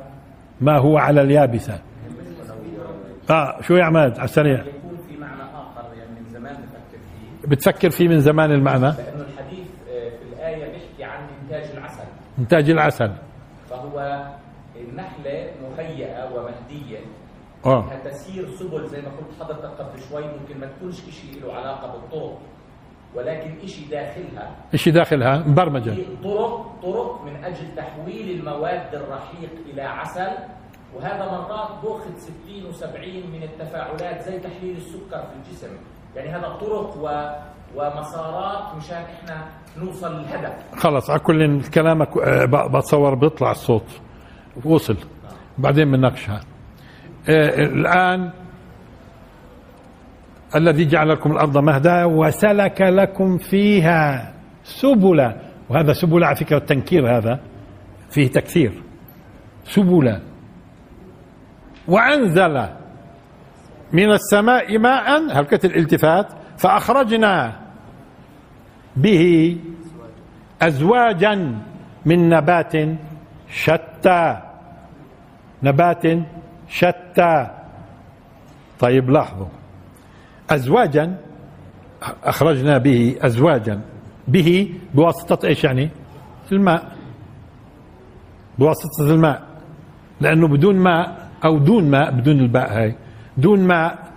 ما 0.61 0.77
هو 0.79 0.97
على 0.97 1.21
اليابسة. 1.21 1.79
آه 3.29 3.61
شو 3.61 3.73
يا 3.73 3.83
عماد 3.83 4.11
على 4.11 4.23
السريع؟ 4.23 4.59
يكون 4.59 4.97
في 5.09 5.17
معنى 5.17 5.41
اخر 5.41 5.97
يعني 5.97 6.19
من 6.19 6.29
زمان 6.33 6.55
بفكر 6.55 6.97
فيه 7.41 7.47
بتفكر 7.47 7.89
فيه 7.89 8.07
من 8.07 8.19
زمان 8.19 8.51
المعنى 8.51 8.79
لأنه 8.81 9.25
الحديث 9.33 9.67
آه، 9.89 10.09
في 10.09 10.33
الآية 10.33 10.71
بيحكي 10.71 11.03
عن 11.03 11.27
إنتاج 11.43 11.71
العسل 11.77 12.03
إنتاج 12.39 12.69
العسل 12.69 13.11
فهو 13.69 14.25
النحله 14.75 15.51
مهيئة 15.77 16.25
ومهدية 16.25 16.99
آه. 17.65 17.85
تسير 18.05 18.47
سبل 18.59 18.87
زي 18.87 19.01
ما 19.01 19.07
قلت 19.07 19.41
حضرتك 19.41 19.65
قبل 19.81 19.99
شوي 20.09 20.23
ممكن 20.23 20.59
ما 20.59 20.65
تكونش 20.65 20.95
شيء 20.95 21.43
له 21.43 21.53
علاقة 21.53 21.91
بالطرق 21.91 22.39
ولكن 23.15 23.67
شيء 23.67 23.87
داخلها. 23.91 24.55
إيش 24.73 24.89
داخلها 24.89 25.37
مبرمجة. 25.47 25.95
طرق 26.23 26.65
طرق 26.83 27.21
من 27.25 27.43
أجل 27.43 27.75
تحويل 27.75 28.39
المواد 28.39 28.95
الرحيق 28.95 29.49
إلى 29.73 29.81
عسل 29.81 30.31
وهذا 30.95 31.31
مرات 31.31 31.69
باخذ 31.83 32.17
60 32.17 32.33
و70 32.73 33.33
من 33.33 33.43
التفاعلات 33.43 34.21
زي 34.21 34.39
تحليل 34.39 34.77
السكر 34.77 35.23
في 35.23 35.33
الجسم. 35.49 35.77
يعني 36.15 36.29
هذا 36.29 36.47
طرق 36.61 36.97
و 36.97 37.29
ومسارات 37.75 38.75
مشان 38.75 38.97
إحنا 38.97 39.45
نوصل 39.77 40.13
للهدف. 40.13 40.75
خلص 40.75 41.09
على 41.09 41.19
كل 41.19 41.61
كلامك 41.61 42.17
آه، 42.17 42.45
بتصور 42.45 43.15
بيطلع 43.15 43.51
الصوت. 43.51 43.85
وصل. 44.65 44.97
بعدين 45.57 45.91
بنناقشها 45.91 46.41
الآن 47.29 48.29
الذي 50.55 50.85
جعل 50.85 51.09
لكم 51.09 51.31
الأرض 51.31 51.57
مهدا 51.57 52.05
وسلك 52.05 52.81
لكم 52.81 53.37
فيها 53.37 54.33
سبلا. 54.63 55.35
وهذا 55.69 55.93
سبل 55.93 56.23
على 56.23 56.35
فكرة 56.35 56.57
التنكير 56.57 57.17
هذا 57.17 57.39
فيه 58.09 58.27
تكثير. 58.27 58.71
سبلا. 59.63 60.19
وأنزل 61.87 62.65
من 63.93 64.11
السماء 64.11 64.77
ماء 64.77 65.31
هلكة 65.31 65.65
الالتفات؟ 65.65 66.27
فأخرجنا 66.57 67.59
به 68.95 69.57
أزواجا 70.61 71.55
من 72.05 72.29
نبات 72.29 72.73
شتى. 73.49 74.41
نبات 75.63 76.03
شتى. 76.69 77.47
طيب 78.79 79.09
لاحظوا. 79.09 79.47
أزواجا 80.49 81.17
أخرجنا 82.23 82.77
به 82.77 83.15
أزواجا. 83.21 83.81
به 84.27 84.73
بواسطة 84.93 85.47
إيش 85.47 85.63
يعني؟ 85.63 85.89
الماء. 86.51 86.91
بواسطة 88.59 89.01
الماء. 89.01 89.43
لأنه 90.21 90.47
بدون 90.47 90.75
ماء 90.75 91.29
أو 91.45 91.57
دون 91.57 91.91
ماء 91.91 92.11
بدون 92.11 92.39
الباء 92.39 92.77
هاي 92.77 92.95
دون 93.37 93.59
ماء 93.59 94.11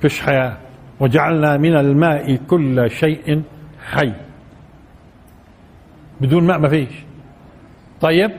فيش 0.00 0.20
حياة. 0.20 0.56
وجعلنا 1.00 1.56
من 1.56 1.76
الماء 1.76 2.36
كل 2.36 2.90
شيء 2.90 3.42
حي. 3.90 4.12
بدون 6.20 6.46
ماء 6.46 6.58
ما 6.58 6.68
فيش. 6.68 6.92
طيب 8.00 8.30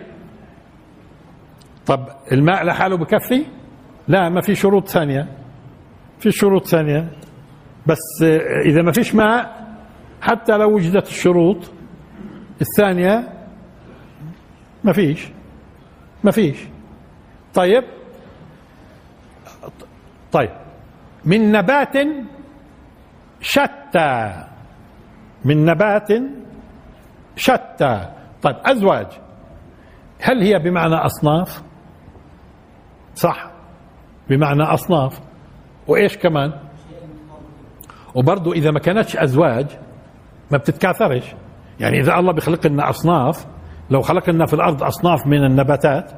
طب 1.86 2.07
الماء 2.32 2.65
لحاله 2.65 2.97
بكفي؟ 2.97 3.45
لا 4.07 4.29
ما 4.29 4.41
في 4.41 4.55
شروط 4.55 4.88
ثانية. 4.88 5.27
في 6.19 6.32
شروط 6.32 6.67
ثانية. 6.67 7.11
بس 7.88 8.23
إذا 8.65 8.82
ما 8.82 8.91
فيش 8.91 9.15
ماء 9.15 9.67
حتى 10.21 10.57
لو 10.57 10.75
وجدت 10.75 11.07
الشروط 11.07 11.71
الثانية 12.61 13.34
ما 14.84 14.93
فيش. 14.93 15.27
ما 16.23 16.32
فيش. 16.32 16.57
طيب؟ 17.53 17.84
طيب. 20.32 20.49
من 21.25 21.51
نبات 21.51 21.97
شتى. 23.41 24.43
من 25.45 25.65
نبات 25.65 26.09
شتى. 27.36 28.11
طيب 28.41 28.55
أزواج. 28.65 29.07
هل 30.21 30.41
هي 30.41 30.59
بمعنى 30.59 30.95
أصناف؟ 30.95 31.70
صح. 33.16 33.51
بمعنى 34.30 34.64
أصناف. 34.64 35.20
وإيش 35.88 36.18
كمان؟ 36.18 36.53
وبرضو 38.16 38.53
إذا 38.53 38.72
ما 38.72 38.80
كانتش 38.80 39.18
أزواج 39.18 39.66
ما 40.51 40.57
بتتكاثرش. 40.57 41.36
يعني 41.80 41.99
إذا 41.99 42.20
الله 42.20 42.34
بيخلق 42.34 42.68
لنا 42.68 42.89
أصناف 42.89 43.45
لو 43.89 44.01
خلق 44.01 44.30
لنا 44.30 44.45
في 44.45 44.53
الأرض 44.53 44.84
أصناف 44.84 45.28
من 45.28 45.43
النباتات 45.43 46.12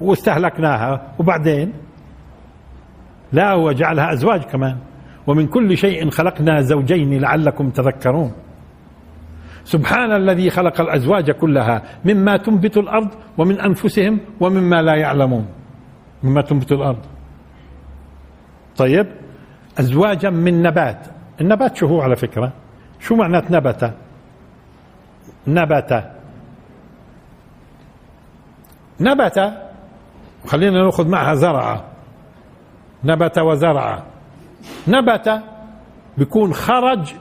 واستهلكناها 0.00 1.14
وبعدين؟ 1.18 1.72
لا 3.32 3.52
هو 3.52 3.72
جعلها 3.72 4.12
أزواج 4.12 4.44
كمان. 4.44 4.76
ومن 5.26 5.46
كل 5.46 5.76
شيء 5.76 6.10
خلقنا 6.10 6.60
زوجين 6.60 7.20
لعلكم 7.20 7.70
تذكرون. 7.70 8.32
سبحان 9.64 10.12
الذي 10.12 10.50
خلق 10.50 10.80
الأزواج 10.80 11.30
كلها 11.30 11.82
مما 12.04 12.36
تنبت 12.36 12.76
الأرض 12.76 13.08
ومن 13.38 13.60
أنفسهم 13.60 14.20
ومما 14.40 14.82
لا 14.82 14.94
يعلمون. 14.94 15.46
مما 16.22 16.42
تنبت 16.42 16.72
الأرض. 16.72 17.06
طيب 18.76 19.06
أزواجا 19.80 20.30
من 20.30 20.62
نبات. 20.62 21.06
النبات 21.40 21.76
شو 21.76 21.86
هو 21.86 22.00
على 22.00 22.16
فكرة؟ 22.16 22.52
شو 23.00 23.14
معنى 23.14 23.42
نبت؟ 23.50 23.94
نبت. 25.46 26.10
نبت. 29.00 29.52
خلينا 30.46 30.82
نأخذ 30.84 31.08
معها 31.08 31.34
زرع. 31.34 31.84
نبت 33.04 33.38
وزرع. 33.38 34.02
نبت 34.88 35.42
بيكون 36.18 36.54
خرج 36.54 37.14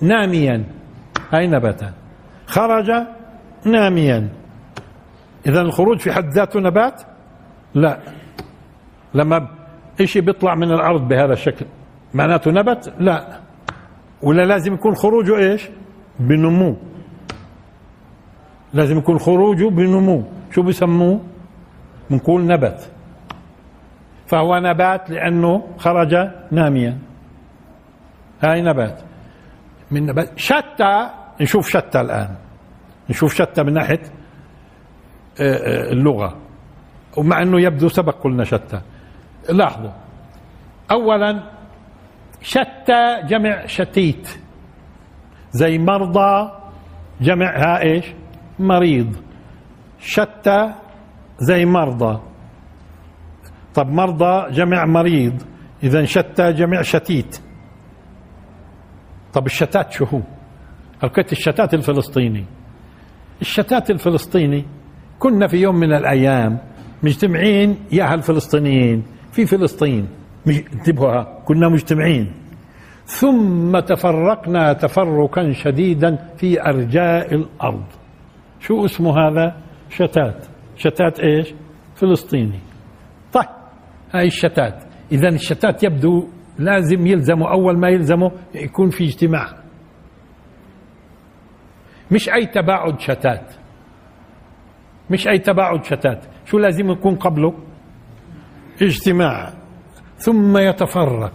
ناميا. 0.00 0.64
هاي 1.32 1.46
نبت؟ 1.46 1.92
خرج 2.46 2.90
ناميا. 3.64 4.28
اذا 5.46 5.60
الخروج 5.60 5.98
في 5.98 6.12
حد 6.12 6.28
ذاته 6.28 6.60
نبات؟ 6.60 7.15
لا. 7.76 7.98
لما 9.14 9.48
إشي 10.00 10.20
بيطلع 10.20 10.54
من 10.54 10.72
الأرض 10.72 11.08
بهذا 11.08 11.32
الشكل 11.32 11.66
معناته 12.14 12.50
نبت؟ 12.50 12.92
لا. 12.98 13.40
ولا 14.22 14.42
لازم 14.46 14.74
يكون 14.74 14.94
خروجه 14.94 15.38
إيش؟ 15.38 15.68
بنمو. 16.20 16.76
لازم 18.74 18.98
يكون 18.98 19.18
خروجه 19.18 19.68
بنمو. 19.70 20.24
شو 20.50 20.62
بسموه؟ 20.62 21.20
بنقول 22.10 22.46
نبت. 22.46 22.90
فهو 24.26 24.58
نبات 24.58 25.10
لأنه 25.10 25.68
خرج 25.78 26.14
ناميا. 26.50 26.98
هاي 28.42 28.62
نبات. 28.62 29.00
من 29.90 30.06
نبات. 30.06 30.38
شتى 30.38 31.10
نشوف 31.40 31.68
شتى 31.68 32.00
الآن. 32.00 32.34
نشوف 33.10 33.34
شتى 33.34 33.62
من 33.62 33.72
ناحية 33.72 34.00
آه، 35.40 35.54
آه، 35.54 35.92
اللغة. 35.92 36.45
ومع 37.16 37.42
إنه 37.42 37.60
يبدو 37.60 37.88
سبق 37.88 38.22
قلنا 38.22 38.44
شتى. 38.44 38.80
لاحظوا. 39.48 39.90
اولا 40.90 41.42
شتى 42.42 43.22
جمع 43.28 43.66
شتيت. 43.66 44.38
زي 45.50 45.78
مرضى 45.78 46.52
جمعها 47.20 47.82
إيش؟ 47.82 48.04
مريض. 48.58 49.16
شتى 50.00 50.74
زي 51.38 51.64
مرضى. 51.64 52.20
طب 53.74 53.86
مرضى 53.86 54.52
جمع 54.52 54.84
مريض. 54.84 55.42
اذا 55.82 56.04
شتى 56.04 56.52
جمع 56.52 56.82
شتيت. 56.82 57.40
طب 59.32 59.46
الشتات 59.46 59.92
شو 59.92 60.04
هو؟ 60.04 60.20
حكيت 61.02 61.32
الشتات 61.32 61.74
الفلسطيني. 61.74 62.44
الشتات 63.40 63.90
الفلسطيني 63.90 64.64
كنا 65.18 65.46
في 65.46 65.56
يوم 65.56 65.74
من 65.74 65.92
الأيام 65.92 66.58
مجتمعين 67.06 67.76
يا 67.92 68.14
الفلسطينيين 68.14 69.02
في 69.32 69.46
فلسطين. 69.46 70.08
انتبهوا 70.48 71.44
كنا 71.44 71.68
مجتمعين. 71.68 72.32
ثم 73.04 73.78
تفرقنا 73.78 74.72
تفرقا 74.72 75.52
شديدا 75.52 76.16
في 76.36 76.62
أرجاء 76.62 77.34
الأرض. 77.34 77.84
شو 78.60 78.84
اسمه 78.84 79.18
هذا؟ 79.20 79.56
شتات. 79.90 80.46
شتات 80.76 81.20
إيش؟ 81.20 81.54
فلسطيني. 81.94 82.60
طيب 83.32 83.48
هاي 84.14 84.26
الشتات. 84.26 84.84
اذا 85.12 85.28
الشتات 85.28 85.82
يبدو 85.82 86.28
لازم 86.58 87.06
يلزموا 87.06 87.50
أول 87.50 87.78
ما 87.78 87.88
يلزموا 87.88 88.30
يكون 88.54 88.90
في 88.90 89.04
اجتماع. 89.04 89.46
مش 92.10 92.28
أي 92.28 92.46
تباعد 92.46 93.00
شتات. 93.00 93.52
مش 95.10 95.28
أي 95.28 95.38
تباعد 95.38 95.84
شتات. 95.84 96.24
شو 96.46 96.58
لازم 96.58 96.90
يكون 96.90 97.14
قبله؟ 97.14 97.54
اجتماع 98.82 99.52
ثم 100.16 100.58
يتفرق. 100.58 101.32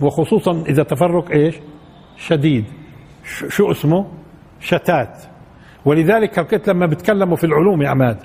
وخصوصا 0.00 0.64
إذا 0.68 0.82
تفرق 0.82 1.30
إيش؟ 1.30 1.54
شديد. 2.16 2.64
شو 3.48 3.70
اسمه؟ 3.70 4.06
شتات. 4.60 5.22
ولذلك 5.84 6.38
قلت 6.40 6.68
لما 6.68 6.86
بتكلموا 6.86 7.36
في 7.36 7.44
العلوم 7.44 7.82
يا 7.82 7.88
عماد 7.88 8.18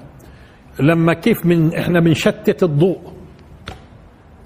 لما 0.79 1.13
كيف 1.13 1.45
من 1.45 1.75
إحنا 1.75 1.99
بنشتت 1.99 2.63
الضوء. 2.63 2.99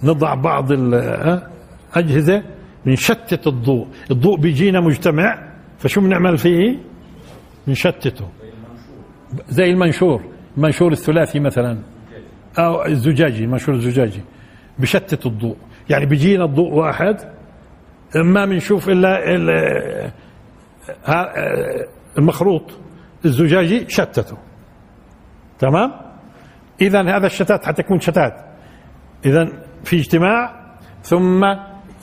نضع 0.04 0.34
بعض 0.34 0.72
الأجهزة 0.72 2.44
بنشتت 2.86 3.48
الضوء. 3.48 3.88
الضوء 4.12 4.40
بيجينا 4.40 4.80
مجتمع 4.80 5.52
فشو 5.78 6.02
بنعمل 6.02 6.38
فيه؟ 6.38 6.78
بنشتته. 7.68 8.28
زي 9.50 9.66
المنشور. 9.66 10.22
المنشور 10.58 10.92
الثلاثي 10.92 11.40
مثلا. 11.40 11.78
أو 12.60 12.86
الزجاجي 12.86 13.44
المنشور 13.44 13.76
الزجاجي. 13.76 14.24
بشتت 14.80 15.26
الضوء. 15.26 15.58
يعني 15.90 16.06
بيجينا 16.06 16.46
الضوء 16.46 16.74
واحد 16.74 17.16
ما 18.16 18.46
بنشوف 18.46 18.90
إلا 18.90 20.12
المخروط. 22.18 22.72
الزجاجي 23.26 23.90
شتته. 23.90 24.38
تمام؟ 25.60 25.92
إذا 26.82 27.02
هذا 27.02 27.26
الشتات 27.26 27.66
حتكون 27.66 28.00
شتات. 28.00 28.34
إذا 29.26 29.50
في 29.84 29.96
اجتماع 30.00 30.62
ثم 31.02 31.46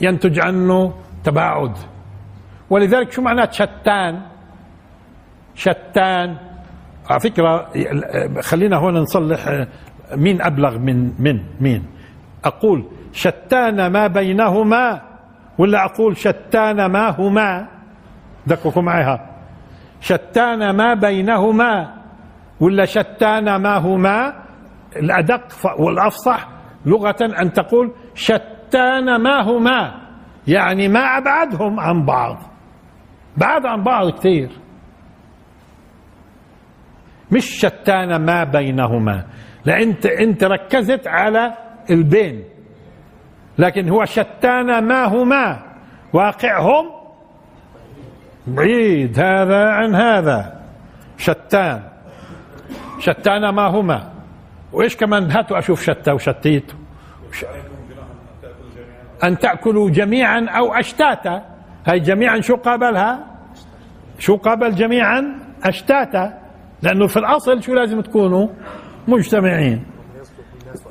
ينتج 0.01 0.39
عنه 0.39 0.93
تباعد. 1.23 1.77
ولذلك 2.69 3.11
شو 3.11 3.21
معنات 3.21 3.53
شتان؟ 3.53 4.21
شتان. 5.55 6.48
على 7.09 7.19
فكرة 7.19 7.67
خلينا 8.41 8.77
هون 8.77 8.97
نصلح 8.97 9.65
مين 10.15 10.41
أبلغ 10.41 10.77
من 10.77 11.11
من 11.19 11.39
مين؟ 11.59 11.85
أقول 12.45 12.85
شتان 13.13 13.87
ما 13.87 14.07
بينهما 14.07 15.01
ولا 15.57 15.85
أقول 15.85 16.17
شتان 16.17 16.85
ما 16.85 17.09
هما؟ 17.09 17.67
دققوا 18.47 18.83
معها 18.83 19.29
شتان 20.01 20.69
ما 20.69 20.93
بينهما 20.93 21.93
ولا 22.59 22.85
شتان 22.85 23.55
ما 23.55 23.77
هما؟ 23.77 24.33
الأدق 24.95 25.47
والأفصح 25.79 26.47
لغة 26.85 27.15
أن 27.41 27.53
تقول 27.53 27.91
شتان 28.15 29.15
ما 29.15 29.41
هما 29.41 29.93
يعني 30.47 30.87
ما 30.87 30.99
أبعدهم 30.99 31.79
عن 31.79 32.05
بعض. 32.05 32.37
بعد 33.37 33.65
عن 33.65 33.83
بعض 33.83 34.09
كثير. 34.09 34.49
مش 37.31 37.45
شتان 37.45 38.15
ما 38.15 38.43
بينهما. 38.43 39.25
لأنت 39.65 40.05
أنت 40.05 40.43
ركزت 40.43 41.07
على 41.07 41.53
البين. 41.89 42.43
لكن 43.57 43.89
هو 43.89 44.05
شتان 44.05 44.83
ما 44.83 45.05
هما. 45.05 45.59
واقعهم 46.13 46.85
بعيد. 48.47 49.19
هذا 49.19 49.69
عن 49.69 49.95
هذا. 49.95 50.61
شتان. 51.17 51.83
شتان 52.99 53.49
ما 53.49 53.67
هما. 53.67 54.09
وإيش 54.71 54.97
كمان 54.97 55.31
هاتوا 55.31 55.59
أشوف 55.59 55.83
شتى 55.83 56.11
وشتيت. 56.11 56.71
أن 59.23 59.37
تأكلوا 59.37 59.89
جميعا 59.89 60.45
أو 60.49 60.73
أشتاتا. 60.73 61.43
هاي 61.87 61.99
جميعا 61.99 62.41
شو 62.41 62.55
قابلها؟ 62.55 63.19
شو 64.19 64.37
قابل 64.37 64.75
جميعا؟ 64.75 65.39
أشتاتا. 65.63 66.38
لأنه 66.83 67.07
في 67.07 67.17
الأصل 67.17 67.63
شو 67.63 67.73
لازم 67.73 68.01
تكونوا 68.01 68.47
مجتمعين؟ 69.07 69.85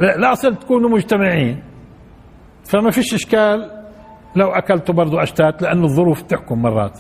الاصل 0.01 0.57
تكونوا 0.57 0.91
مجتمعين. 0.91 1.63
فما 2.65 2.91
فيش 2.91 3.15
إشكال 3.15 3.71
لو 4.37 4.49
اكلتوا 4.49 4.95
برضو 4.95 5.19
أشتات 5.19 5.63
لأنه 5.63 5.85
الظروف 5.85 6.23
تحكم 6.23 6.63
مرات. 6.63 6.99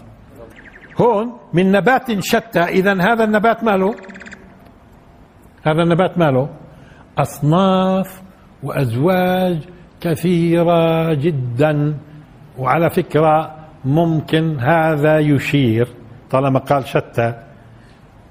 هون 1.00 1.32
من 1.52 1.72
نبات 1.72 2.20
شتى 2.20 2.60
اذا 2.60 3.02
هذا 3.02 3.24
النبات 3.24 3.64
ماله؟ 3.64 3.94
هذا 5.66 5.82
النبات 5.82 6.18
ماله؟ 6.18 6.48
أصناف 7.18 8.22
وأزواج 8.62 9.58
كثيرة 10.00 11.14
جدا. 11.14 11.94
وعلى 12.58 12.90
فكرة 12.90 13.54
ممكن 13.84 14.60
هذا 14.60 15.18
يشير 15.18 15.88
طالما 16.30 16.58
قال 16.58 16.86
شتى. 16.86 17.47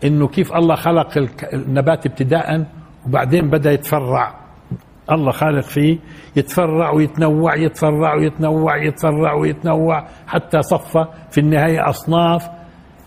إنه 0.04 0.28
كيف 0.28 0.54
الله 0.54 0.76
خلق 0.76 1.18
النبات 1.54 2.06
ابتداء 2.06 2.66
وبعدين 3.06 3.50
بدأ 3.50 3.72
يتفرع. 3.72 4.36
الله 5.12 5.32
خالق 5.32 5.60
فيه 5.62 5.98
يتفرع 6.36 6.90
ويتنوع 6.92 7.56
يتفرع 7.56 8.14
ويتنوع 8.16 8.78
يتفرع 8.78 9.34
ويتنوع 9.34 10.08
حتى 10.28 10.62
صفى 10.62 11.06
في 11.32 11.38
النهاية 11.38 11.90
أصناف 11.90 12.50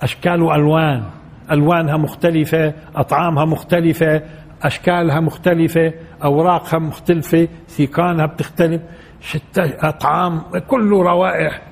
أشكال 0.02 0.42
وألوان. 0.42 1.04
ألوانها 1.50 1.96
مختلفة 1.96 2.74
أطعامها 2.96 3.44
مختلفة 3.44 4.22
أشكالها 4.62 5.20
مختلفة 5.20 5.92
أوراقها 6.24 6.78
مختلفة 6.78 7.48
سيقانها 7.66 8.26
بتختلف 8.26 8.82
شتى 9.20 9.74
أطعام 9.78 10.40
كله 10.68 11.02
روائح 11.02 11.62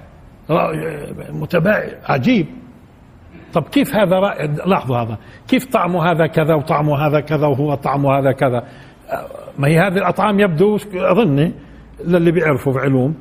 متباعد 1.31 1.99
عجيب. 2.05 2.47
طب 3.55 3.63
كيف 3.63 3.95
هذا 3.95 4.21
لاحظوا 4.67 4.97
هذا. 4.97 5.19
كيف 5.49 5.65
طعمه 5.65 6.11
هذا 6.11 6.27
كذا 6.27 6.55
وطعمه 6.55 6.97
هذا 7.07 7.21
كذا 7.21 7.47
وهو 7.47 7.75
طعمه 7.75 8.19
هذا 8.19 8.33
كذا؟ 8.33 8.65
ما 9.59 9.69
هي 9.69 9.79
هذه 9.79 9.99
الأطعام 9.99 10.41
يبدو 10.41 10.77
أظني 10.95 11.55
للي 12.05 12.31
بيعرفوا 12.31 12.73
في 12.73 12.79
علوم 12.79 13.15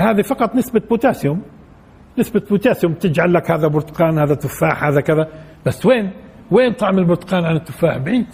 هذه 0.00 0.22
فقط 0.22 0.54
نسبة 0.54 0.82
بوتاسيوم. 0.90 1.42
نسبة 2.18 2.42
بوتاسيوم 2.50 2.94
تجعل 2.94 3.34
لك 3.34 3.50
هذا 3.50 3.68
برتقان 3.68 4.18
هذا 4.18 4.34
تفاح 4.34 4.84
هذا 4.84 5.00
كذا. 5.00 5.28
بس 5.66 5.86
وين؟ 5.86 6.10
وين 6.50 6.72
طعم 6.72 6.98
البرتقال 6.98 7.44
عن 7.44 7.56
التفاح؟ 7.56 7.98
بعيد. 7.98 8.26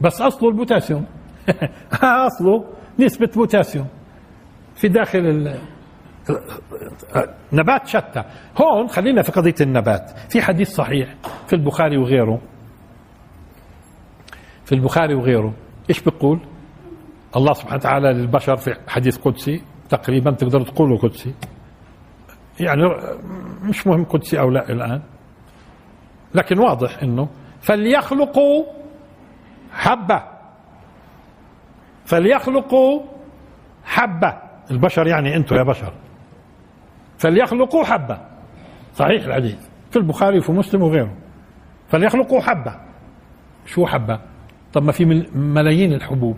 بس 0.00 0.20
أصله 0.20 0.48
البوتاسيوم. 0.48 1.04
أصله 2.26 2.64
نسبة 2.98 3.28
بوتاسيوم. 3.34 3.86
في 4.74 4.88
داخل 4.88 5.54
نبات 7.52 7.86
شتى. 7.86 8.24
هون 8.62 8.88
خلينا 8.88 9.22
في 9.22 9.32
قضية 9.32 9.54
النبات. 9.60 10.10
في 10.30 10.42
حديث 10.42 10.70
صحيح 10.70 11.14
في 11.46 11.52
البخاري 11.52 11.96
وغيره. 11.96 12.40
في 14.64 14.74
البخاري 14.74 15.14
وغيره. 15.14 15.54
إيش 15.90 16.00
بيقول؟ 16.00 16.40
الله 17.36 17.52
سبحانه 17.52 17.76
وتعالى 17.76 18.12
للبشر 18.12 18.56
في 18.56 18.74
حديث 18.88 19.18
قدسي 19.18 19.62
تقريبا 19.88 20.30
تقدر 20.30 20.62
تقوله 20.62 20.98
قدسي. 20.98 21.34
يعني 22.60 22.82
مش 23.62 23.86
مهم 23.86 24.04
قدسي 24.04 24.40
أو 24.40 24.50
لا 24.50 24.70
الآن. 24.70 25.02
لكن 26.34 26.58
واضح 26.58 27.02
إنه 27.02 27.28
فليخلقوا 27.60 28.64
حبة. 29.72 30.22
فليخلقوا 32.04 33.02
حبة. 33.84 34.38
البشر 34.70 35.06
يعني 35.06 35.36
أنتم 35.36 35.56
يا 35.56 35.62
بشر. 35.62 35.92
فليخلقوا 37.22 37.84
حبة. 37.84 38.18
صحيح 38.94 39.24
الحديث. 39.24 39.68
في 39.90 39.96
البخاري 39.96 40.38
وفي 40.38 40.52
مسلم 40.52 40.82
وغيره. 40.82 41.12
فليخلقوا 41.88 42.40
حبة. 42.40 42.74
شو 43.66 43.86
حبة؟ 43.86 44.20
طب 44.72 44.82
ما 44.82 44.92
في 44.92 45.04
ملايين 45.34 45.92
الحبوب. 45.92 46.36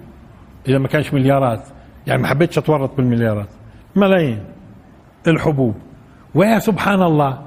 إذا 0.68 0.78
ما 0.78 0.88
كانش 0.88 1.14
مليارات. 1.14 1.68
يعني 2.06 2.22
ما 2.22 2.28
حبيتش 2.28 2.58
أتورط 2.58 2.96
بالمليارات. 2.96 3.48
ملايين 3.96 4.44
الحبوب. 5.26 5.74
ويا 6.34 6.58
سبحان 6.58 7.02
الله 7.02 7.42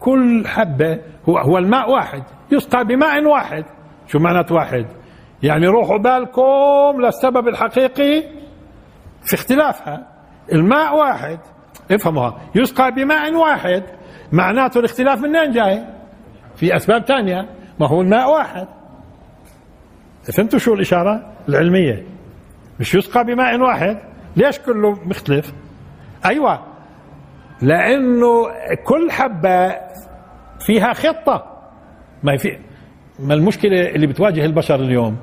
كل 0.00 0.46
حبة 0.46 0.98
هو, 1.28 1.38
هو 1.38 1.58
الماء 1.58 1.90
واحد. 1.90 2.22
يسقى 2.52 2.84
بماء 2.84 3.24
واحد. 3.24 3.64
شو 4.06 4.18
معنات 4.18 4.52
واحد؟ 4.52 4.86
يعني 5.42 5.66
روحوا 5.66 5.98
بالكم 5.98 7.00
للسبب 7.00 7.48
الحقيقي 7.48 8.22
في 9.22 9.34
اختلافها. 9.34 10.06
الماء 10.52 10.96
واحد. 10.96 11.38
افهموها. 11.92 12.40
يسقى 12.54 12.92
بماء 12.92 13.34
واحد. 13.34 13.82
معناته 14.32 14.78
الاختلاف 14.78 15.18
منين 15.18 15.52
جاي؟ 15.52 15.84
في 16.56 16.76
أسباب 16.76 17.02
ثانية 17.04 17.48
ما 17.80 17.88
هو 17.88 18.00
الماء 18.00 18.30
واحد. 18.30 18.68
فهمتوا 20.36 20.58
شو 20.58 20.74
الإشارة 20.74 21.32
العلمية؟ 21.48 22.06
مش 22.80 22.94
يسقى 22.94 23.24
بماء 23.24 23.60
واحد. 23.60 23.98
ليش 24.36 24.58
كله 24.58 24.90
مختلف؟ 25.04 25.52
أيوه. 26.24 26.60
لأنه 27.62 28.46
كل 28.84 29.10
حبة 29.10 29.76
فيها 30.66 30.92
خطة. 30.92 31.44
ما 32.22 32.36
في 32.36 32.58
ما 33.18 33.34
المشكلة 33.34 33.90
اللي 33.90 34.06
بتواجه 34.06 34.44
البشر 34.44 34.74
اليوم؟ 34.74 35.16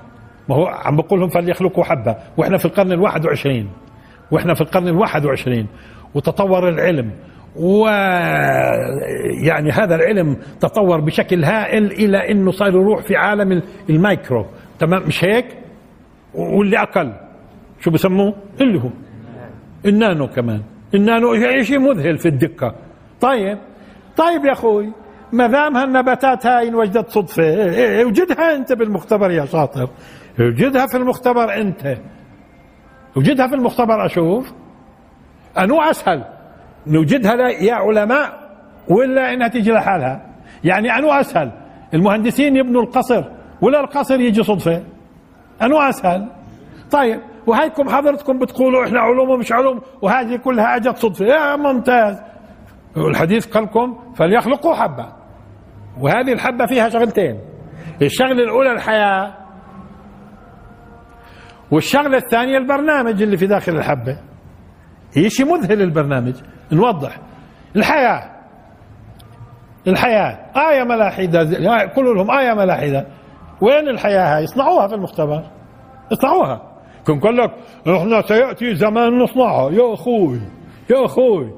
ما 0.50 0.56
هو 0.56 0.66
عم 0.66 0.96
بقول 0.96 1.20
لهم 1.20 1.30
فليخلقوا 1.30 1.84
حبة. 1.84 2.16
وإحنا 2.38 2.58
في 2.58 2.66
القرن 2.66 2.92
الواحد 2.92 3.26
وعشرين. 3.26 3.70
وإحنا 4.32 4.54
في 4.54 4.62
القرن 4.62 4.88
الواحد 4.88 5.26
وعشرين. 5.26 5.68
وتطور 6.16 6.70
العلم. 6.70 7.12
و 7.56 7.88
يعني 9.48 9.72
هذا 9.72 9.96
العلم 9.96 10.38
تطور 10.60 11.00
بشكل 11.00 11.44
هائل 11.44 11.86
إلى 11.92 12.32
إنه 12.32 12.52
صار 12.52 12.68
يروح 12.68 13.02
في 13.02 13.16
عالم 13.16 13.62
المايكرو 13.90 14.46
تمام؟ 14.80 15.04
مش 15.08 15.24
هيك؟ 15.24 15.46
واللي 16.34 16.78
أقل. 16.78 17.14
شو 17.80 17.92
بسموه؟ 17.92 18.34
اللي 18.62 18.80
هو. 18.80 18.90
النانو 19.86 20.28
كمان. 20.28 20.62
النانو 20.96 21.36
شيء 21.64 21.80
مذهل 21.80 22.18
في 22.18 22.28
الدقة. 22.28 22.76
طيب. 23.22 23.58
طيب 24.18 24.46
يا 24.46 24.52
أخوي 24.52 24.92
ما 25.34 25.48
دام 25.48 25.78
هالنباتات 25.78 26.46
هاي 26.46 26.68
انوجدت 26.68 27.10
صدفة 27.10 27.44
اوجدها 28.02 28.56
أنت 28.56 28.74
بالمختبر 28.74 29.32
يا 29.32 29.46
شاطر. 29.46 29.90
اوجدها 30.40 30.88
في 30.88 30.98
المختبر 30.98 31.54
أنت. 31.54 31.98
اوجدها 33.18 33.48
في 33.48 33.56
المختبر 33.56 34.06
أشوف. 34.06 34.54
أنو 35.58 35.82
أسهل؟ 35.82 36.24
نوجدها 36.88 37.50
يا 37.50 37.74
علماء 37.74 38.50
ولا 38.90 39.34
إنها 39.34 39.48
تيجي 39.48 39.72
لحالها. 39.72 40.26
يعني 40.64 40.98
أنو 40.98 41.12
أسهل؟ 41.12 41.52
المهندسين 41.94 42.56
يبنوا 42.56 42.82
القصر 42.82 43.24
ولا 43.62 43.80
القصر 43.80 44.20
يجي 44.20 44.44
صدفة؟ 44.44 44.84
أنو 45.62 45.82
أسهل؟ 45.82 46.28
طيب 46.92 47.20
وهيكم 47.48 47.90
حضرتكم 47.90 48.40
بتقولوا 48.40 48.86
إحنا 48.86 49.00
علوم 49.00 49.30
ومش 49.30 49.52
علوم 49.52 49.82
وهذه 50.02 50.36
كلها 50.36 50.76
أجت 50.76 50.98
صدفة. 50.98 51.26
يا 51.26 51.56
ممتاز. 51.56 52.22
الحديث 52.98 53.48
قال 53.48 53.64
لكم 53.64 54.14
فليخلقوا 54.16 54.76
حبة. 54.76 55.08
وهذه 56.02 56.34
الحبة 56.34 56.66
فيها 56.66 56.90
شغلتين. 56.90 57.40
الشغلة 58.02 58.44
الأولى 58.44 58.72
الحياة 58.72 59.34
والشغلة 61.72 62.18
الثانية 62.18 62.58
البرنامج 62.58 63.22
اللي 63.22 63.38
في 63.38 63.48
داخل 63.48 63.76
الحبة. 63.76 64.18
هي 65.16 65.30
شيء 65.30 65.46
مذهل 65.46 65.82
البرنامج. 65.82 66.34
نوضح. 66.72 67.20
الحياة. 67.76 68.32
الحياة. 69.88 70.40
آية 70.72 70.84
ملاحدة. 70.84 71.40
قولوا 71.96 72.14
لهم 72.16 72.32
آية 72.32 72.54
ملاحدة. 72.54 73.08
وين 73.62 73.90
الحياة 73.90 74.38
هاي؟ 74.38 74.44
اصنعوها 74.44 74.88
في 74.88 74.96
المختبر. 74.96 75.44
اصنعوها. 76.12 76.62
كن 77.08 77.20
قال 77.20 77.38
لك 77.38 77.52
إحنا 77.88 78.22
سيأتي 78.22 78.76
زمان 78.76 79.20
نصنعها. 79.20 79.72
يا 79.72 79.94
أخوي. 79.94 80.40
يا 80.90 81.06
أخوي. 81.06 81.54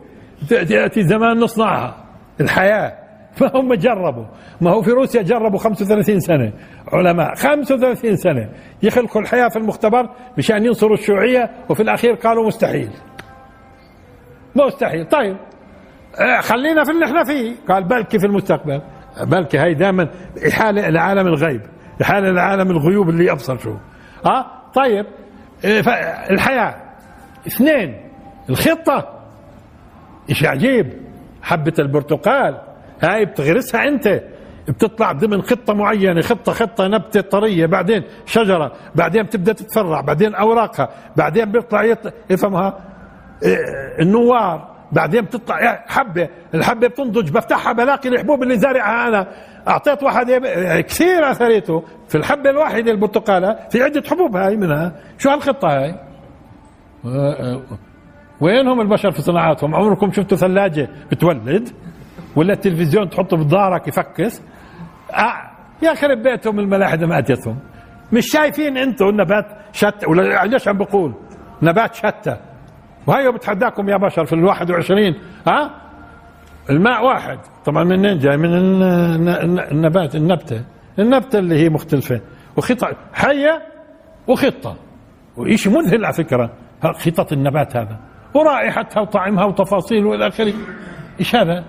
تاتي 0.50 1.04
زمان 1.04 1.40
نصنعها. 1.40 1.96
الحياة. 2.42 2.94
ما 3.42 3.52
هم 3.56 3.74
جربوا. 3.74 4.26
ما 4.62 4.72
هو 4.72 4.82
في 4.82 4.92
روسيا 4.92 5.22
جربوا 5.22 5.60
35 5.60 6.20
سنة. 6.20 6.54
علماء. 6.94 7.36
35 7.36 8.16
سنة. 8.16 8.50
يخلقوا 8.84 9.22
الحياة 9.22 9.50
في 9.50 9.58
المختبر 9.60 10.10
مشان 10.38 10.66
ينصروا 10.66 10.94
الشيوعية 10.94 11.50
وفي 11.70 11.84
الأخير 11.84 12.14
قالوا 12.14 12.48
مستحيل. 12.48 12.90
مستحيل. 14.66 15.06
طيب. 15.06 15.38
آه، 16.20 16.42
خلينا 16.42 16.84
في 16.84 16.92
اللي 16.92 17.06
إحنا 17.06 17.24
فيه. 17.24 17.56
قال 17.70 17.84
بلكي 17.84 18.20
في 18.20 18.26
المستقبل. 18.26 18.82
بلكي 19.24 19.58
هاي 19.58 19.74
دائما 19.74 20.10
إحالة 20.48 20.90
لعالم 20.90 21.28
الغيب. 21.28 21.62
إحالة 22.02 22.32
لعالم 22.32 22.72
الغيوب 22.72 23.10
اللي 23.10 23.32
أبصر 23.32 23.58
شو 23.58 23.74
آه؟ 24.26 24.46
طيب. 24.74 25.06
آه، 25.66 25.80
الحياة. 26.30 26.76
اثنين. 27.48 27.98
الخطة. 28.50 29.20
إيش 30.30 30.46
عجيب 30.46 30.94
حبة 31.42 31.74
البرتقال. 31.80 32.62
هاي 33.04 33.26
بتغرسها 33.26 33.88
أنت. 33.88 34.22
بتطلع 34.68 35.12
ضمن 35.12 35.42
خطة 35.42 35.74
معينة. 35.74 36.22
خطة 36.22 36.52
خطة 36.52 36.88
نبتة 36.88 37.22
طرية. 37.22 37.66
بعدين 37.66 38.04
شجرة. 38.26 38.72
بعدين 38.96 39.24
بتبدأ 39.24 39.54
تتفرع. 39.54 40.02
بعدين 40.02 40.36
أوراقها. 40.36 40.90
بعدين 41.16 41.52
بيطلع 41.52 41.84
يطلع 41.84 42.12
يفهمها 42.30 42.80
النوار. 44.00 44.78
بعدين 44.92 45.22
بتطلع 45.22 45.84
حبة. 45.88 46.30
الحبة 46.54 46.88
بتنضج 46.88 47.30
بفتحها 47.32 47.74
بلاقي 47.74 48.10
الحبوب 48.10 48.44
اللي 48.44 48.58
زارعها 48.58 49.08
أنا. 49.08 49.28
أعطيت 49.68 50.04
واحد 50.04 50.32
كثير 50.88 51.32
أثريته. 51.32 51.84
في 52.08 52.16
الحبة 52.16 52.50
الواحدة 52.50 52.92
البرتقالة 52.92 53.56
في 53.70 53.84
عدة 53.84 54.04
حبوب 54.10 54.36
هاي 54.36 54.56
منها. 54.58 54.94
شو 55.18 55.30
هالخطة 55.30 55.68
هاي؟ 55.68 55.96
وينهم 58.42 58.82
البشر 58.82 59.12
في 59.12 59.22
صناعاتهم؟ 59.22 59.76
عمركم 59.76 60.12
شفتوا 60.12 60.38
ثلاجة 60.38 60.90
بتولد؟ 61.12 61.70
ولا 62.36 62.54
التلفزيون 62.54 63.10
تحطه 63.10 63.38
في 63.38 63.44
ظهرك 63.44 63.88
يفكس؟ 63.88 64.42
آه 65.14 65.52
يا 65.82 65.94
خرب 65.94 66.18
بيتهم 66.18 66.60
الملاحدة 66.60 67.08
ما 67.08 67.20
اتيتهم 67.20 67.60
مش 68.14 68.32
شايفين 68.32 68.78
أنتم 68.78 69.10
النبات 69.10 69.46
شتى 69.72 70.06
ولا 70.08 70.46
ليش 70.46 70.68
عم 70.68 70.78
بقول 70.78 71.14
نبات 71.62 71.96
شتى 71.96 72.38
وهي 73.08 73.32
بتحداكم 73.32 73.90
يا 73.90 73.98
بشر 73.98 74.26
في 74.26 74.34
ال 74.34 74.44
21 74.44 75.16
ها؟ 75.48 75.72
الماء 76.70 77.06
واحد. 77.06 77.40
طبعا 77.66 77.84
منين 77.84 78.18
جاي؟ 78.18 78.38
من 78.38 78.54
النبات 79.72 80.16
النبتة. 80.16 80.62
النبتة 81.00 81.40
اللي 81.40 81.56
هي 81.56 81.70
مختلفة. 81.70 82.22
وخطة 82.58 82.88
حية 83.14 83.62
وخطة. 84.28 84.76
وإشي 85.38 85.70
مذهل 85.70 86.06
على 86.06 86.14
فكرة 86.14 86.52
خطط 86.84 87.34
النبات 87.34 87.78
هذا. 87.78 88.00
ورائحتها 88.34 89.02
وطعمها 89.02 89.46
وتفاصيل 89.46 90.06
وإلى 90.06 90.28
آخره. 90.28 90.54
إيش 91.20 91.36
هذا؟ 91.36 91.64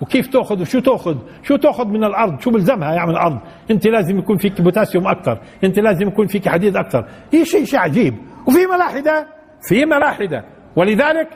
وكيف 0.00 0.26
تأخذ؟ 0.26 0.60
وشو 0.60 0.78
تأخذ؟ 0.80 1.16
شو 1.42 1.56
تأخذ 1.56 1.86
من 1.86 2.04
الأرض؟ 2.04 2.40
شو 2.40 2.50
بلزمها 2.50 2.94
يعمل 2.94 3.12
الأرض؟ 3.12 3.38
أنت 3.70 3.86
لازم 3.86 4.18
يكون 4.18 4.36
فيك 4.36 4.60
بوتاسيوم 4.60 5.06
أكثر. 5.06 5.40
أنت 5.64 5.78
لازم 5.78 6.08
يكون 6.08 6.26
فيك 6.26 6.48
حديد 6.48 6.76
أكثر. 6.76 7.06
شيء 7.42 7.64
شيء 7.64 7.78
عجيب. 7.78 8.14
وفي 8.46 8.66
ملاحدة. 8.66 9.26
في 9.68 9.84
ملاحدة. 9.84 10.44
ولذلك 10.78 11.28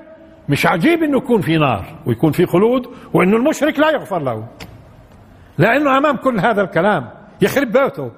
مش 0.48 0.66
عجيب 0.66 1.02
إنه 1.02 1.18
يكون 1.18 1.40
في 1.40 1.56
نار 1.56 1.84
ويكون 2.06 2.32
في 2.32 2.46
خلود 2.46 2.86
وإنه 3.14 3.36
المشرك 3.36 3.78
لا 3.78 3.90
يغفر 3.90 4.18
له. 4.18 4.48
لأنه 5.58 5.98
أمام 5.98 6.16
كل 6.16 6.40
هذا 6.40 6.62
الكلام 6.62 7.10
يخرب 7.42 7.72
بيته. 7.72 8.10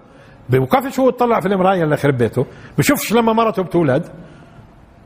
بوقفش 0.48 1.00
هو 1.00 1.08
يطلع 1.08 1.40
في 1.40 1.48
المرايه 1.48 1.84
اللي 1.84 1.94
يخرب 1.94 2.16
بيته. 2.16 2.46
بشوفش 2.78 3.12
لما 3.12 3.32
مرته 3.32 3.62
بتولد. 3.62 4.08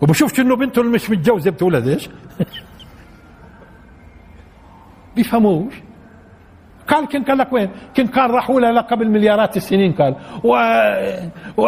وبشوفش 0.02 0.40
إنه 0.40 0.56
بنته 0.56 0.80
اللي 0.80 0.92
مش 0.92 1.10
متجوزة 1.10 1.50
بتولد 1.50 1.88
إيش؟ 1.88 2.08
بيفهموش. 5.16 5.74
قال 6.88 7.08
كن 7.08 7.22
قال 7.24 7.38
لك 7.38 7.52
وين؟ 7.52 7.70
كن 7.96 8.06
كان 8.06 8.30
راحوا 8.30 8.60
لها 8.60 8.80
قبل 8.80 9.10
مليارات 9.10 9.56
السنين 9.56 9.92
قال 9.92 10.14
و... 10.44 10.48
و... 11.56 11.62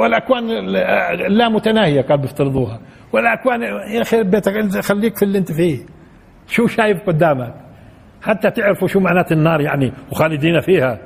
والأكوان 0.00 0.46
لا 1.28 1.48
متناهية 1.48 2.02
قال 2.02 2.18
بيفترضوها. 2.18 2.80
والأكوان 3.12 3.62
يا 3.62 4.02
أخي 4.02 4.22
بيتك 4.22 4.80
خليك 4.80 5.16
في 5.16 5.22
اللي 5.22 5.38
أنت 5.38 5.52
فيه. 5.52 5.78
شو 6.46 6.66
شايف 6.66 7.02
قدامك؟ 7.06 7.54
حتى 8.22 8.50
تعرفوا 8.50 8.88
شو 8.88 9.00
معنات 9.00 9.32
النار 9.32 9.60
يعني 9.60 9.92
وخالدين 10.12 10.60
فيها 10.60 10.98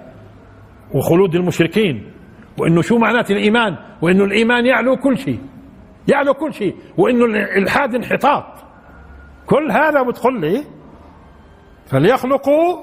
وخلود 0.95 1.35
المشركين 1.35 2.13
وإنه 2.59 2.83
شو 2.83 2.99
معنات 2.99 3.31
الإيمان؟ 3.31 3.77
وإنه 4.03 4.25
الإيمان 4.25 4.67
يعلو 4.67 4.97
كل 4.97 5.19
شيء. 5.19 5.41
يعلو 6.09 6.35
كل 6.35 6.53
شيء. 6.55 6.75
وإنه 6.97 7.25
الإلحاد 7.25 7.95
انحطاط. 7.95 8.45
كل 9.47 9.71
هذا 9.71 10.03
بتقول 10.03 10.41
لي 10.41 10.65
فليخلقوا 11.91 12.77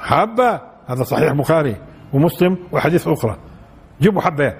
حبة. 0.00 0.60
هذا 0.86 1.02
صحيح 1.02 1.32
بخاري 1.32 1.76
ومسلم 2.12 2.58
وحديث 2.72 3.08
أخرى. 3.08 3.36
جيبوا 4.00 4.20
حبة. 4.20 4.54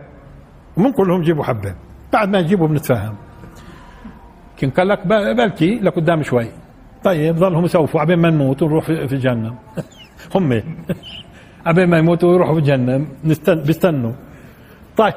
ومن 0.76 0.92
كلهم 0.92 1.22
جيبوا 1.22 1.44
حبة. 1.44 1.74
بعد 2.12 2.28
ما 2.28 2.38
يجيبوا 2.38 2.68
بنتفاهم. 2.68 3.16
كن 4.60 4.70
قال 4.70 4.88
لك 4.88 5.06
بلكي 5.06 5.78
لقدام 5.78 6.22
شوي. 6.22 6.50
طيب 7.04 7.36
ظلهم 7.36 7.64
يسوفوا. 7.64 8.00
عبين 8.00 8.18
ما 8.18 8.30
نموت 8.30 8.62
ونروح 8.62 8.84
في 8.86 9.12
الجنة 9.12 9.54
هم. 10.34 10.52
عبين 11.66 11.90
ما 11.90 11.98
يموتوا 11.98 12.28
ويروحوا 12.30 12.54
في 12.54 12.60
الجنة 12.60 13.06
بيستنوا. 13.66 14.12
طيب. 14.96 15.14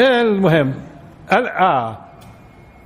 المهم. 0.00 0.74
آه. 1.60 1.98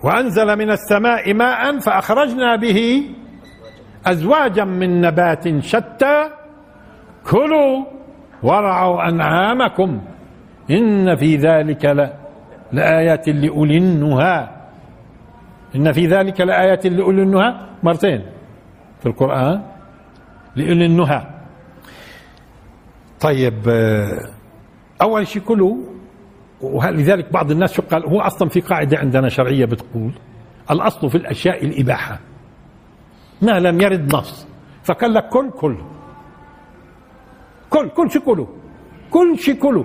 وأنزل 0.05 0.57
من 0.59 0.71
السماء 0.71 1.35
ماء 1.35 1.79
فأخرجنا 1.79 2.57
به 2.57 3.03
أزواجا 4.07 4.65
من 4.65 5.01
نبات 5.01 5.59
شتى 5.59 6.31
كلوا 7.31 7.85
ورعوا 8.43 9.09
أنعامكم. 9.09 10.01
إن 10.71 11.17
في 11.17 11.37
ذلك 11.37 12.11
لآيات 12.73 13.29
لأولي 13.29 13.79
النهى. 13.79 14.49
إن 15.77 15.93
في 15.93 16.07
ذلك 16.07 16.41
لآيات 16.41 16.87
لأولي 16.87 17.23
النهى. 17.23 17.55
مرتين 17.83 18.23
في 19.01 19.07
القرآن. 19.07 19.63
لأولي 20.57 20.87
النهى. 20.87 21.27
طيب 23.21 23.69
أول 25.03 25.27
شيء 25.27 25.43
كلوا. 25.43 25.77
ولذلك 26.61 27.33
بعض 27.33 27.51
الناس 27.51 27.81
قال 27.81 28.07
هو 28.07 28.21
أصلا 28.21 28.49
في 28.49 28.61
قاعدة 28.61 28.99
عندنا 28.99 29.29
شرعية 29.29 29.65
بتقول 29.65 30.13
الأصل 30.71 31.11
في 31.11 31.17
الأشياء 31.17 31.65
الإباحة. 31.65 32.19
ما 33.43 33.61
لم 33.61 33.81
يرد 33.81 34.15
نص. 34.15 34.47
فقال 34.85 35.15
لك 35.15 35.29
كل 35.29 35.51
كل 35.51 35.77
كل 37.71 37.89
كل 37.89 38.11
شيء 38.11 38.23
كله. 38.23 38.49
كل 39.11 39.39
شيء 39.39 39.55
كله. 39.55 39.85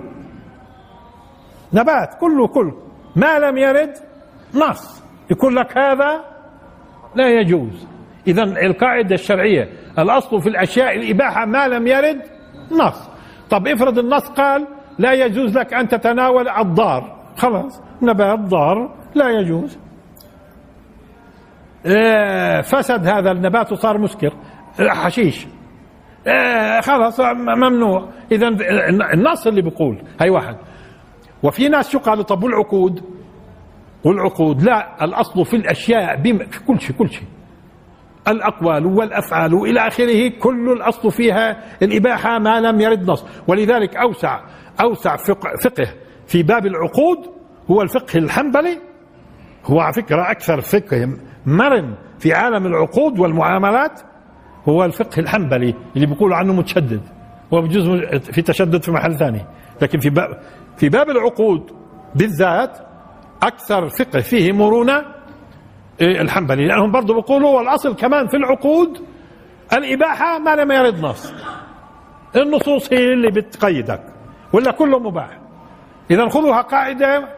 نبات 1.72 2.14
كله 2.20 2.46
كل 2.46 2.72
ما 3.16 3.38
لم 3.38 3.56
يرد 3.58 3.94
نص. 4.54 5.02
يقول 5.30 5.56
لك 5.56 5.78
هذا 5.78 6.24
لا 7.14 7.28
يجوز. 7.40 7.86
اذا 8.26 8.42
القاعدة 8.42 9.14
الشرعية 9.14 9.68
الأصل 9.98 10.42
في 10.42 10.48
الأشياء 10.48 10.96
الإباحة 10.96 11.44
ما 11.44 11.68
لم 11.68 11.86
يرد 11.86 12.22
نص. 12.72 13.08
طب 13.50 13.66
افرض 13.68 13.98
النص 13.98 14.28
قال 14.28 14.66
لا 14.98 15.12
يجوز 15.12 15.58
لك 15.58 15.74
أن 15.74 15.88
تتناول 15.88 16.48
الضار. 16.48 17.16
خلاص 17.36 17.82
نبات 18.02 18.38
ضار 18.38 18.94
لا 19.14 19.30
يجوز. 19.30 19.78
فسد 22.62 23.06
هذا 23.06 23.30
النبات 23.30 23.72
وصار 23.72 23.98
مسكر. 23.98 24.36
حشيش. 24.78 25.46
آه، 26.26 26.80
خلاص 26.80 27.20
ممنوع. 27.20 28.08
إذا 28.32 28.48
النص 29.14 29.46
اللي 29.46 29.62
بيقول 29.62 30.02
هي 30.20 30.30
واحد. 30.30 30.56
وفي 31.42 31.68
ناس 31.68 31.90
شو 31.90 31.98
قالوا 31.98 32.24
طب 32.24 32.42
والعقود؟ 32.42 33.04
والعقود 34.04 34.62
لا 34.62 35.04
الأصل 35.04 35.44
في 35.44 35.56
الأشياء 35.56 36.16
بم... 36.16 36.38
في 36.38 36.64
كل 36.64 36.80
شيء 36.80 36.96
كل 36.96 37.10
شيء. 37.10 37.26
الأقوال 38.28 38.86
والأفعال 38.86 39.54
إلى 39.54 39.86
آخره 39.86 40.28
كل 40.28 40.72
الأصل 40.72 41.10
فيها 41.10 41.56
الإباحة 41.82 42.38
ما 42.38 42.60
لم 42.60 42.80
يرد 42.80 43.10
نص. 43.10 43.26
ولذلك 43.48 43.96
أوسع 43.96 44.40
أوسع 44.80 45.16
فقه 45.16 45.94
في 46.26 46.42
باب 46.42 46.66
العقود 46.66 47.18
هو 47.70 47.82
الفقه 47.82 48.18
الحنبلي. 48.18 48.91
هو 49.66 49.80
على 49.80 49.92
فكرة 49.92 50.30
أكثر 50.30 50.60
فقه 50.60 51.08
مرن 51.46 51.94
في 52.18 52.32
عالم 52.32 52.66
العقود 52.66 53.18
والمعاملات 53.18 54.00
هو 54.68 54.84
الفقه 54.84 55.20
الحنبلي 55.20 55.74
اللي 55.96 56.06
بيقولوا 56.06 56.36
عنه 56.36 56.52
متشدد. 56.52 57.00
هو 57.54 57.62
بجوز 57.62 57.88
في 58.32 58.42
تشدد 58.42 58.82
في 58.82 58.90
محل 58.90 59.18
ثاني. 59.18 59.44
لكن 59.82 59.98
في 59.98 60.10
باب 60.10 60.40
في 60.76 60.88
باب 60.88 61.10
العقود 61.10 61.70
بالذات 62.14 62.78
أكثر 63.42 63.88
فقه 63.88 64.20
فيه 64.20 64.52
مرونة 64.52 65.02
إيه، 66.00 66.20
الحنبلي. 66.20 66.66
لأنهم 66.66 66.90
برضه 66.92 67.14
بيقولوا 67.14 67.58
والأصل 67.58 67.96
كمان 67.96 68.26
في 68.26 68.36
العقود 68.36 68.98
الإباحة 69.72 70.38
ما 70.38 70.56
لم 70.56 70.72
يرد 70.72 71.00
نص. 71.00 71.34
النصوص 72.36 72.92
هي 72.92 73.12
اللي 73.12 73.30
بتقيدك 73.30 74.02
ولا 74.52 74.70
كله 74.72 74.98
مباح. 74.98 75.38
إذا 76.10 76.28
خذوها 76.28 76.62
قاعدة 76.62 77.28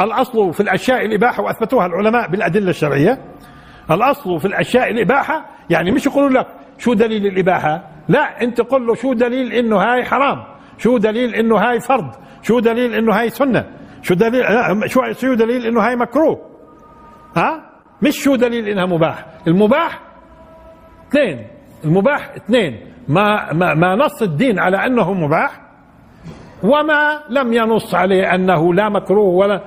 الأصل 0.00 0.52
في 0.52 0.60
الأشياء 0.60 1.04
الإباحة 1.04 1.42
وأثبتوها 1.42 1.86
العلماء 1.86 2.28
بالأدلة 2.28 2.70
الشرعية. 2.70 3.18
الأصل 3.90 4.40
في 4.40 4.44
الأشياء 4.44 4.90
الإباحة 4.90 5.46
يعني 5.70 5.90
مش 5.90 6.06
يقولوا 6.06 6.30
لك 6.30 6.46
شو 6.78 6.94
دليل 6.94 7.26
الإباحة؟ 7.26 7.82
لا 8.08 8.42
أنت 8.42 8.60
قل 8.60 8.86
له 8.86 8.94
شو 8.94 9.12
دليل 9.12 9.52
إنه 9.52 9.76
هاي 9.76 10.04
حرام 10.04 10.44
شو 10.78 10.98
دليل 10.98 11.34
إنه 11.34 11.56
هاي 11.56 11.80
فرض 11.80 12.10
شو 12.42 12.60
دليل 12.60 12.94
إنه 12.94 13.12
هاي 13.12 13.30
سنة 13.30 13.64
شو 14.02 14.14
دليل 14.14 14.44
شو 14.86 15.12
شو 15.12 15.34
دليل 15.34 15.66
إنه 15.66 15.80
هاي 15.80 15.96
مكروه. 15.96 16.40
ها؟ 17.36 17.70
مش 18.02 18.22
شو 18.24 18.36
دليل 18.36 18.68
إنها 18.68 18.86
مباح. 18.86 19.26
المباح 19.46 20.00
اثنين 21.08 21.46
المباح 21.84 22.34
اثنين. 22.36 22.80
ما 23.08 23.52
ما 23.52 23.74
ما 23.74 23.94
نص 23.94 24.22
الدين 24.22 24.58
على 24.58 24.86
أنه 24.86 25.12
مباح 25.12 25.60
وما 26.62 27.22
لم 27.30 27.52
ينص 27.52 27.94
عليه 27.94 28.34
أنه 28.34 28.74
لا 28.74 28.88
مكروه 28.88 29.28
ولا 29.28 29.60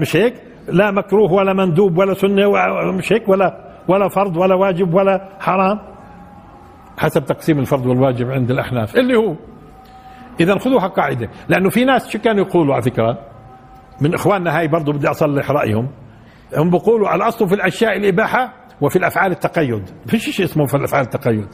مش 0.00 0.16
هيك؟ 0.16 0.34
لا 0.68 0.90
مكروه 0.90 1.32
ولا 1.32 1.52
مندوب 1.52 1.98
ولا 1.98 2.14
سنة 2.14 2.50
مش 2.92 3.12
هيك؟ 3.12 3.28
ولا 3.28 3.66
ولا 3.88 4.08
فرض 4.08 4.36
ولا 4.36 4.54
واجب 4.54 4.94
ولا 4.94 5.28
حرام؟ 5.40 5.78
حسب 6.98 7.24
تقسيم 7.24 7.58
الفرض 7.58 7.86
والواجب 7.86 8.30
عند 8.30 8.50
الأحناف. 8.50 8.96
اللي 8.96 9.16
هو 9.16 9.34
إذا 10.40 10.58
خذوها 10.58 10.86
قاعدة. 10.86 11.28
لأنه 11.48 11.68
في 11.70 11.84
ناس 11.84 12.08
شو 12.08 12.18
كانوا 12.18 12.44
يقولوا 12.44 12.74
على 12.74 12.82
فكرة؟ 12.82 13.18
من 14.00 14.14
إخواننا 14.14 14.58
هاي 14.58 14.68
برضه 14.68 14.92
بدي 14.92 15.08
أصلح 15.10 15.50
رأيهم. 15.50 15.88
هم 16.56 16.70
بيقولوا 16.70 17.14
الأصل 17.14 17.48
في 17.48 17.54
الأشياء 17.54 17.96
الإباحة 17.96 18.52
وفي 18.80 18.96
الأفعال 18.96 19.32
التقيد. 19.32 19.90
فيش 20.06 20.30
شيء 20.30 20.44
اسمه 20.44 20.66
في 20.66 20.76
الأفعال 20.76 21.04
التقيد. 21.04 21.48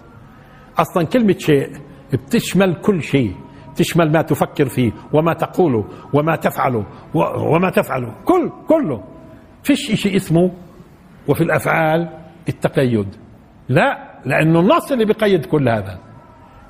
أصلا 0.78 1.06
كلمة 1.06 1.38
شيء 1.38 1.68
بتشمل 2.12 2.74
كل 2.74 3.02
شيء. 3.02 3.34
تشمل 3.76 4.12
ما 4.12 4.22
تفكر 4.22 4.64
فيه 4.68 4.92
وما 5.12 5.32
تقوله 5.32 5.84
وما 6.14 6.36
تفعله 6.36 6.86
وما 7.54 7.70
تفعله. 7.70 8.14
كل 8.24 8.50
كله. 8.68 9.04
فيش 9.62 10.02
شيء 10.02 10.16
اسمه 10.16 10.50
وفي 11.28 11.40
الأفعال 11.40 12.08
التقيد. 12.48 13.16
لا 13.68 14.12
لأنه 14.24 14.60
النص 14.60 14.92
اللي 14.92 15.04
بيقيد 15.04 15.46
كل 15.46 15.68
هذا. 15.68 15.98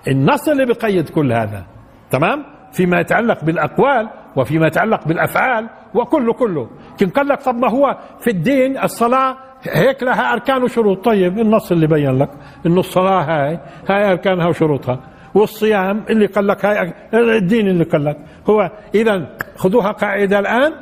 النص 0.08 0.48
اللي 0.48 0.66
بيقيد 0.66 1.08
كل 1.08 1.32
هذا. 1.32 1.66
تمام؟ 2.10 2.44
فيما 2.72 3.00
يتعلق 3.00 3.44
بالأقوال 3.44 4.08
وفيما 4.36 4.66
يتعلق 4.66 5.08
بالأفعال 5.08 5.68
وكله 5.94 6.32
كله. 6.32 6.70
كن 7.00 7.08
قال 7.08 7.28
لك 7.28 7.42
طب 7.42 7.54
ما 7.54 7.70
هو 7.70 7.98
في 8.20 8.30
الدين 8.30 8.78
الصلاة 8.78 9.36
هيك 9.62 10.02
لها 10.02 10.32
أركان 10.32 10.62
وشروط. 10.62 11.04
طيب 11.04 11.38
النص 11.38 11.72
اللي 11.72 11.86
بين 11.86 12.18
لك. 12.18 12.30
إنه 12.66 12.80
الصلاة 12.80 13.20
هاي 13.22 13.60
هاي 13.88 14.10
أركانها 14.12 14.46
وشروطها. 14.46 15.00
والصيام 15.34 16.04
اللي 16.10 16.26
قال 16.26 16.46
لك 16.46 16.64
هاي 16.64 16.92
الدين 17.14 17.68
اللي 17.68 17.84
قال 17.84 18.04
لك. 18.04 18.18
هو 18.50 18.70
اذا 18.94 19.36
خذوها 19.56 19.92
قاعدة 19.92 20.38
الآن 20.38 20.72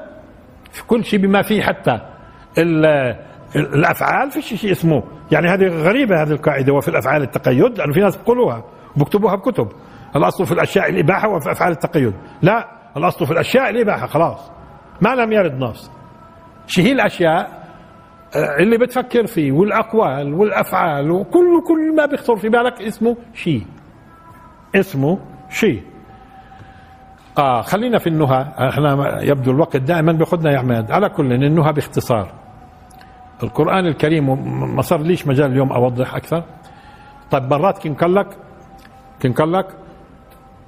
في 0.72 0.84
كل 0.86 1.04
شيء 1.04 1.18
بما 1.18 1.42
فيه 1.42 1.62
حتى 1.62 2.00
الأفعال 3.56 4.30
في 4.30 4.42
شيء 4.42 4.72
اسمه. 4.72 5.02
يعني 5.32 5.48
هذه 5.48 5.66
غريبة 5.66 6.22
هذه 6.22 6.30
القاعدة 6.30 6.72
وفي 6.72 6.88
الأفعال 6.88 7.22
التقيد 7.22 7.78
لأنه 7.78 7.92
في 7.92 8.00
ناس 8.00 8.16
بيقولوها 8.16 8.64
وبكتبوها 8.96 9.36
بكتب. 9.36 9.68
الاصل 10.16 10.46
في 10.46 10.52
الأشياء 10.52 10.90
الإباحة 10.90 11.28
وفي 11.28 11.52
أفعال 11.52 11.72
التقيد؟ 11.72 12.14
لا 12.42 12.68
الاصل 12.96 13.26
في 13.26 13.32
الأشياء 13.32 13.70
الإباحة؟ 13.70 14.06
خلاص. 14.06 14.50
ما 15.00 15.14
لم 15.14 15.32
يرد 15.32 15.58
نص. 15.58 15.90
شي 16.66 16.82
هي 16.82 16.92
الأشياء 16.92 17.60
آه، 18.36 18.62
اللي 18.62 18.78
بتفكر 18.78 19.26
فيه 19.26 19.52
والأقوال 19.52 20.34
والأفعال 20.34 21.10
وكل 21.10 21.62
كل 21.68 21.96
ما 21.96 22.06
بيخطر 22.06 22.36
في 22.36 22.48
بالك 22.48 22.82
اسمه 22.82 23.16
شيء. 23.34 23.62
اسمه 24.74 25.18
شيء 25.50 25.82
آه 27.38 27.62
خلينا 27.62 27.98
في 27.98 28.06
النهى. 28.06 28.46
إحنا 28.58 29.20
يبدو 29.22 29.50
الوقت 29.50 29.76
دائما 29.76 30.12
بياخذنا 30.12 30.52
يا 30.52 30.58
عماد 30.58 30.90
على 30.90 31.08
كل 31.08 31.32
النهى 31.32 31.72
باختصار. 31.72 32.32
القرآن 33.42 33.86
الكريم 33.86 34.26
ما 34.76 34.82
صار 34.82 35.00
ليش 35.00 35.26
مجال 35.26 35.50
اليوم 35.52 35.72
أوضح 35.72 36.14
أكثر؟ 36.14 36.44
طيب 37.30 37.42
مرات 37.42 37.78
كن 37.78 37.94
قال 37.94 38.14
لك؟ 38.14 38.26
كن 39.22 39.32
قال 39.32 39.52
لك؟ 39.52 39.66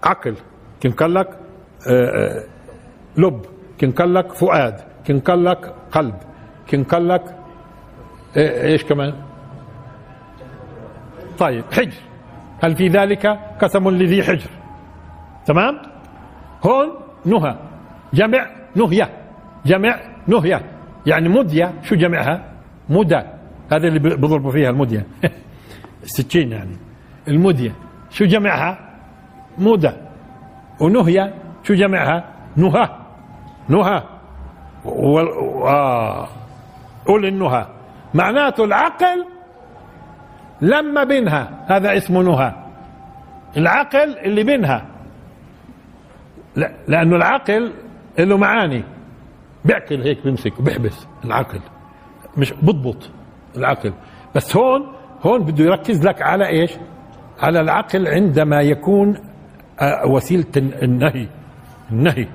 عقل. 0.05 0.35
كن 0.83 0.91
قال 0.91 1.15
لك؟ 1.15 1.29
آه، 1.89 2.39
آه، 2.39 2.45
لب. 3.17 3.45
كن 3.81 3.91
قال 3.91 4.15
لك؟ 4.15 4.33
فؤاد. 4.33 4.81
كن 5.07 5.21
قال 5.21 5.45
لك؟ 5.45 5.75
قلب. 5.93 6.15
كن 6.71 6.85
قال 6.85 7.09
لك؟ 7.09 7.37
آه، 8.37 8.65
إيش 8.67 8.85
كمان؟ 8.85 9.15
طيب 11.39 11.65
حجر. 11.73 12.12
هل 12.63 12.77
في 12.77 12.89
ذلك 12.89 13.27
قسم 13.61 13.89
لذي 13.89 14.23
حجر؟ 14.23 14.51
تمام؟ 15.47 15.79
هون 16.65 16.89
نهى. 17.25 17.57
جمع 18.15 18.47
نهية. 18.77 19.11
جمع 19.67 20.01
نهية. 20.29 20.63
يعني 21.07 21.29
مدية. 21.29 21.73
شو 21.83 21.95
جمعها؟ 21.95 22.45
مدى. 22.89 23.23
هذا 23.73 23.89
اللي 23.89 23.99
بضربوا 23.99 24.51
فيها 24.51 24.71
المدية. 24.71 25.07
السكين 26.03 26.53
يعني. 26.53 26.77
المدية. 27.29 27.73
شو 28.11 28.25
جمعها؟ 28.25 28.79
مدى. 29.59 29.93
ونهية. 30.81 31.35
شو 31.63 31.75
جمعها؟ 31.75 32.25
نهى. 32.57 32.89
نهى. 33.69 34.03
آه. 34.87 36.29
قول 37.07 37.27
النهى. 37.27 37.67
معناته 38.15 38.65
العقل 38.65 39.32
لما 40.63 41.05
بينها 41.05 41.65
هذا 41.69 41.97
اسمه 41.97 42.23
نهى. 42.23 42.53
العقل 43.57 44.19
اللي 44.19 44.45
بينها 44.45 44.87
لا 46.57 46.73
لأنه 46.89 47.17
العقل 47.17 47.73
له 48.19 48.37
معاني. 48.37 48.85
بيعقل 49.65 50.03
هيك 50.03 50.25
بيمسك 50.25 50.63
بيحبس 50.63 51.07
العقل. 51.25 51.61
مش 52.37 52.53
بضبط 52.53 53.11
العقل. 53.57 53.93
بس 54.35 54.57
هون 54.57 54.93
هون 55.23 55.45
بده 55.45 55.65
يركز 55.65 56.07
لك 56.07 56.23
على 56.23 56.47
إيش؟ 56.47 56.71
على 57.41 57.61
العقل 57.61 58.09
عندما 58.09 58.61
يكون 58.61 59.17
آه، 59.81 60.07
وسيلة 60.07 60.45
النهي. 60.57 61.29
النهي. 61.93 62.29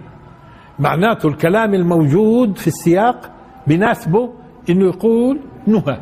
معناته 0.80 1.30
الكلام 1.30 1.74
الموجود 1.74 2.58
في 2.58 2.68
السياق 2.68 3.32
بناسبه 3.68 4.34
إنه 4.70 4.86
يقول 4.86 5.40
نهى. 5.68 5.98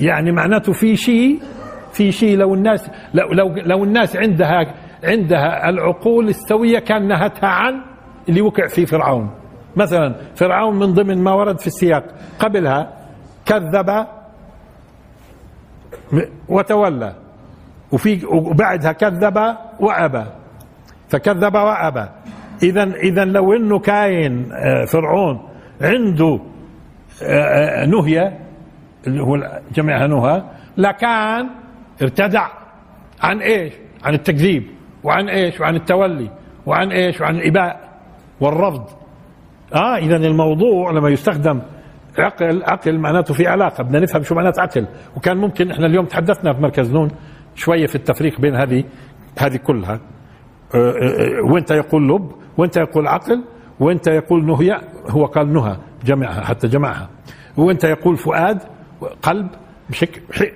يعني 0.00 0.32
معناته 0.32 0.72
في 0.72 0.96
شيء 0.96 1.40
في 1.92 2.12
شيء 2.12 2.36
لو 2.36 2.54
الناس 2.54 2.90
لو 3.14 3.32
لو 3.32 3.54
لو 3.56 3.84
الناس 3.84 4.16
عندها 4.16 4.74
عندها 5.04 5.68
العقول 5.68 6.28
السويه 6.28 6.78
كان 6.78 7.08
نهتها 7.08 7.48
عن 7.48 7.80
اللي 8.28 8.40
وقع 8.40 8.66
فيه 8.66 8.84
فرعون. 8.84 9.30
مثلا 9.76 10.14
فرعون 10.34 10.78
من 10.78 10.94
ضمن 10.94 11.18
ما 11.18 11.32
ورد 11.32 11.58
في 11.60 11.66
السياق 11.66 12.04
قبلها 12.38 12.92
كذب 13.46 14.06
وتولى 16.48 17.14
وفي 17.92 18.26
وبعدها 18.26 18.92
كذب 18.92 19.56
وأبى 19.80 20.24
فكذب 21.08 21.54
وأبى. 21.54 22.08
اذا 22.62 22.82
اذا 22.82 23.24
لو 23.24 23.52
إنه 23.52 23.78
كاين 23.78 24.52
آه، 24.52 24.84
فرعون 24.84 25.48
عنده 25.80 26.40
آه، 27.22 27.82
آه، 27.82 27.86
نهية 27.86 28.43
اللي 29.06 29.22
هو 29.22 29.60
جمعها 29.74 30.06
نهى 30.06 30.42
لكان 30.76 31.50
ارتدع 32.02 32.48
عن 33.22 33.38
إيش؟ 33.38 33.72
عن 34.04 34.14
التكذيب 34.14 34.66
وعن 35.04 35.28
إيش؟ 35.28 35.60
وعن 35.60 35.76
التولي 35.76 36.30
وعن 36.66 36.92
إيش؟ 36.92 37.20
وعن 37.20 37.36
الإباء 37.36 37.80
والرفض 38.40 38.84
آه 39.74 39.96
اذا 39.96 40.16
الموضوع 40.16 40.90
لما 40.90 41.08
يستخدم 41.08 41.60
عقل 42.18 42.62
عقل 42.64 42.98
معناته 42.98 43.34
في 43.34 43.46
علاقة 43.46 43.84
بدنا 43.84 44.00
نفهم 44.00 44.22
شو 44.22 44.34
معنات 44.34 44.58
عقل 44.58 44.86
وكان 45.16 45.36
ممكن 45.36 45.70
إحنا 45.70 45.86
اليوم 45.86 46.04
تحدثنا 46.04 46.52
في 46.52 46.60
مركز 46.60 46.92
نون 46.92 47.10
شوية 47.54 47.86
في 47.86 47.94
التفريق 47.94 48.40
بين 48.40 48.54
هذه 48.54 48.84
هذه 49.38 49.56
كلها 49.56 50.00
آه، 50.74 50.78
آه، 50.78 51.52
وانت 51.52 51.70
يقول 51.70 52.08
لب 52.08 52.30
وانت 52.58 52.76
يقول 52.76 53.06
عقل 53.06 53.44
وانت 53.80 54.06
يقول 54.06 54.46
نهي 54.46 54.80
هو 55.08 55.24
قال 55.26 55.52
نهى 55.52 55.76
جمعها 56.04 56.44
حتى 56.44 56.68
جمعها 56.68 57.08
وانت 57.56 57.84
يقول 57.84 58.16
فؤاد 58.16 58.58
قلب 59.22 59.48
بشكل 59.90 60.50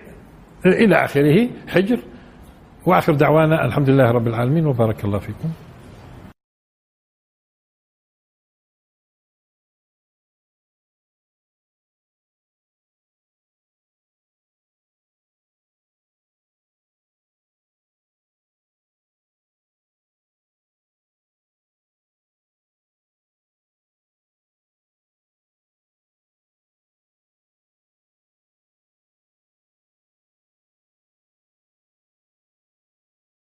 إلى 0.67 1.05
آخره 1.05 1.49
حجر. 1.69 1.99
وآخر 2.87 3.15
دعوانا 3.15 3.65
الحمد 3.65 3.91
لله 3.91 4.11
رب 4.11 4.27
العالمين 4.27 4.67
وبارك 4.67 5.05
الله 5.05 5.19
فيكم. 5.19 5.51